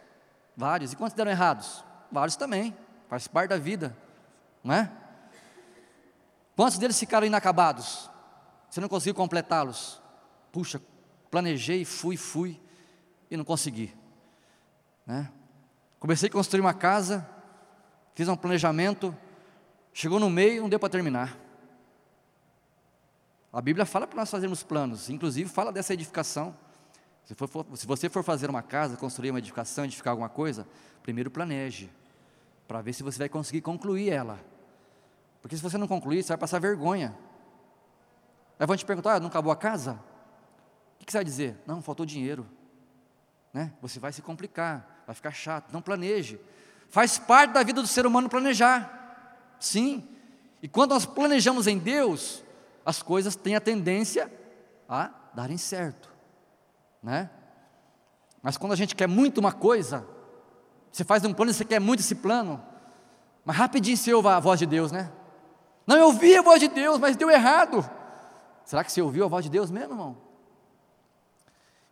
Vários. 0.57 0.93
E 0.93 0.97
quantos 0.97 1.15
deram 1.15 1.31
errados? 1.31 1.85
Vários 2.11 2.37
também. 2.37 2.77
Faz 3.09 3.27
parte 3.29 3.51
da 3.51 3.59
vida, 3.59 3.97
não 4.63 4.75
é? 4.75 4.91
Quantos 6.57 6.79
deles 6.79 6.99
ficaram 6.99 7.27
inacabados? 7.27 8.11
Você 8.71 8.81
não 8.81 8.89
conseguiu 8.89 9.15
completá-los? 9.15 10.01
Puxa, 10.53 10.81
planejei, 11.31 11.85
fui, 11.85 12.17
fui 12.17 12.61
e 13.31 13.37
não 13.37 13.45
consegui. 13.45 13.95
Né? 15.07 15.31
Comecei 15.99 16.29
a 16.29 16.33
construir 16.33 16.61
uma 16.61 16.75
casa, 16.75 17.29
fiz 18.15 18.29
um 18.29 18.37
planejamento, 18.37 19.17
chegou 19.93 20.21
no 20.21 20.31
meio, 20.31 20.63
não 20.63 20.69
deu 20.69 20.79
para 20.79 20.89
terminar. 20.89 21.37
A 23.53 23.61
Bíblia 23.61 23.87
fala 23.87 24.07
para 24.07 24.17
nós 24.17 24.31
fazermos 24.31 24.63
planos, 24.63 25.09
inclusive 25.09 25.49
fala 25.49 25.73
dessa 25.73 25.95
edificação. 25.95 26.57
Se, 27.25 27.35
for, 27.35 27.67
se 27.75 27.87
você 27.87 28.09
for 28.09 28.23
fazer 28.23 28.51
uma 28.51 28.63
casa, 28.63 28.97
construir 28.97 29.31
uma 29.31 29.39
edificação, 29.39 29.85
edificar 29.85 30.11
alguma 30.11 30.29
coisa, 30.29 30.67
primeiro 31.03 31.31
planeje, 31.31 31.91
para 32.69 32.83
ver 32.83 32.93
se 32.93 33.03
você 33.03 33.19
vai 33.19 33.29
conseguir 33.29 33.63
concluir 33.63 34.11
ela. 34.11 34.39
Porque 35.41 35.57
se 35.57 35.63
você 35.63 35.79
não 35.79 35.89
concluir, 35.89 36.23
você 36.23 36.29
vai 36.29 36.39
passar 36.39 36.59
vergonha. 36.59 37.17
Aí 38.59 38.67
vão 38.67 38.77
te 38.77 38.85
perguntar: 38.85 39.15
ah, 39.15 39.21
não 39.21 39.29
acabou 39.29 39.51
a 39.51 39.57
casa? 39.57 39.99
O 41.01 41.05
que 41.05 41.11
você 41.11 41.19
vai 41.19 41.25
dizer? 41.25 41.57
Não, 41.67 41.83
faltou 41.83 42.05
dinheiro. 42.05 42.47
Né? 43.53 43.73
Você 43.81 43.99
vai 43.99 44.13
se 44.13 44.21
complicar, 44.21 45.03
vai 45.07 45.15
ficar 45.15 45.33
chato. 45.33 45.73
Não 45.73 45.81
planeje. 45.81 46.39
Faz 46.91 47.19
parte 47.19 47.53
da 47.53 47.63
vida 47.63 47.81
do 47.81 47.89
ser 47.89 48.07
humano 48.07 48.29
planejar. 48.29 49.57
Sim. 49.59 50.07
E 50.63 50.69
quando 50.69 50.91
nós 50.91 51.07
planejamos 51.07 51.67
em 51.67 51.79
Deus, 51.79 52.43
as 52.85 53.03
coisas 53.03 53.35
têm 53.35 53.57
a 53.57 53.61
tendência 53.61 54.31
a 54.89 55.11
darem 55.35 55.57
certo 55.57 56.14
né? 57.05 57.29
Mas 58.43 58.57
quando 58.57 58.73
a 58.73 58.77
gente 58.77 58.97
quer 58.97 59.07
muito 59.07 59.39
uma 59.39 59.53
coisa, 59.53 60.07
você 60.91 61.05
faz 61.05 61.23
um 61.25 61.35
plano 61.35 61.51
e 61.51 61.55
você 61.55 61.65
quer 61.65 61.79
muito 61.79 62.01
esse 62.01 62.15
plano, 62.15 62.61
mas 63.45 63.57
rapidinho 63.57 63.97
você 63.97 64.13
ouve 64.15 64.29
a 64.29 64.41
voz 64.41 64.59
de 64.59 64.67
Deus, 64.67 64.91
né? 64.91 65.13
Não, 65.87 65.97
eu 65.99 66.07
ouvi 66.07 66.35
a 66.35 66.41
voz 66.41 66.59
de 66.59 66.69
Deus, 66.69 66.99
mas 66.99 67.15
deu 67.15 67.31
errado. 67.31 67.89
Será 68.65 68.83
que 68.83 68.91
você 68.91 69.03
ouviu 69.03 69.27
a 69.27 69.29
voz 69.29 69.45
de 69.45 69.51
Deus 69.51 69.71
mesmo, 69.71 69.93
irmão? 69.93 70.17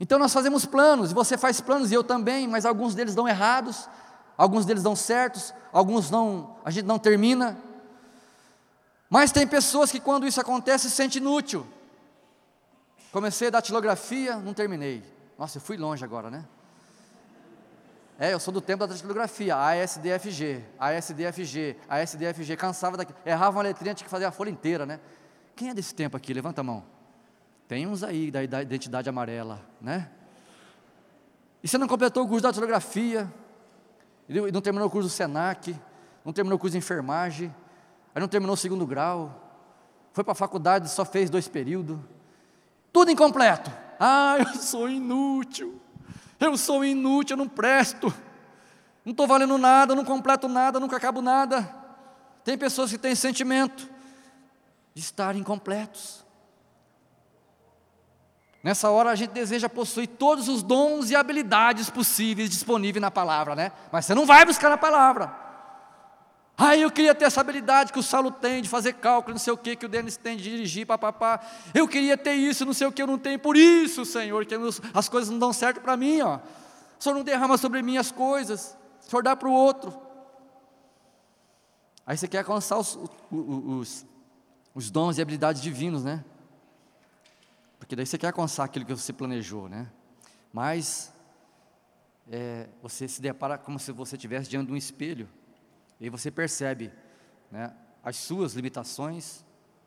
Então 0.01 0.19
nós 0.19 0.33
fazemos 0.33 0.65
planos, 0.65 1.11
e 1.11 1.15
você 1.15 1.37
faz 1.37 1.61
planos 1.61 1.93
e 1.93 1.95
eu 1.95 2.03
também, 2.03 2.49
mas 2.49 2.65
alguns 2.65 2.95
deles 2.95 3.15
dão 3.15 3.29
errados, 3.29 3.89
alguns 4.37 4.65
deles 4.65 4.83
dão 4.83 4.97
certos, 4.97 5.53
alguns 5.73 6.11
não, 6.11 6.57
a 6.65 6.71
gente 6.71 6.87
não 6.87 6.99
termina. 6.99 7.59
Mas 9.11 9.31
tem 9.31 9.47
pessoas 9.47 9.93
que 9.93 10.01
quando 10.01 10.27
isso 10.27 10.41
acontece 10.41 10.89
se 10.89 10.97
sente 10.97 11.19
inútil. 11.19 11.67
Comecei 13.13 13.49
a 13.49 13.51
datilografia, 13.51 14.37
não 14.37 14.55
terminei. 14.55 15.05
Nossa, 15.39 15.59
eu 15.59 15.63
fui 15.63 15.77
longe 15.77 16.03
agora, 16.03 16.31
né? 16.31 16.47
É, 18.19 18.33
eu 18.33 18.41
sou 18.41 18.55
do 18.55 18.61
tempo 18.61 18.87
da 18.87 18.87
datilografia, 18.87 19.55
ASDFG, 19.55 20.65
ASDFG, 20.79 21.77
ASDFG, 21.89 22.57
cansava 22.57 22.97
daqui, 22.97 23.13
errava 23.27 23.59
uma 23.59 23.63
letrinha, 23.63 23.95
tinha 23.95 24.07
que 24.07 24.11
fazer 24.11 24.25
a 24.25 24.31
folha 24.31 24.49
inteira, 24.49 24.87
né? 24.87 24.99
Quem 25.55 25.69
é 25.69 25.75
desse 25.75 25.95
tempo 25.95 26.17
aqui? 26.17 26.33
Levanta 26.33 26.63
a 26.63 26.65
mão. 26.65 26.85
Tem 27.69 27.87
uns 27.87 28.03
aí 28.03 28.31
da 28.31 28.63
identidade 28.63 29.09
amarela, 29.11 29.61
né? 29.81 30.09
E 31.63 31.69
você 31.69 31.77
não 31.77 31.87
completou 31.87 32.25
o 32.25 32.27
curso 32.27 32.43
da 32.43 32.49
datilografia, 32.49 33.31
e 34.27 34.53
não 34.53 34.61
terminou 34.63 34.89
o 34.89 34.91
curso 34.91 35.09
do 35.09 35.13
SENAC, 35.13 35.77
não 36.25 36.33
terminou 36.33 36.57
o 36.57 36.59
curso 36.59 36.73
de 36.73 36.79
enfermagem, 36.79 37.55
aí 38.15 38.21
não 38.21 38.29
terminou 38.29 38.55
o 38.55 38.57
segundo 38.57 38.87
grau, 38.87 39.39
foi 40.13 40.25
para 40.25 40.33
a 40.33 40.37
faculdade, 40.37 40.89
só 40.89 41.05
fez 41.05 41.29
dois 41.29 41.49
períodos, 41.49 41.99
tudo 42.93 43.11
incompleto. 43.11 43.71
Ah, 43.99 44.37
eu 44.39 44.61
sou 44.61 44.89
inútil. 44.89 45.81
Eu 46.39 46.57
sou 46.57 46.85
inútil, 46.85 47.35
eu 47.35 47.39
não 47.39 47.49
presto. 47.49 48.13
Não 49.05 49.13
estou 49.13 49.27
valendo 49.27 49.57
nada, 49.59 49.95
não 49.95 50.05
completo 50.05 50.49
nada, 50.49 50.79
nunca 50.79 50.97
acabo 50.97 51.23
nada. 51.23 51.69
Tem 52.45 52.59
pessoas 52.59 52.91
que 52.91 52.99
têm 52.99 53.15
sentimento 53.15 53.89
de 54.95 55.01
estar 55.01 55.35
incompletos. 55.37 56.25
Nessa 58.63 58.91
hora 58.91 59.11
a 59.11 59.15
gente 59.15 59.31
deseja 59.31 59.69
possuir 59.69 60.07
todos 60.07 60.49
os 60.49 60.63
dons 60.63 61.11
e 61.11 61.17
habilidades 61.17 61.91
possíveis 61.91 62.49
disponíveis 62.49 63.01
na 63.01 63.11
palavra, 63.11 63.57
né? 63.57 63.73
Mas 63.91 64.07
você 64.07 64.15
não 64.15 64.25
vai 64.25 64.45
buscar 64.45 64.71
na 64.71 64.79
palavra. 64.79 65.35
Ah, 66.65 66.77
eu 66.77 66.93
queria 66.93 67.13
ter 67.13 67.25
essa 67.25 67.41
habilidade 67.41 67.93
que 67.93 67.99
o 67.99 68.03
Saulo 68.05 68.31
tem 68.31 68.63
de 68.63 68.69
fazer 68.69 68.93
cálculo, 68.93 69.35
não 69.35 69.41
sei 69.41 69.53
o 69.53 69.57
que, 69.57 69.75
que 69.75 69.85
o 69.85 69.89
Denis 69.89 70.17
tem 70.17 70.37
de 70.37 70.45
dirigir, 70.45 70.87
papapá. 70.87 71.45
Eu 71.75 71.89
queria 71.89 72.17
ter 72.17 72.35
isso, 72.35 72.65
não 72.65 72.73
sei 72.73 72.87
o 72.87 72.93
que, 72.93 73.03
eu 73.03 73.07
não 73.09 73.19
tenho. 73.19 73.37
Por 73.37 73.57
isso, 73.57 74.05
Senhor, 74.05 74.47
que 74.47 74.55
as 74.95 75.09
coisas 75.09 75.29
não 75.29 75.41
dão 75.41 75.53
certo 75.53 75.81
para 75.81 75.97
mim, 75.97 76.21
ó. 76.21 76.37
O 76.37 77.03
Senhor 77.03 77.17
não 77.17 77.25
derrama 77.25 77.59
sobre 77.59 77.83
mim 77.83 77.97
as 77.97 78.13
coisas. 78.13 78.79
O 79.05 79.11
Senhor 79.11 79.25
dá 79.25 79.35
para 79.35 79.49
o 79.49 79.53
outro. 79.53 79.93
Aí 82.07 82.17
você 82.17 82.29
quer 82.29 82.39
alcançar 82.39 82.79
os, 82.79 82.97
os, 83.29 84.07
os 84.73 84.89
dons 84.89 85.19
e 85.19 85.21
habilidades 85.21 85.61
divinos, 85.61 86.05
né? 86.05 86.25
Porque 87.77 87.97
daí 87.97 88.07
você 88.07 88.17
quer 88.17 88.29
alcançar 88.29 88.63
aquilo 88.63 88.85
que 88.85 88.95
você 88.95 89.13
planejou, 89.13 89.69
né? 89.69 89.91
Mas 90.53 91.13
é, 92.31 92.69
você 92.81 93.09
se 93.09 93.21
depara 93.21 93.59
como 93.59 93.81
se 93.81 93.91
você 93.91 94.15
estivesse 94.15 94.49
diante 94.49 94.69
de 94.69 94.73
um 94.73 94.77
espelho. 94.77 95.29
E 96.03 96.11
você 96.11 96.33
percebe 96.33 96.93
né, 97.49 97.73
as 98.03 98.17
suas 98.17 98.55
limitações, 98.55 99.45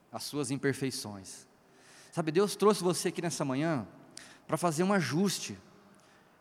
as 0.09 0.24
suas 0.24 0.49
imperfeições. 0.49 1.45
Sabe, 2.13 2.32
Deus 2.32 2.55
trouxe 2.55 2.82
você 2.82 3.09
aqui 3.09 3.22
nessa 3.22 3.43
manhã 3.43 3.86
para 4.47 4.55
fazer 4.55 4.84
um 4.84 4.93
ajuste. 4.93 5.59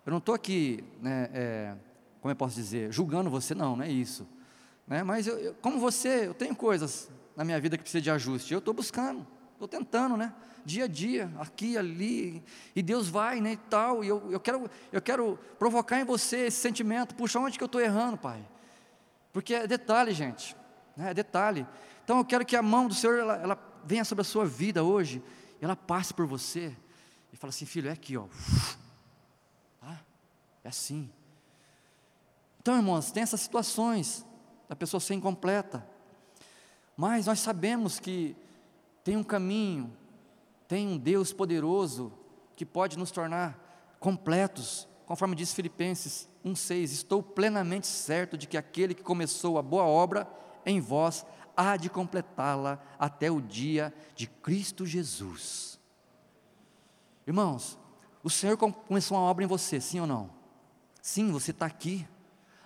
Eu 0.07 0.13
não 0.13 0.19
estou 0.19 0.33
aqui, 0.33 0.85
né, 1.03 1.29
é, 1.35 1.77
como 2.21 2.31
eu 2.31 2.37
posso 2.37 2.55
dizer, 2.55 2.93
julgando 2.93 3.29
você, 3.29 3.53
não, 3.53 3.75
não 3.75 3.85
é 3.85 3.91
isso. 3.91 4.25
Né? 4.87 5.03
Mas 5.03 5.27
eu, 5.27 5.37
eu, 5.39 5.55
como 5.55 5.81
você, 5.81 6.29
eu 6.29 6.35
tenho 6.35 6.55
coisas 6.55 7.11
na 7.35 7.43
minha 7.43 7.61
vida 7.61 7.77
que 7.77 7.83
precisa 7.83 8.01
de 8.01 8.13
ajuste. 8.13 8.53
Eu 8.53 8.61
estou 8.61 8.73
buscando, 8.73 9.27
estou 9.55 9.67
tentando, 9.67 10.17
né? 10.17 10.33
dia 10.65 10.85
a 10.85 10.89
dia, 10.89 11.33
aqui, 11.41 11.77
ali, 11.77 12.45
e 12.77 12.81
Deus 12.81 13.09
vai, 13.09 13.41
né, 13.41 13.53
e 13.53 13.57
tal, 13.57 14.03
e 14.03 14.09
eu, 14.09 14.31
eu, 14.31 14.41
quero, 14.41 14.71
eu 14.91 15.03
quero 15.03 15.39
provocar 15.59 16.01
em 16.01 16.05
você 16.05 16.47
esse 16.47 16.59
sentimento, 16.59 17.15
puxa, 17.15 17.39
onde 17.41 17.59
que 17.59 17.65
eu 17.65 17.67
estou 17.67 17.81
errando, 17.83 18.17
Pai? 18.17 18.43
Porque 19.35 19.53
é 19.53 19.67
detalhe, 19.67 20.15
gente, 20.15 20.57
né, 20.97 21.11
é 21.11 21.15
detalhe. 21.15 21.67
Então 22.05 22.19
eu 22.19 22.25
quero 22.25 22.47
que 22.47 22.55
a 22.55 22.63
mão 22.63 22.87
do 22.87 22.95
Senhor, 22.95 23.19
ela, 23.19 23.35
ela 23.35 23.81
venha 23.85 24.05
sobre 24.05 24.23
a 24.23 24.25
sua 24.25 24.47
vida 24.47 24.85
hoje, 24.85 25.21
e 25.61 25.65
ela 25.65 25.75
passe 25.75 26.15
por 26.15 26.25
você, 26.25 26.75
e 27.33 27.37
fala 27.37 27.51
assim, 27.51 27.67
filho, 27.67 27.89
é 27.89 27.93
aqui, 27.93 28.17
ó, 28.17 28.27
tá? 29.81 30.01
é 30.63 30.69
assim. 30.69 31.11
Então, 32.61 32.77
irmãos, 32.77 33.11
tem 33.11 33.25
essas 33.25 33.41
situações, 33.41 34.25
da 34.69 34.77
pessoa 34.77 35.01
ser 35.01 35.15
incompleta, 35.15 35.85
mas 36.97 37.27
nós 37.27 37.41
sabemos 37.41 37.99
que 37.99 38.37
tem 39.03 39.17
um 39.17 39.25
caminho, 39.25 39.93
tem 40.69 40.87
um 40.87 40.97
Deus 40.97 41.33
poderoso 41.33 42.13
que 42.55 42.65
pode 42.65 42.97
nos 42.97 43.11
tornar 43.11 43.59
completos, 43.99 44.87
conforme 45.07 45.35
diz 45.35 45.53
Filipenses 45.53 46.29
1,6: 46.45 46.85
Estou 46.85 47.23
plenamente 47.23 47.87
certo 47.87 48.37
de 48.37 48.47
que 48.47 48.57
aquele 48.57 48.95
que 48.95 49.03
começou 49.03 49.59
a 49.59 49.63
boa 49.63 49.85
obra 49.85 50.29
em 50.65 50.81
vós 50.81 51.25
há 51.57 51.77
de 51.77 51.89
completá-la 51.89 52.79
até 52.99 53.31
o 53.31 53.41
dia 53.41 53.95
de 54.15 54.27
Cristo 54.27 54.85
Jesus. 54.85 55.79
Irmãos, 57.27 57.79
o 58.23 58.31
Senhor 58.31 58.57
começou 58.57 59.17
uma 59.17 59.25
obra 59.25 59.45
em 59.45 59.47
você, 59.47 59.81
sim 59.81 60.01
ou 60.01 60.07
não? 60.07 60.31
Sim, 61.01 61.31
você 61.31 61.51
está 61.51 61.67
aqui. 61.67 62.07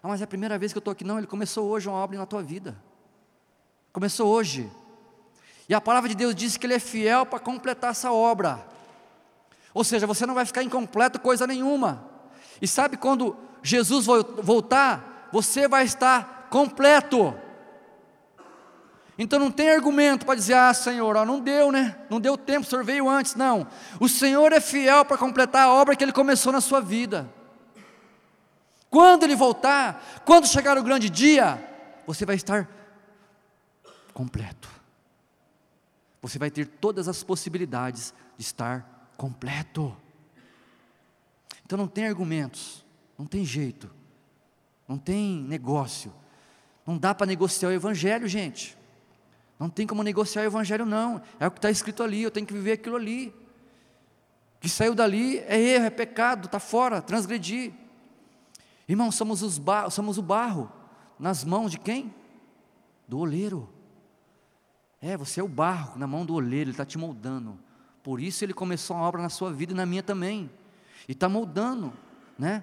Ah, 0.03 0.09
mas 0.09 0.20
é 0.20 0.24
a 0.24 0.28
primeira 0.28 0.59
vez 0.59 0.72
que 0.72 0.78
eu 0.78 0.80
estou 0.80 0.93
aqui. 0.93 1.05
Não, 1.05 1.18
Ele 1.18 1.26
começou 1.26 1.68
hoje 1.68 1.89
uma 1.89 1.99
obra 1.99 2.16
na 2.16 2.26
tua 2.26 2.43
vida. 2.43 2.80
Começou 3.93 4.28
hoje. 4.28 4.70
E 5.68 5.74
a 5.74 5.80
palavra 5.80 6.09
de 6.09 6.14
Deus 6.14 6.34
diz 6.34 6.57
que 6.57 6.66
Ele 6.66 6.74
é 6.74 6.78
fiel 6.78 7.26
para 7.26 7.41
completar 7.41 7.91
essa 7.91 8.12
obra. 8.12 8.66
Ou 9.74 9.84
seja, 9.84 10.07
você 10.07 10.24
não 10.24 10.34
vai 10.34 10.47
ficar 10.47 10.62
incompleto 10.62 11.20
coisa 11.20 11.47
nenhuma. 11.47 12.09
E 12.61 12.66
sabe 12.66 12.96
quando 12.96 13.36
Jesus 13.62 14.06
voltar, 14.06 15.28
você 15.32 15.68
vai 15.68 15.84
estar 15.84 16.48
completo. 16.50 17.34
Então 19.18 19.38
não 19.38 19.50
tem 19.50 19.70
argumento 19.70 20.24
para 20.24 20.36
dizer, 20.36 20.54
ah 20.54 20.72
Senhor, 20.72 21.16
ó, 21.16 21.24
não 21.24 21.40
deu, 21.40 21.72
né? 21.72 21.96
Não 22.09 22.20
deu 22.20 22.36
tempo, 22.36 22.66
o 22.66 22.70
Senhor 22.70 22.84
veio 22.84 23.09
antes. 23.09 23.34
Não. 23.34 23.66
O 23.98 24.09
Senhor 24.09 24.52
é 24.52 24.61
fiel 24.61 25.04
para 25.04 25.18
completar 25.18 25.64
a 25.64 25.72
obra 25.72 25.96
que 25.96 26.04
Ele 26.04 26.12
começou 26.12 26.52
na 26.52 26.61
sua 26.61 26.80
vida. 26.80 27.28
Quando 28.88 29.24
Ele 29.24 29.34
voltar, 29.34 30.22
quando 30.24 30.46
chegar 30.46 30.78
o 30.78 30.82
grande 30.82 31.11
dia, 31.11 31.62
você 32.06 32.24
vai 32.24 32.36
estar 32.36 32.68
completo 34.14 34.78
você 36.20 36.38
vai 36.38 36.50
ter 36.50 36.66
todas 36.66 37.09
as 37.09 37.22
possibilidades 37.22 38.12
de 38.36 38.42
estar 38.42 39.11
completo. 39.16 39.96
Então 41.69 41.77
não 41.77 41.87
tem 41.87 42.07
argumentos, 42.07 42.83
não 43.19 43.27
tem 43.27 43.45
jeito, 43.45 43.91
não 44.89 44.97
tem 44.97 45.43
negócio, 45.43 46.11
não 46.87 46.97
dá 46.97 47.14
para 47.14 47.27
negociar 47.27 47.69
o 47.69 47.73
Evangelho, 47.73 48.27
gente. 48.27 48.75
Não 49.59 49.69
tem 49.69 49.87
como 49.87 50.03
negociar 50.03 50.45
o 50.45 50.47
Evangelho, 50.47 50.87
não. 50.87 51.21
É 51.39 51.47
o 51.47 51.51
que 51.51 51.59
está 51.59 51.71
escrito 51.71 52.03
ali, 52.03 52.23
eu 52.23 52.31
tenho 52.31 52.47
que 52.47 52.55
viver 52.55 52.73
aquilo 52.73 52.97
ali. 52.97 53.29
O 54.57 54.61
que 54.61 54.69
saiu 54.71 54.95
dali 54.95 55.41
é 55.41 55.61
erro, 55.61 55.85
é 55.85 55.91
pecado, 55.91 56.47
está 56.47 56.59
fora, 56.59 57.03
transgredir. 57.03 57.75
Irmão, 58.89 59.12
somos, 59.12 59.43
os 59.43 59.61
somos 59.91 60.16
o 60.16 60.23
barro 60.23 60.73
nas 61.19 61.45
mãos 61.45 61.71
de 61.71 61.79
quem? 61.79 62.14
Do 63.07 63.19
oleiro. 63.19 63.69
É, 65.03 65.19
você 65.19 65.41
é 65.41 65.45
o 65.45 65.49
barro 65.49 65.99
na 65.99 66.07
mão 66.07 66.25
do 66.25 66.33
oleiro, 66.33 66.62
ele 66.62 66.71
está 66.71 66.87
te 66.87 66.97
moldando. 66.97 67.59
Por 68.03 68.23
isso 68.23 68.43
ele 68.43 68.55
começou 68.55 68.97
a 68.97 69.01
obra 69.01 69.21
na 69.21 69.29
sua 69.29 69.53
vida 69.53 69.75
e 69.75 69.77
na 69.77 69.85
minha 69.85 70.03
também. 70.03 70.49
E 71.09 71.12
está 71.12 71.28
moldando, 71.28 71.92
né? 72.38 72.62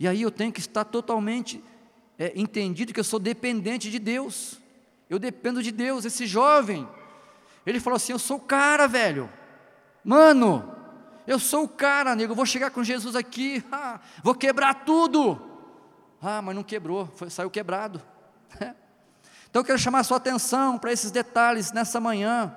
E 0.00 0.08
aí 0.08 0.22
eu 0.22 0.30
tenho 0.30 0.50
que 0.50 0.60
estar 0.60 0.84
totalmente 0.84 1.62
é, 2.18 2.32
entendido 2.34 2.92
que 2.92 2.98
eu 2.98 3.04
sou 3.04 3.20
dependente 3.20 3.90
de 3.90 3.98
Deus. 3.98 4.58
Eu 5.08 5.18
dependo 5.18 5.62
de 5.62 5.70
Deus. 5.70 6.06
Esse 6.06 6.26
jovem, 6.26 6.88
ele 7.66 7.78
falou 7.78 7.96
assim: 7.96 8.12
Eu 8.12 8.18
sou 8.18 8.38
o 8.38 8.40
cara, 8.40 8.88
velho. 8.88 9.30
Mano, 10.02 10.74
eu 11.26 11.38
sou 11.38 11.64
o 11.64 11.68
cara, 11.68 12.16
nego. 12.16 12.32
Eu 12.32 12.36
vou 12.36 12.46
chegar 12.46 12.70
com 12.70 12.82
Jesus 12.82 13.14
aqui, 13.14 13.62
vou 14.24 14.34
quebrar 14.34 14.84
tudo. 14.84 15.40
Ah, 16.20 16.40
mas 16.40 16.54
não 16.54 16.62
quebrou, 16.62 17.06
foi, 17.14 17.30
saiu 17.30 17.50
quebrado. 17.50 18.02
Então 19.50 19.60
eu 19.60 19.66
quero 19.66 19.78
chamar 19.78 19.98
a 19.98 20.04
sua 20.04 20.16
atenção 20.16 20.78
para 20.78 20.90
esses 20.90 21.10
detalhes 21.10 21.72
nessa 21.72 22.00
manhã. 22.00 22.56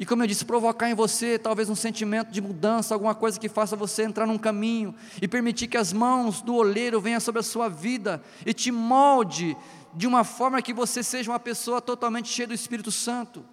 E 0.00 0.06
como 0.06 0.22
eu 0.22 0.26
disse, 0.26 0.46
provocar 0.46 0.88
em 0.88 0.94
você 0.94 1.38
talvez 1.38 1.68
um 1.68 1.74
sentimento 1.74 2.30
de 2.30 2.40
mudança, 2.40 2.94
alguma 2.94 3.14
coisa 3.14 3.38
que 3.38 3.50
faça 3.50 3.76
você 3.76 4.02
entrar 4.02 4.26
num 4.26 4.38
caminho 4.38 4.94
e 5.20 5.28
permitir 5.28 5.68
que 5.68 5.76
as 5.76 5.92
mãos 5.92 6.40
do 6.40 6.54
oleiro 6.54 7.02
venham 7.02 7.20
sobre 7.20 7.40
a 7.40 7.42
sua 7.42 7.68
vida 7.68 8.22
e 8.46 8.54
te 8.54 8.72
molde 8.72 9.54
de 9.92 10.06
uma 10.06 10.24
forma 10.24 10.62
que 10.62 10.72
você 10.72 11.02
seja 11.02 11.30
uma 11.30 11.38
pessoa 11.38 11.82
totalmente 11.82 12.30
cheia 12.30 12.48
do 12.48 12.54
Espírito 12.54 12.90
Santo. 12.90 13.44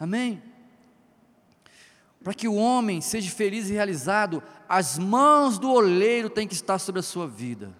Amém? 0.00 0.42
Para 2.24 2.34
que 2.34 2.48
o 2.48 2.56
homem 2.56 3.00
seja 3.00 3.30
feliz 3.30 3.70
e 3.70 3.74
realizado, 3.74 4.42
as 4.68 4.98
mãos 4.98 5.60
do 5.60 5.70
oleiro 5.70 6.28
têm 6.28 6.48
que 6.48 6.54
estar 6.54 6.80
sobre 6.80 6.98
a 6.98 7.04
sua 7.04 7.28
vida. 7.28 7.72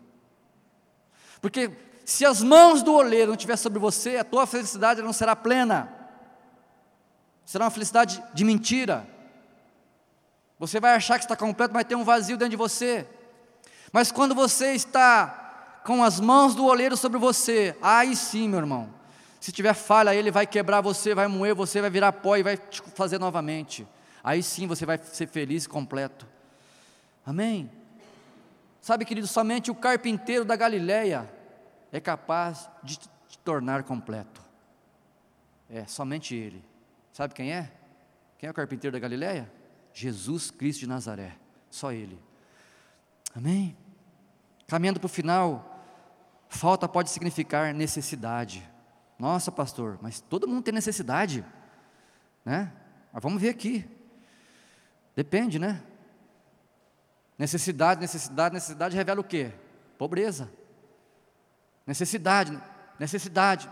Porque 1.41 1.73
se 2.05 2.25
as 2.25 2.45
mãos 2.45 2.81
do 2.81 2.95
oleiro 2.95 3.27
não 3.27 3.35
estiver 3.35 3.57
sobre 3.57 3.81
você, 3.81 4.19
a 4.19 4.25
tua 4.25 4.47
felicidade 4.47 5.03
não 5.03 5.13
será 5.13 5.35
plena. 5.35 5.98
Será 7.49 7.65
uma 7.65 7.71
felicidade 7.71 8.23
de 8.35 8.45
mentira. 8.45 9.09
Você 10.59 10.79
vai 10.79 10.95
achar 10.95 11.19
que 11.19 11.25
está 11.25 11.35
completo, 11.35 11.73
mas 11.73 11.87
tem 11.87 11.97
um 11.97 12.05
vazio 12.05 12.37
dentro 12.37 12.51
de 12.51 12.57
você. 12.57 13.09
Mas 13.91 14.13
quando 14.13 14.35
você 14.35 14.75
está 14.75 15.81
com 15.83 16.05
as 16.05 16.21
mãos 16.21 16.55
do 16.55 16.67
oleiro 16.67 16.95
sobre 16.95 17.19
você, 17.19 17.75
aí 17.81 18.15
sim, 18.15 18.51
meu 18.51 18.59
irmão. 18.59 18.93
Se 19.41 19.51
tiver 19.51 19.73
falha, 19.73 20.15
ele 20.15 20.31
vai 20.31 20.47
quebrar 20.47 20.83
você, 20.83 21.15
vai 21.15 21.27
moer 21.27 21.55
você, 21.55 21.81
vai 21.81 21.89
virar 21.89 22.13
pó 22.13 22.37
e 22.37 22.43
vai 22.43 22.59
te 22.59 22.83
fazer 22.95 23.19
novamente. 23.19 23.89
Aí 24.23 24.43
sim 24.43 24.67
você 24.67 24.85
vai 24.85 24.99
ser 24.99 25.27
feliz 25.27 25.65
e 25.65 25.71
completo. 25.71 26.27
Amém? 27.25 27.73
Sabe, 28.83 29.07
querido, 29.07 29.27
somente 29.27 29.71
o 29.71 29.75
carpinteiro 29.75 30.45
da 30.45 30.55
Galileia 30.55 31.27
é 31.91 31.99
capaz 31.99 32.69
de 32.83 32.99
te 32.99 33.39
tornar 33.43 33.85
completo. 33.85 34.43
É, 35.71 35.87
somente 35.87 36.35
Ele. 36.35 36.68
Sabe 37.19 37.35
quem 37.35 37.53
é? 37.53 37.69
Quem 38.39 38.47
é 38.47 38.51
o 38.53 38.55
carpinteiro 38.55 38.93
da 38.93 39.01
Galileia? 39.01 39.51
Jesus 39.93 40.53
Cristo 40.53 40.79
de 40.79 40.87
Nazaré. 40.87 41.37
Só 41.69 41.91
Ele. 41.91 42.17
Amém? 43.35 43.77
Caminhando 44.69 45.01
para 45.01 45.07
o 45.07 45.09
final, 45.09 45.85
falta 46.49 46.87
pode 46.87 47.11
significar 47.11 47.75
necessidade. 47.75 48.63
Nossa, 49.19 49.51
pastor, 49.51 49.99
mas 50.01 50.21
todo 50.21 50.47
mundo 50.47 50.63
tem 50.63 50.73
necessidade, 50.73 51.45
né? 52.45 52.73
Mas 53.13 53.21
vamos 53.21 53.43
ver 53.43 53.49
aqui. 53.49 53.85
Depende, 55.17 55.59
né? 55.59 55.83
Necessidade, 57.37 58.01
necessidade, 58.01 58.55
necessidade 58.55 58.95
revela 58.95 59.21
o 59.21 59.25
quê? 59.25 59.53
Pobreza. 59.99 60.49
Necessidade, 61.85 62.57
necessidade. 62.97 63.69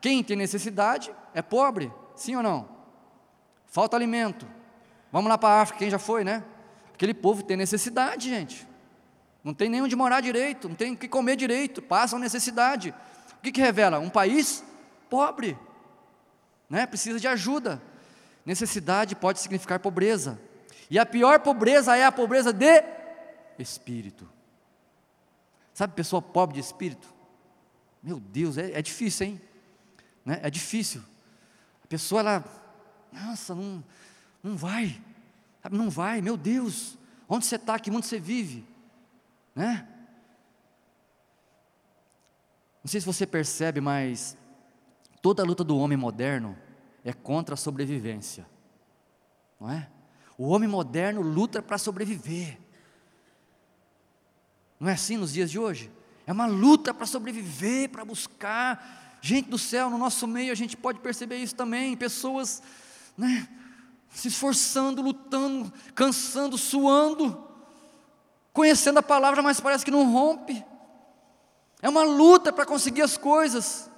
Quem 0.00 0.22
tem 0.22 0.36
necessidade 0.36 1.12
é 1.34 1.42
pobre, 1.42 1.92
sim 2.14 2.36
ou 2.36 2.42
não? 2.44 2.73
Falta 3.74 3.96
alimento. 3.96 4.46
Vamos 5.10 5.28
lá 5.28 5.36
para 5.36 5.48
a 5.48 5.62
África, 5.62 5.80
quem 5.80 5.90
já 5.90 5.98
foi, 5.98 6.22
né? 6.22 6.44
Aquele 6.94 7.12
povo 7.12 7.42
tem 7.42 7.56
necessidade, 7.56 8.28
gente. 8.28 8.68
Não 9.42 9.52
tem 9.52 9.68
nem 9.68 9.82
onde 9.82 9.96
morar 9.96 10.20
direito, 10.20 10.68
não 10.68 10.76
tem 10.76 10.92
o 10.92 10.96
que 10.96 11.08
comer 11.08 11.34
direito, 11.34 11.82
passam 11.82 12.16
necessidade. 12.20 12.94
O 13.32 13.42
que, 13.42 13.50
que 13.50 13.60
revela? 13.60 13.98
Um 13.98 14.08
país 14.08 14.62
pobre, 15.10 15.58
né? 16.70 16.86
precisa 16.86 17.18
de 17.18 17.26
ajuda. 17.26 17.82
Necessidade 18.46 19.16
pode 19.16 19.40
significar 19.40 19.80
pobreza. 19.80 20.40
E 20.88 20.96
a 20.96 21.04
pior 21.04 21.40
pobreza 21.40 21.96
é 21.96 22.04
a 22.04 22.12
pobreza 22.12 22.52
de 22.52 22.84
espírito. 23.58 24.30
Sabe, 25.72 25.94
pessoa 25.94 26.22
pobre 26.22 26.54
de 26.54 26.60
espírito? 26.60 27.12
Meu 28.00 28.20
Deus, 28.20 28.56
é, 28.56 28.78
é 28.78 28.80
difícil, 28.80 29.26
hein? 29.26 29.40
Né? 30.24 30.38
É 30.44 30.48
difícil. 30.48 31.02
A 31.82 31.88
pessoa, 31.88 32.20
ela, 32.20 32.63
nossa, 33.14 33.54
não, 33.54 33.82
não 34.42 34.56
vai, 34.56 35.00
não 35.70 35.88
vai, 35.88 36.20
meu 36.20 36.36
Deus, 36.36 36.98
onde 37.28 37.46
você 37.46 37.56
está, 37.56 37.78
que 37.78 37.90
mundo 37.90 38.04
você 38.04 38.18
vive? 38.18 38.66
Né? 39.54 39.88
Não 42.82 42.88
sei 42.90 43.00
se 43.00 43.06
você 43.06 43.26
percebe, 43.26 43.80
mas 43.80 44.36
toda 45.22 45.42
a 45.42 45.46
luta 45.46 45.64
do 45.64 45.78
homem 45.78 45.96
moderno 45.96 46.58
é 47.02 47.12
contra 47.12 47.54
a 47.54 47.56
sobrevivência, 47.56 48.46
não 49.60 49.70
é? 49.70 49.88
O 50.36 50.48
homem 50.48 50.68
moderno 50.68 51.22
luta 51.22 51.62
para 51.62 51.78
sobreviver. 51.78 52.58
Não 54.80 54.88
é 54.88 54.94
assim 54.94 55.16
nos 55.16 55.32
dias 55.32 55.50
de 55.50 55.58
hoje? 55.58 55.90
É 56.26 56.32
uma 56.32 56.46
luta 56.46 56.92
para 56.92 57.06
sobreviver, 57.06 57.88
para 57.88 58.04
buscar. 58.04 59.18
Gente 59.20 59.48
do 59.48 59.58
céu, 59.58 59.88
no 59.88 59.96
nosso 59.96 60.26
meio 60.26 60.52
a 60.52 60.54
gente 60.54 60.76
pode 60.76 60.98
perceber 61.00 61.38
isso 61.38 61.54
também. 61.54 61.96
Pessoas, 61.96 62.62
né, 63.16 63.48
se 64.10 64.28
esforçando, 64.28 65.02
lutando, 65.02 65.72
cansando, 65.94 66.56
suando, 66.56 67.46
conhecendo 68.52 68.98
a 68.98 69.02
palavra, 69.02 69.42
mas 69.42 69.60
parece 69.60 69.84
que 69.84 69.90
não 69.90 70.10
rompe. 70.12 70.64
É 71.82 71.88
uma 71.88 72.04
luta 72.04 72.52
para 72.52 72.64
conseguir 72.64 73.02
as 73.02 73.16
coisas. 73.16 73.90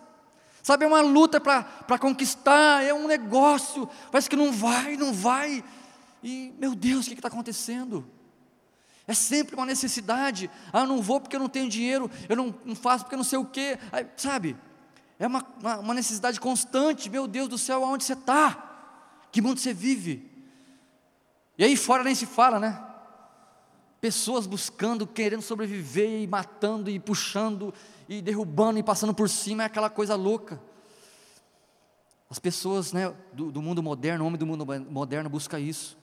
Sabe, 0.62 0.84
é 0.84 0.88
uma 0.88 1.00
luta 1.00 1.40
para 1.40 1.98
conquistar, 2.00 2.82
é 2.82 2.92
um 2.92 3.06
negócio, 3.06 3.88
parece 4.10 4.28
que 4.28 4.34
não 4.34 4.50
vai, 4.50 4.96
não 4.96 5.12
vai. 5.12 5.62
E, 6.22 6.52
meu 6.58 6.74
Deus, 6.74 7.06
o 7.06 7.10
que 7.10 7.14
está 7.14 7.28
acontecendo? 7.28 8.04
É 9.06 9.14
sempre 9.14 9.54
uma 9.54 9.64
necessidade. 9.64 10.50
Ah, 10.72 10.84
não 10.84 11.00
vou 11.00 11.20
porque 11.20 11.36
eu 11.36 11.40
não 11.40 11.48
tenho 11.48 11.68
dinheiro, 11.68 12.10
eu 12.28 12.34
não, 12.34 12.52
não 12.64 12.74
faço 12.74 13.04
porque 13.04 13.14
eu 13.14 13.18
não 13.18 13.24
sei 13.24 13.38
o 13.38 13.44
quê. 13.44 13.78
Aí, 13.92 14.04
sabe? 14.16 14.56
É 15.18 15.26
uma, 15.28 15.46
uma, 15.78 15.94
necessidade 15.94 16.40
constante. 16.40 17.08
Meu 17.08 17.28
Deus 17.28 17.48
do 17.48 17.56
céu, 17.56 17.84
aonde 17.84 18.02
você 18.02 18.14
está? 18.14 18.75
Que 19.36 19.42
mundo 19.42 19.60
você 19.60 19.74
vive? 19.74 20.26
E 21.58 21.62
aí 21.62 21.76
fora 21.76 22.02
nem 22.02 22.14
se 22.14 22.24
fala, 22.24 22.58
né? 22.58 22.82
Pessoas 24.00 24.46
buscando, 24.46 25.06
querendo 25.06 25.42
sobreviver, 25.42 26.22
e 26.22 26.26
matando, 26.26 26.88
e 26.88 26.98
puxando, 26.98 27.74
e 28.08 28.22
derrubando, 28.22 28.78
e 28.78 28.82
passando 28.82 29.12
por 29.12 29.28
cima, 29.28 29.62
é 29.62 29.66
aquela 29.66 29.90
coisa 29.90 30.14
louca. 30.14 30.58
As 32.30 32.38
pessoas 32.38 32.94
né, 32.94 33.14
do, 33.30 33.52
do 33.52 33.60
mundo 33.60 33.82
moderno, 33.82 34.24
o 34.24 34.26
homem 34.26 34.38
do 34.38 34.46
mundo 34.46 34.64
moderno 34.90 35.28
busca 35.28 35.60
isso 35.60 35.98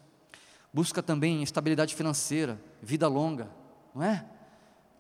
busca 0.72 1.02
também 1.02 1.42
estabilidade 1.42 1.96
financeira, 1.96 2.62
vida 2.84 3.08
longa, 3.08 3.50
não 3.96 4.04
é? 4.04 4.24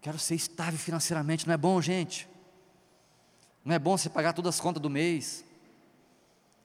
Quero 0.01 0.17
ser 0.17 0.34
estável 0.34 0.79
financeiramente, 0.79 1.45
não 1.45 1.53
é 1.53 1.57
bom, 1.57 1.79
gente? 1.79 2.27
Não 3.63 3.75
é 3.75 3.79
bom 3.79 3.95
você 3.95 4.09
pagar 4.09 4.34
todas 4.34 4.55
as 4.55 4.59
contas 4.59 4.81
do 4.81 4.89
mês? 4.89 5.45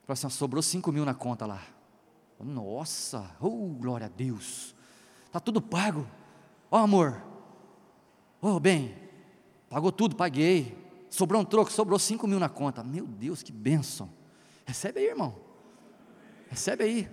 Fala 0.09 0.15
assim, 0.15 0.31
sobrou 0.31 0.63
5 0.63 0.91
mil 0.91 1.05
na 1.05 1.13
conta 1.13 1.45
lá. 1.45 1.61
Nossa, 2.41 3.31
oh, 3.39 3.51
glória 3.79 4.07
a 4.07 4.09
Deus. 4.09 4.75
Está 5.27 5.39
tudo 5.39 5.61
pago. 5.61 6.07
Ó 6.71 6.79
oh, 6.79 6.83
amor. 6.83 7.23
Oh, 8.41 8.59
bem, 8.59 8.97
pagou 9.69 9.93
tudo, 9.93 10.17
paguei. 10.17 10.75
Sobrou 11.11 11.43
um 11.43 11.45
troco, 11.45 11.71
sobrou 11.71 11.99
5 11.99 12.27
mil 12.27 12.41
na 12.41 12.49
conta. 12.49 12.83
Meu 12.83 13.05
Deus, 13.05 13.43
que 13.43 13.53
bênção. 13.53 14.09
Recebe 14.65 15.01
aí, 15.01 15.09
irmão. 15.09 15.37
Recebe 16.49 16.85
aí. 16.85 17.11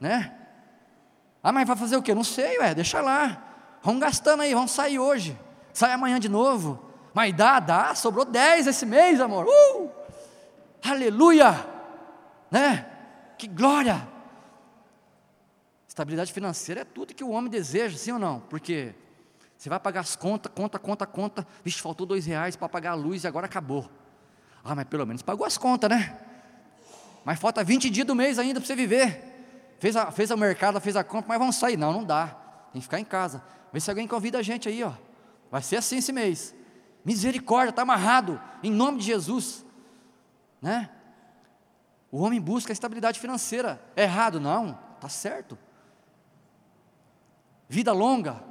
Né? 0.00 0.34
Ah, 1.42 1.52
mas 1.52 1.68
vai 1.68 1.76
fazer 1.76 1.98
o 1.98 2.02
quê? 2.02 2.14
Não 2.14 2.24
sei, 2.24 2.60
ué, 2.60 2.74
deixa 2.74 3.02
lá. 3.02 3.78
Vamos 3.82 4.00
gastando 4.00 4.40
aí, 4.40 4.54
vamos 4.54 4.70
sair 4.70 4.98
hoje. 4.98 5.38
Sai 5.74 5.92
amanhã 5.92 6.18
de 6.18 6.30
novo. 6.30 6.82
Mas 7.12 7.34
dá, 7.34 7.60
dá, 7.60 7.94
sobrou 7.94 8.24
10 8.24 8.68
esse 8.68 8.86
mês, 8.86 9.20
amor. 9.20 9.44
Uh! 9.46 9.90
Aleluia! 10.82 11.69
Né? 12.50 12.86
Que 13.38 13.46
glória! 13.46 14.08
Estabilidade 15.86 16.32
financeira 16.32 16.82
é 16.82 16.84
tudo 16.84 17.14
que 17.14 17.24
o 17.24 17.30
homem 17.30 17.50
deseja, 17.50 17.96
sim 17.96 18.12
ou 18.12 18.18
não? 18.18 18.40
Porque 18.40 18.94
você 19.56 19.68
vai 19.68 19.78
pagar 19.78 20.00
as 20.00 20.16
contas, 20.16 20.50
conta, 20.54 20.78
conta, 20.78 21.06
conta. 21.06 21.46
Vixe, 21.64 21.80
faltou 21.80 22.06
dois 22.06 22.26
reais 22.26 22.56
para 22.56 22.68
pagar 22.68 22.92
a 22.92 22.94
luz 22.94 23.24
e 23.24 23.26
agora 23.26 23.46
acabou. 23.46 23.90
Ah, 24.64 24.74
mas 24.74 24.86
pelo 24.86 25.06
menos 25.06 25.22
pagou 25.22 25.46
as 25.46 25.58
contas, 25.58 25.90
né? 25.90 26.18
Mas 27.24 27.38
falta 27.38 27.62
20 27.62 27.90
dias 27.90 28.06
do 28.06 28.14
mês 28.14 28.38
ainda 28.38 28.60
para 28.60 28.66
você 28.66 28.74
viver 28.74 29.30
fez 29.80 29.96
a, 29.96 30.12
fez 30.12 30.30
a 30.30 30.36
mercado, 30.36 30.78
fez 30.80 30.94
a 30.94 31.02
compra, 31.02 31.30
mas 31.30 31.38
vamos 31.38 31.56
sair. 31.56 31.76
Não, 31.76 31.92
não 31.92 32.04
dá. 32.04 32.26
Tem 32.70 32.80
que 32.80 32.82
ficar 32.82 33.00
em 33.00 33.04
casa. 33.04 33.42
Vê 33.72 33.80
se 33.80 33.90
alguém 33.90 34.06
convida 34.06 34.38
a 34.38 34.42
gente 34.42 34.68
aí, 34.68 34.84
ó. 34.84 34.92
Vai 35.50 35.62
ser 35.62 35.76
assim 35.76 35.96
esse 35.96 36.12
mês. 36.12 36.54
Misericórdia, 37.04 37.70
está 37.70 37.82
amarrado, 37.82 38.38
em 38.62 38.70
nome 38.70 38.98
de 38.98 39.06
Jesus. 39.06 39.64
Né? 40.60 40.90
O 42.10 42.22
homem 42.22 42.40
busca 42.40 42.72
a 42.72 42.74
estabilidade 42.74 43.20
financeira. 43.20 43.80
É 43.94 44.02
errado? 44.02 44.40
Não, 44.40 44.78
está 44.96 45.08
certo. 45.08 45.56
Vida 47.68 47.92
longa. 47.92 48.42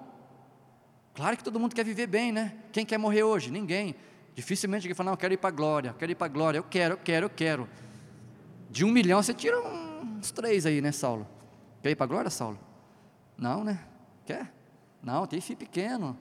Claro 1.14 1.36
que 1.36 1.43
todo 1.43 1.60
mundo 1.60 1.76
quer 1.76 1.84
viver 1.84 2.07
bem, 2.07 2.32
né? 2.32 2.55
Quem 2.72 2.86
quer 2.86 2.97
morrer 2.97 3.24
hoje? 3.24 3.51
Ninguém. 3.51 3.95
Dificilmente 4.34 4.86
alguém 4.86 4.95
fala, 4.95 5.07
não, 5.07 5.14
eu 5.14 5.18
quero 5.18 5.34
ir 5.34 5.38
para 5.38 5.49
a 5.49 5.51
glória, 5.51 5.93
quero 5.99 6.12
ir 6.12 6.16
para 6.16 6.28
a 6.28 6.30
glória, 6.30 6.57
eu 6.57 6.64
quero, 6.64 6.93
eu 6.93 6.97
quero, 6.97 7.26
eu 7.26 7.30
quero. 7.30 7.70
De 8.70 8.86
um 8.86 8.91
milhão 8.91 9.22
você 9.22 9.34
tira 9.34 9.60
uns 9.60 10.32
três 10.32 10.66
aí, 10.66 10.80
né, 10.80 10.93
Saulo? 10.93 11.28
Quer 11.82 11.89
ir 11.91 11.95
para 11.95 12.05
a 12.05 12.07
glória, 12.07 12.30
Saulo? 12.30 12.57
Não, 13.38 13.64
né? 13.66 13.80
Quer? 14.26 14.53
Não, 15.03 15.28
tem 15.28 15.41
filho 15.41 15.60
pequeno. 15.60 16.18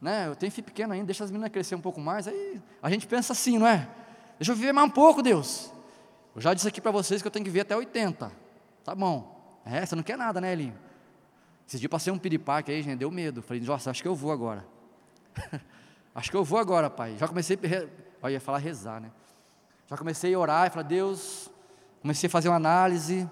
Né? 0.00 0.28
Eu 0.28 0.36
tenho 0.36 0.50
filho 0.50 0.64
pequeno 0.64 0.94
ainda, 0.94 1.06
deixa 1.06 1.24
as 1.24 1.30
meninas 1.30 1.50
crescer 1.50 1.74
um 1.74 1.80
pouco 1.80 2.00
mais. 2.00 2.26
Aí 2.26 2.60
a 2.82 2.88
gente 2.88 3.06
pensa 3.06 3.34
assim, 3.34 3.58
não 3.58 3.66
é? 3.66 3.86
Deixa 4.38 4.52
eu 4.52 4.56
viver 4.56 4.72
mais 4.72 4.88
um 4.88 4.90
pouco, 4.90 5.22
Deus. 5.22 5.70
Eu 6.36 6.40
já 6.40 6.54
disse 6.54 6.68
aqui 6.68 6.80
para 6.80 6.92
vocês 6.92 7.20
que 7.20 7.26
eu 7.26 7.32
tenho 7.32 7.44
que 7.44 7.50
viver 7.50 7.62
até 7.62 7.76
80. 7.76 8.30
Tá 8.84 8.94
bom. 8.94 9.60
É, 9.64 9.84
você 9.84 9.96
não 9.96 10.04
quer 10.04 10.16
nada, 10.16 10.40
né, 10.40 10.52
Elinho? 10.52 10.78
Esse 11.66 11.80
dia 11.80 11.88
passei 11.88 12.12
um 12.12 12.18
piripaque 12.18 12.70
aí, 12.70 12.80
gente, 12.80 12.98
deu 12.98 13.10
medo. 13.10 13.42
Falei, 13.42 13.60
nossa, 13.62 13.90
acho 13.90 14.00
que 14.00 14.08
eu 14.08 14.14
vou 14.14 14.30
agora. 14.30 14.64
acho 16.14 16.30
que 16.30 16.36
eu 16.36 16.44
vou 16.44 16.60
agora, 16.60 16.88
pai. 16.88 17.16
Já 17.18 17.26
comecei 17.26 17.56
a. 17.56 18.26
Eu 18.26 18.30
ia 18.30 18.40
falar 18.40 18.58
rezar, 18.58 19.00
né? 19.00 19.10
Já 19.88 19.96
comecei 19.96 20.32
a 20.32 20.38
orar 20.38 20.66
e 20.66 20.70
falar, 20.70 20.82
Deus, 20.82 21.50
Comecei 22.06 22.28
a 22.28 22.30
fazer 22.30 22.48
uma 22.48 22.54
análise. 22.54 23.28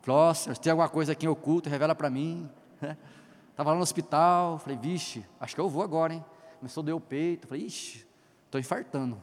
Falei, 0.00 0.20
oh, 0.30 0.54
tem 0.54 0.70
alguma 0.70 0.88
coisa 0.88 1.10
aqui 1.10 1.26
oculta, 1.26 1.68
revela 1.68 1.92
para 1.92 2.08
mim. 2.08 2.48
Estava 3.50 3.70
lá 3.70 3.76
no 3.76 3.82
hospital, 3.82 4.60
falei, 4.60 4.78
vixe, 4.78 5.26
acho 5.40 5.56
que 5.56 5.60
eu 5.60 5.68
vou 5.68 5.82
agora, 5.82 6.14
hein? 6.14 6.24
Começou 6.60 6.82
a 6.82 6.84
doer 6.84 6.94
o 6.94 7.00
peito, 7.00 7.48
falei, 7.48 7.66
ixi, 7.66 8.06
estou 8.44 8.60
infartando. 8.60 9.20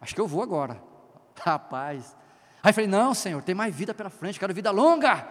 Acho 0.00 0.12
que 0.12 0.20
eu 0.20 0.26
vou 0.26 0.42
agora. 0.42 0.82
Rapaz. 1.40 2.16
Aí 2.62 2.72
falei, 2.72 2.88
não, 2.88 3.14
Senhor, 3.14 3.42
tem 3.42 3.54
mais 3.54 3.74
vida 3.74 3.94
pela 3.94 4.10
frente, 4.10 4.38
quero 4.40 4.52
vida 4.52 4.70
longa. 4.70 5.26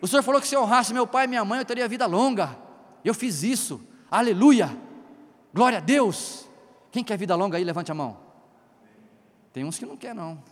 O 0.00 0.06
Senhor 0.06 0.22
falou 0.22 0.40
que 0.40 0.46
se 0.46 0.54
eu 0.54 0.62
honrasse 0.62 0.92
meu 0.92 1.06
pai 1.06 1.24
e 1.24 1.28
minha 1.28 1.44
mãe, 1.44 1.58
eu 1.58 1.64
teria 1.64 1.88
vida 1.88 2.04
longa. 2.06 2.56
Eu 3.04 3.14
fiz 3.14 3.42
isso. 3.42 3.80
Aleluia. 4.10 4.76
Glória 5.52 5.78
a 5.78 5.80
Deus. 5.80 6.48
Quem 6.90 7.02
quer 7.02 7.16
vida 7.16 7.34
longa 7.34 7.56
aí, 7.56 7.64
levante 7.64 7.90
a 7.90 7.94
mão. 7.94 8.18
Tem 9.52 9.64
uns 9.64 9.78
que 9.78 9.86
não 9.86 9.96
quer 9.96 10.14
não. 10.14 10.42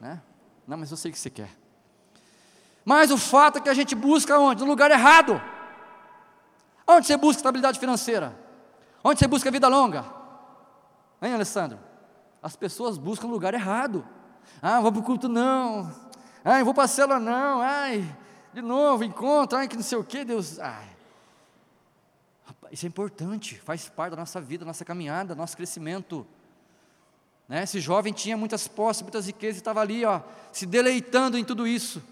Né? 0.00 0.20
Não, 0.66 0.76
mas 0.76 0.90
eu 0.90 0.96
sei 0.96 1.12
que 1.12 1.18
você 1.18 1.30
quer. 1.30 1.50
Mas 2.84 3.10
o 3.10 3.18
fato 3.18 3.58
é 3.58 3.60
que 3.60 3.68
a 3.68 3.74
gente 3.74 3.94
busca 3.94 4.38
onde? 4.38 4.62
No 4.62 4.68
lugar 4.68 4.90
errado. 4.90 5.40
Onde 6.86 7.06
você 7.06 7.16
busca 7.16 7.40
estabilidade 7.40 7.78
financeira? 7.78 8.34
Onde 9.04 9.18
você 9.18 9.26
busca 9.26 9.50
vida 9.50 9.68
longa? 9.68 10.04
Hein, 11.20 11.34
Alessandro? 11.34 11.78
As 12.42 12.56
pessoas 12.56 12.96
buscam 12.96 13.26
no 13.26 13.32
lugar 13.34 13.52
errado. 13.52 14.06
Ah, 14.60 14.80
vou 14.80 14.92
para 14.92 15.00
o 15.00 15.04
culto 15.04 15.28
não. 15.28 15.92
Ah, 16.44 16.62
vou 16.64 16.74
para 16.74 16.84
a 16.84 16.88
célula 16.88 17.18
não. 17.18 17.60
Ai, 17.60 18.16
de 18.52 18.62
novo, 18.62 19.04
encontro, 19.04 19.58
ai, 19.58 19.68
que 19.68 19.76
não 19.76 19.82
sei 19.82 19.98
o 19.98 20.04
que, 20.04 20.24
Deus. 20.24 20.58
Ai. 20.58 20.96
Isso 22.70 22.84
é 22.84 22.88
importante, 22.88 23.58
faz 23.60 23.88
parte 23.88 24.10
da 24.10 24.16
nossa 24.16 24.40
vida, 24.40 24.64
da 24.64 24.68
nossa 24.68 24.84
caminhada, 24.84 25.34
do 25.34 25.38
nosso 25.38 25.56
crescimento. 25.56 26.26
Né? 27.48 27.62
Esse 27.62 27.80
jovem 27.80 28.12
tinha 28.12 28.36
muitas 28.36 28.68
posses, 28.68 29.02
muitas 29.02 29.26
riquezas, 29.26 29.56
e 29.56 29.60
estava 29.60 29.80
ali, 29.80 30.04
ó, 30.04 30.20
se 30.52 30.66
deleitando 30.66 31.38
em 31.38 31.44
tudo 31.44 31.66
isso. 31.66 32.02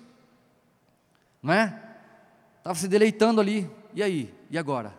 Não 1.42 1.52
é? 1.52 1.82
Estava 2.58 2.78
se 2.78 2.88
deleitando 2.88 3.40
ali. 3.40 3.70
E 3.92 4.02
aí? 4.02 4.34
E 4.50 4.56
agora? 4.56 4.94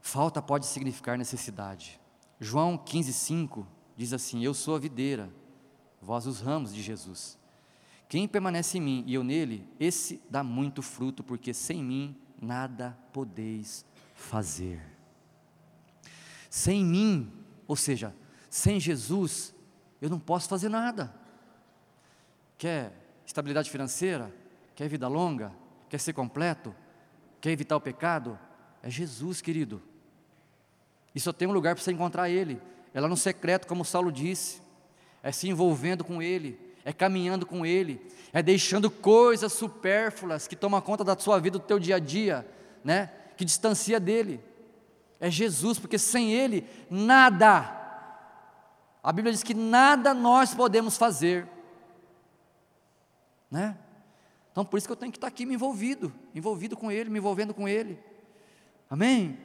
Falta 0.00 0.42
pode 0.42 0.66
significar 0.66 1.16
necessidade. 1.16 1.99
João 2.40 2.78
15,5 2.78 3.66
diz 3.94 4.14
assim: 4.14 4.42
Eu 4.42 4.54
sou 4.54 4.74
a 4.74 4.78
videira, 4.78 5.30
vós 6.00 6.26
os 6.26 6.40
ramos 6.40 6.72
de 6.72 6.82
Jesus. 6.82 7.38
Quem 8.08 8.26
permanece 8.26 8.78
em 8.78 8.80
mim 8.80 9.04
e 9.06 9.14
eu 9.14 9.22
nele, 9.22 9.68
esse 9.78 10.20
dá 10.28 10.42
muito 10.42 10.82
fruto, 10.82 11.22
porque 11.22 11.52
sem 11.52 11.84
mim 11.84 12.16
nada 12.40 12.98
podeis 13.12 13.84
fazer. 14.14 14.80
Sem 16.48 16.84
mim, 16.84 17.30
ou 17.68 17.76
seja, 17.76 18.12
sem 18.48 18.80
Jesus, 18.80 19.54
eu 20.00 20.08
não 20.10 20.18
posso 20.18 20.48
fazer 20.48 20.68
nada. 20.68 21.14
Quer 22.58 22.92
estabilidade 23.24 23.70
financeira? 23.70 24.34
Quer 24.74 24.88
vida 24.88 25.06
longa? 25.06 25.52
Quer 25.88 26.00
ser 26.00 26.12
completo? 26.12 26.74
Quer 27.40 27.50
evitar 27.50 27.76
o 27.76 27.80
pecado? 27.80 28.38
É 28.82 28.90
Jesus, 28.90 29.40
querido. 29.40 29.80
E 31.14 31.20
só 31.20 31.32
tem 31.32 31.48
um 31.48 31.52
lugar 31.52 31.74
para 31.74 31.82
você 31.82 31.92
encontrar 31.92 32.28
Ele. 32.28 32.60
É 32.94 33.00
lá 33.00 33.08
no 33.08 33.16
secreto, 33.16 33.66
como 33.66 33.84
Saulo 33.84 34.12
disse. 34.12 34.60
É 35.22 35.30
se 35.32 35.48
envolvendo 35.48 36.02
com 36.02 36.22
Ele, 36.22 36.58
é 36.84 36.92
caminhando 36.92 37.44
com 37.44 37.66
Ele, 37.66 38.00
é 38.32 38.42
deixando 38.42 38.90
coisas 38.90 39.52
supérfluas 39.52 40.48
que 40.48 40.56
tomam 40.56 40.80
conta 40.80 41.04
da 41.04 41.18
sua 41.18 41.38
vida, 41.38 41.58
do 41.58 41.64
teu 41.64 41.78
dia 41.78 41.96
a 41.96 41.98
dia, 41.98 42.46
né? 42.82 43.10
Que 43.36 43.44
distancia 43.44 44.00
dele. 44.00 44.42
É 45.18 45.30
Jesus, 45.30 45.78
porque 45.78 45.98
sem 45.98 46.32
Ele, 46.32 46.66
nada. 46.88 47.76
A 49.02 49.12
Bíblia 49.12 49.32
diz 49.32 49.42
que 49.42 49.54
nada 49.54 50.14
nós 50.14 50.54
podemos 50.54 50.96
fazer, 50.96 51.46
né? 53.50 53.76
Então 54.52 54.64
por 54.64 54.78
isso 54.78 54.86
que 54.86 54.92
eu 54.92 54.96
tenho 54.96 55.12
que 55.12 55.18
estar 55.18 55.28
aqui 55.28 55.44
me 55.44 55.54
envolvido, 55.54 56.12
envolvido 56.34 56.76
com 56.76 56.90
Ele, 56.90 57.10
me 57.10 57.18
envolvendo 57.18 57.52
com 57.52 57.68
Ele. 57.68 57.98
Amém? 58.88 59.38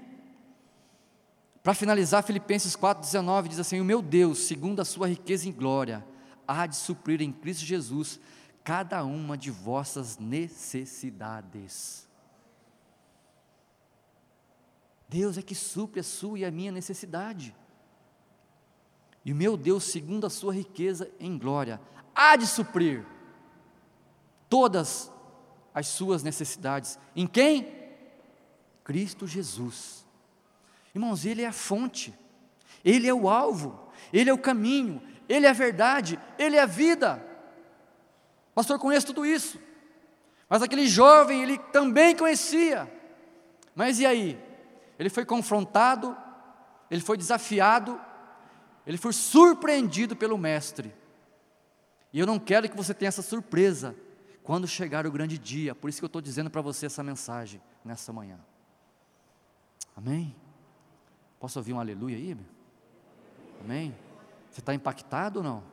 Para 1.65 1.73
finalizar, 1.73 2.21
Filipenses 2.21 2.77
4,19 2.77 3.47
diz 3.47 3.57
assim: 3.57 3.81
O 3.81 3.83
meu 3.83 3.99
Deus, 3.99 4.45
segundo 4.45 4.81
a 4.81 4.85
sua 4.85 5.07
riqueza 5.07 5.49
em 5.49 5.51
glória, 5.51 6.05
há 6.47 6.67
de 6.67 6.75
suprir 6.75 7.23
em 7.23 7.31
Cristo 7.31 7.65
Jesus 7.65 8.19
cada 8.63 9.03
uma 9.03 9.35
de 9.35 9.49
vossas 9.49 10.19
necessidades. 10.19 12.07
Deus 15.09 15.39
é 15.39 15.41
que 15.41 15.55
supre 15.55 16.01
a 16.01 16.03
sua 16.03 16.37
e 16.37 16.45
a 16.45 16.51
minha 16.51 16.71
necessidade. 16.71 17.55
E 19.25 19.33
o 19.33 19.35
meu 19.35 19.57
Deus, 19.57 19.85
segundo 19.85 20.27
a 20.27 20.29
sua 20.29 20.53
riqueza 20.53 21.09
em 21.19 21.35
glória, 21.35 21.81
há 22.13 22.35
de 22.35 22.45
suprir 22.45 23.03
todas 24.47 25.11
as 25.73 25.87
suas 25.87 26.21
necessidades. 26.21 26.99
Em 27.15 27.25
quem? 27.25 27.73
Cristo 28.83 29.25
Jesus. 29.25 30.04
Irmãos, 30.95 31.25
Ele 31.25 31.41
é 31.41 31.47
a 31.47 31.51
fonte, 31.51 32.17
Ele 32.83 33.05
é 33.05 33.13
o 33.13 33.29
alvo, 33.29 33.91
Ele 34.13 34.29
é 34.29 34.33
o 34.33 34.37
caminho, 34.37 35.01
Ele 35.27 35.45
é 35.45 35.49
a 35.49 35.53
verdade, 35.53 36.17
Ele 36.39 36.55
é 36.55 36.61
a 36.61 36.65
vida. 36.65 37.21
Pastor, 38.55 38.79
conheço 38.79 39.07
tudo 39.07 39.25
isso. 39.25 39.59
Mas 40.47 40.61
aquele 40.61 40.87
jovem, 40.87 41.41
ele 41.41 41.57
também 41.57 42.15
conhecia. 42.15 42.89
Mas 43.75 43.99
e 43.99 44.05
aí? 44.05 44.39
Ele 44.97 45.09
foi 45.09 45.25
confrontado, 45.25 46.15
ele 46.89 47.01
foi 47.01 47.17
desafiado, 47.17 47.99
ele 48.87 48.97
foi 48.97 49.11
surpreendido 49.11 50.15
pelo 50.15 50.37
Mestre. 50.37 50.95
E 52.13 52.19
eu 52.19 52.25
não 52.25 52.39
quero 52.39 52.69
que 52.69 52.77
você 52.77 52.93
tenha 52.93 53.09
essa 53.09 53.21
surpresa 53.21 53.93
quando 54.43 54.67
chegar 54.67 55.05
o 55.05 55.11
grande 55.11 55.37
dia. 55.37 55.75
Por 55.75 55.89
isso 55.89 55.99
que 55.99 56.05
eu 56.05 56.07
estou 56.07 56.21
dizendo 56.21 56.49
para 56.49 56.61
você 56.61 56.85
essa 56.85 57.03
mensagem 57.03 57.61
nessa 57.83 58.13
manhã. 58.13 58.39
Amém? 59.97 60.33
Posso 61.45 61.59
ouvir 61.59 61.73
um 61.73 61.79
aleluia 61.79 62.17
aí? 62.17 62.33
Meu? 62.33 62.45
Amém? 63.63 63.95
Você 64.49 64.61
está 64.61 64.73
impactado 64.73 65.41
ou 65.41 65.43
não? 65.43 65.63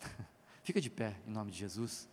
Fica 0.64 0.80
de 0.80 0.88
pé, 0.88 1.18
em 1.28 1.30
nome 1.30 1.50
de 1.50 1.58
Jesus. 1.58 2.08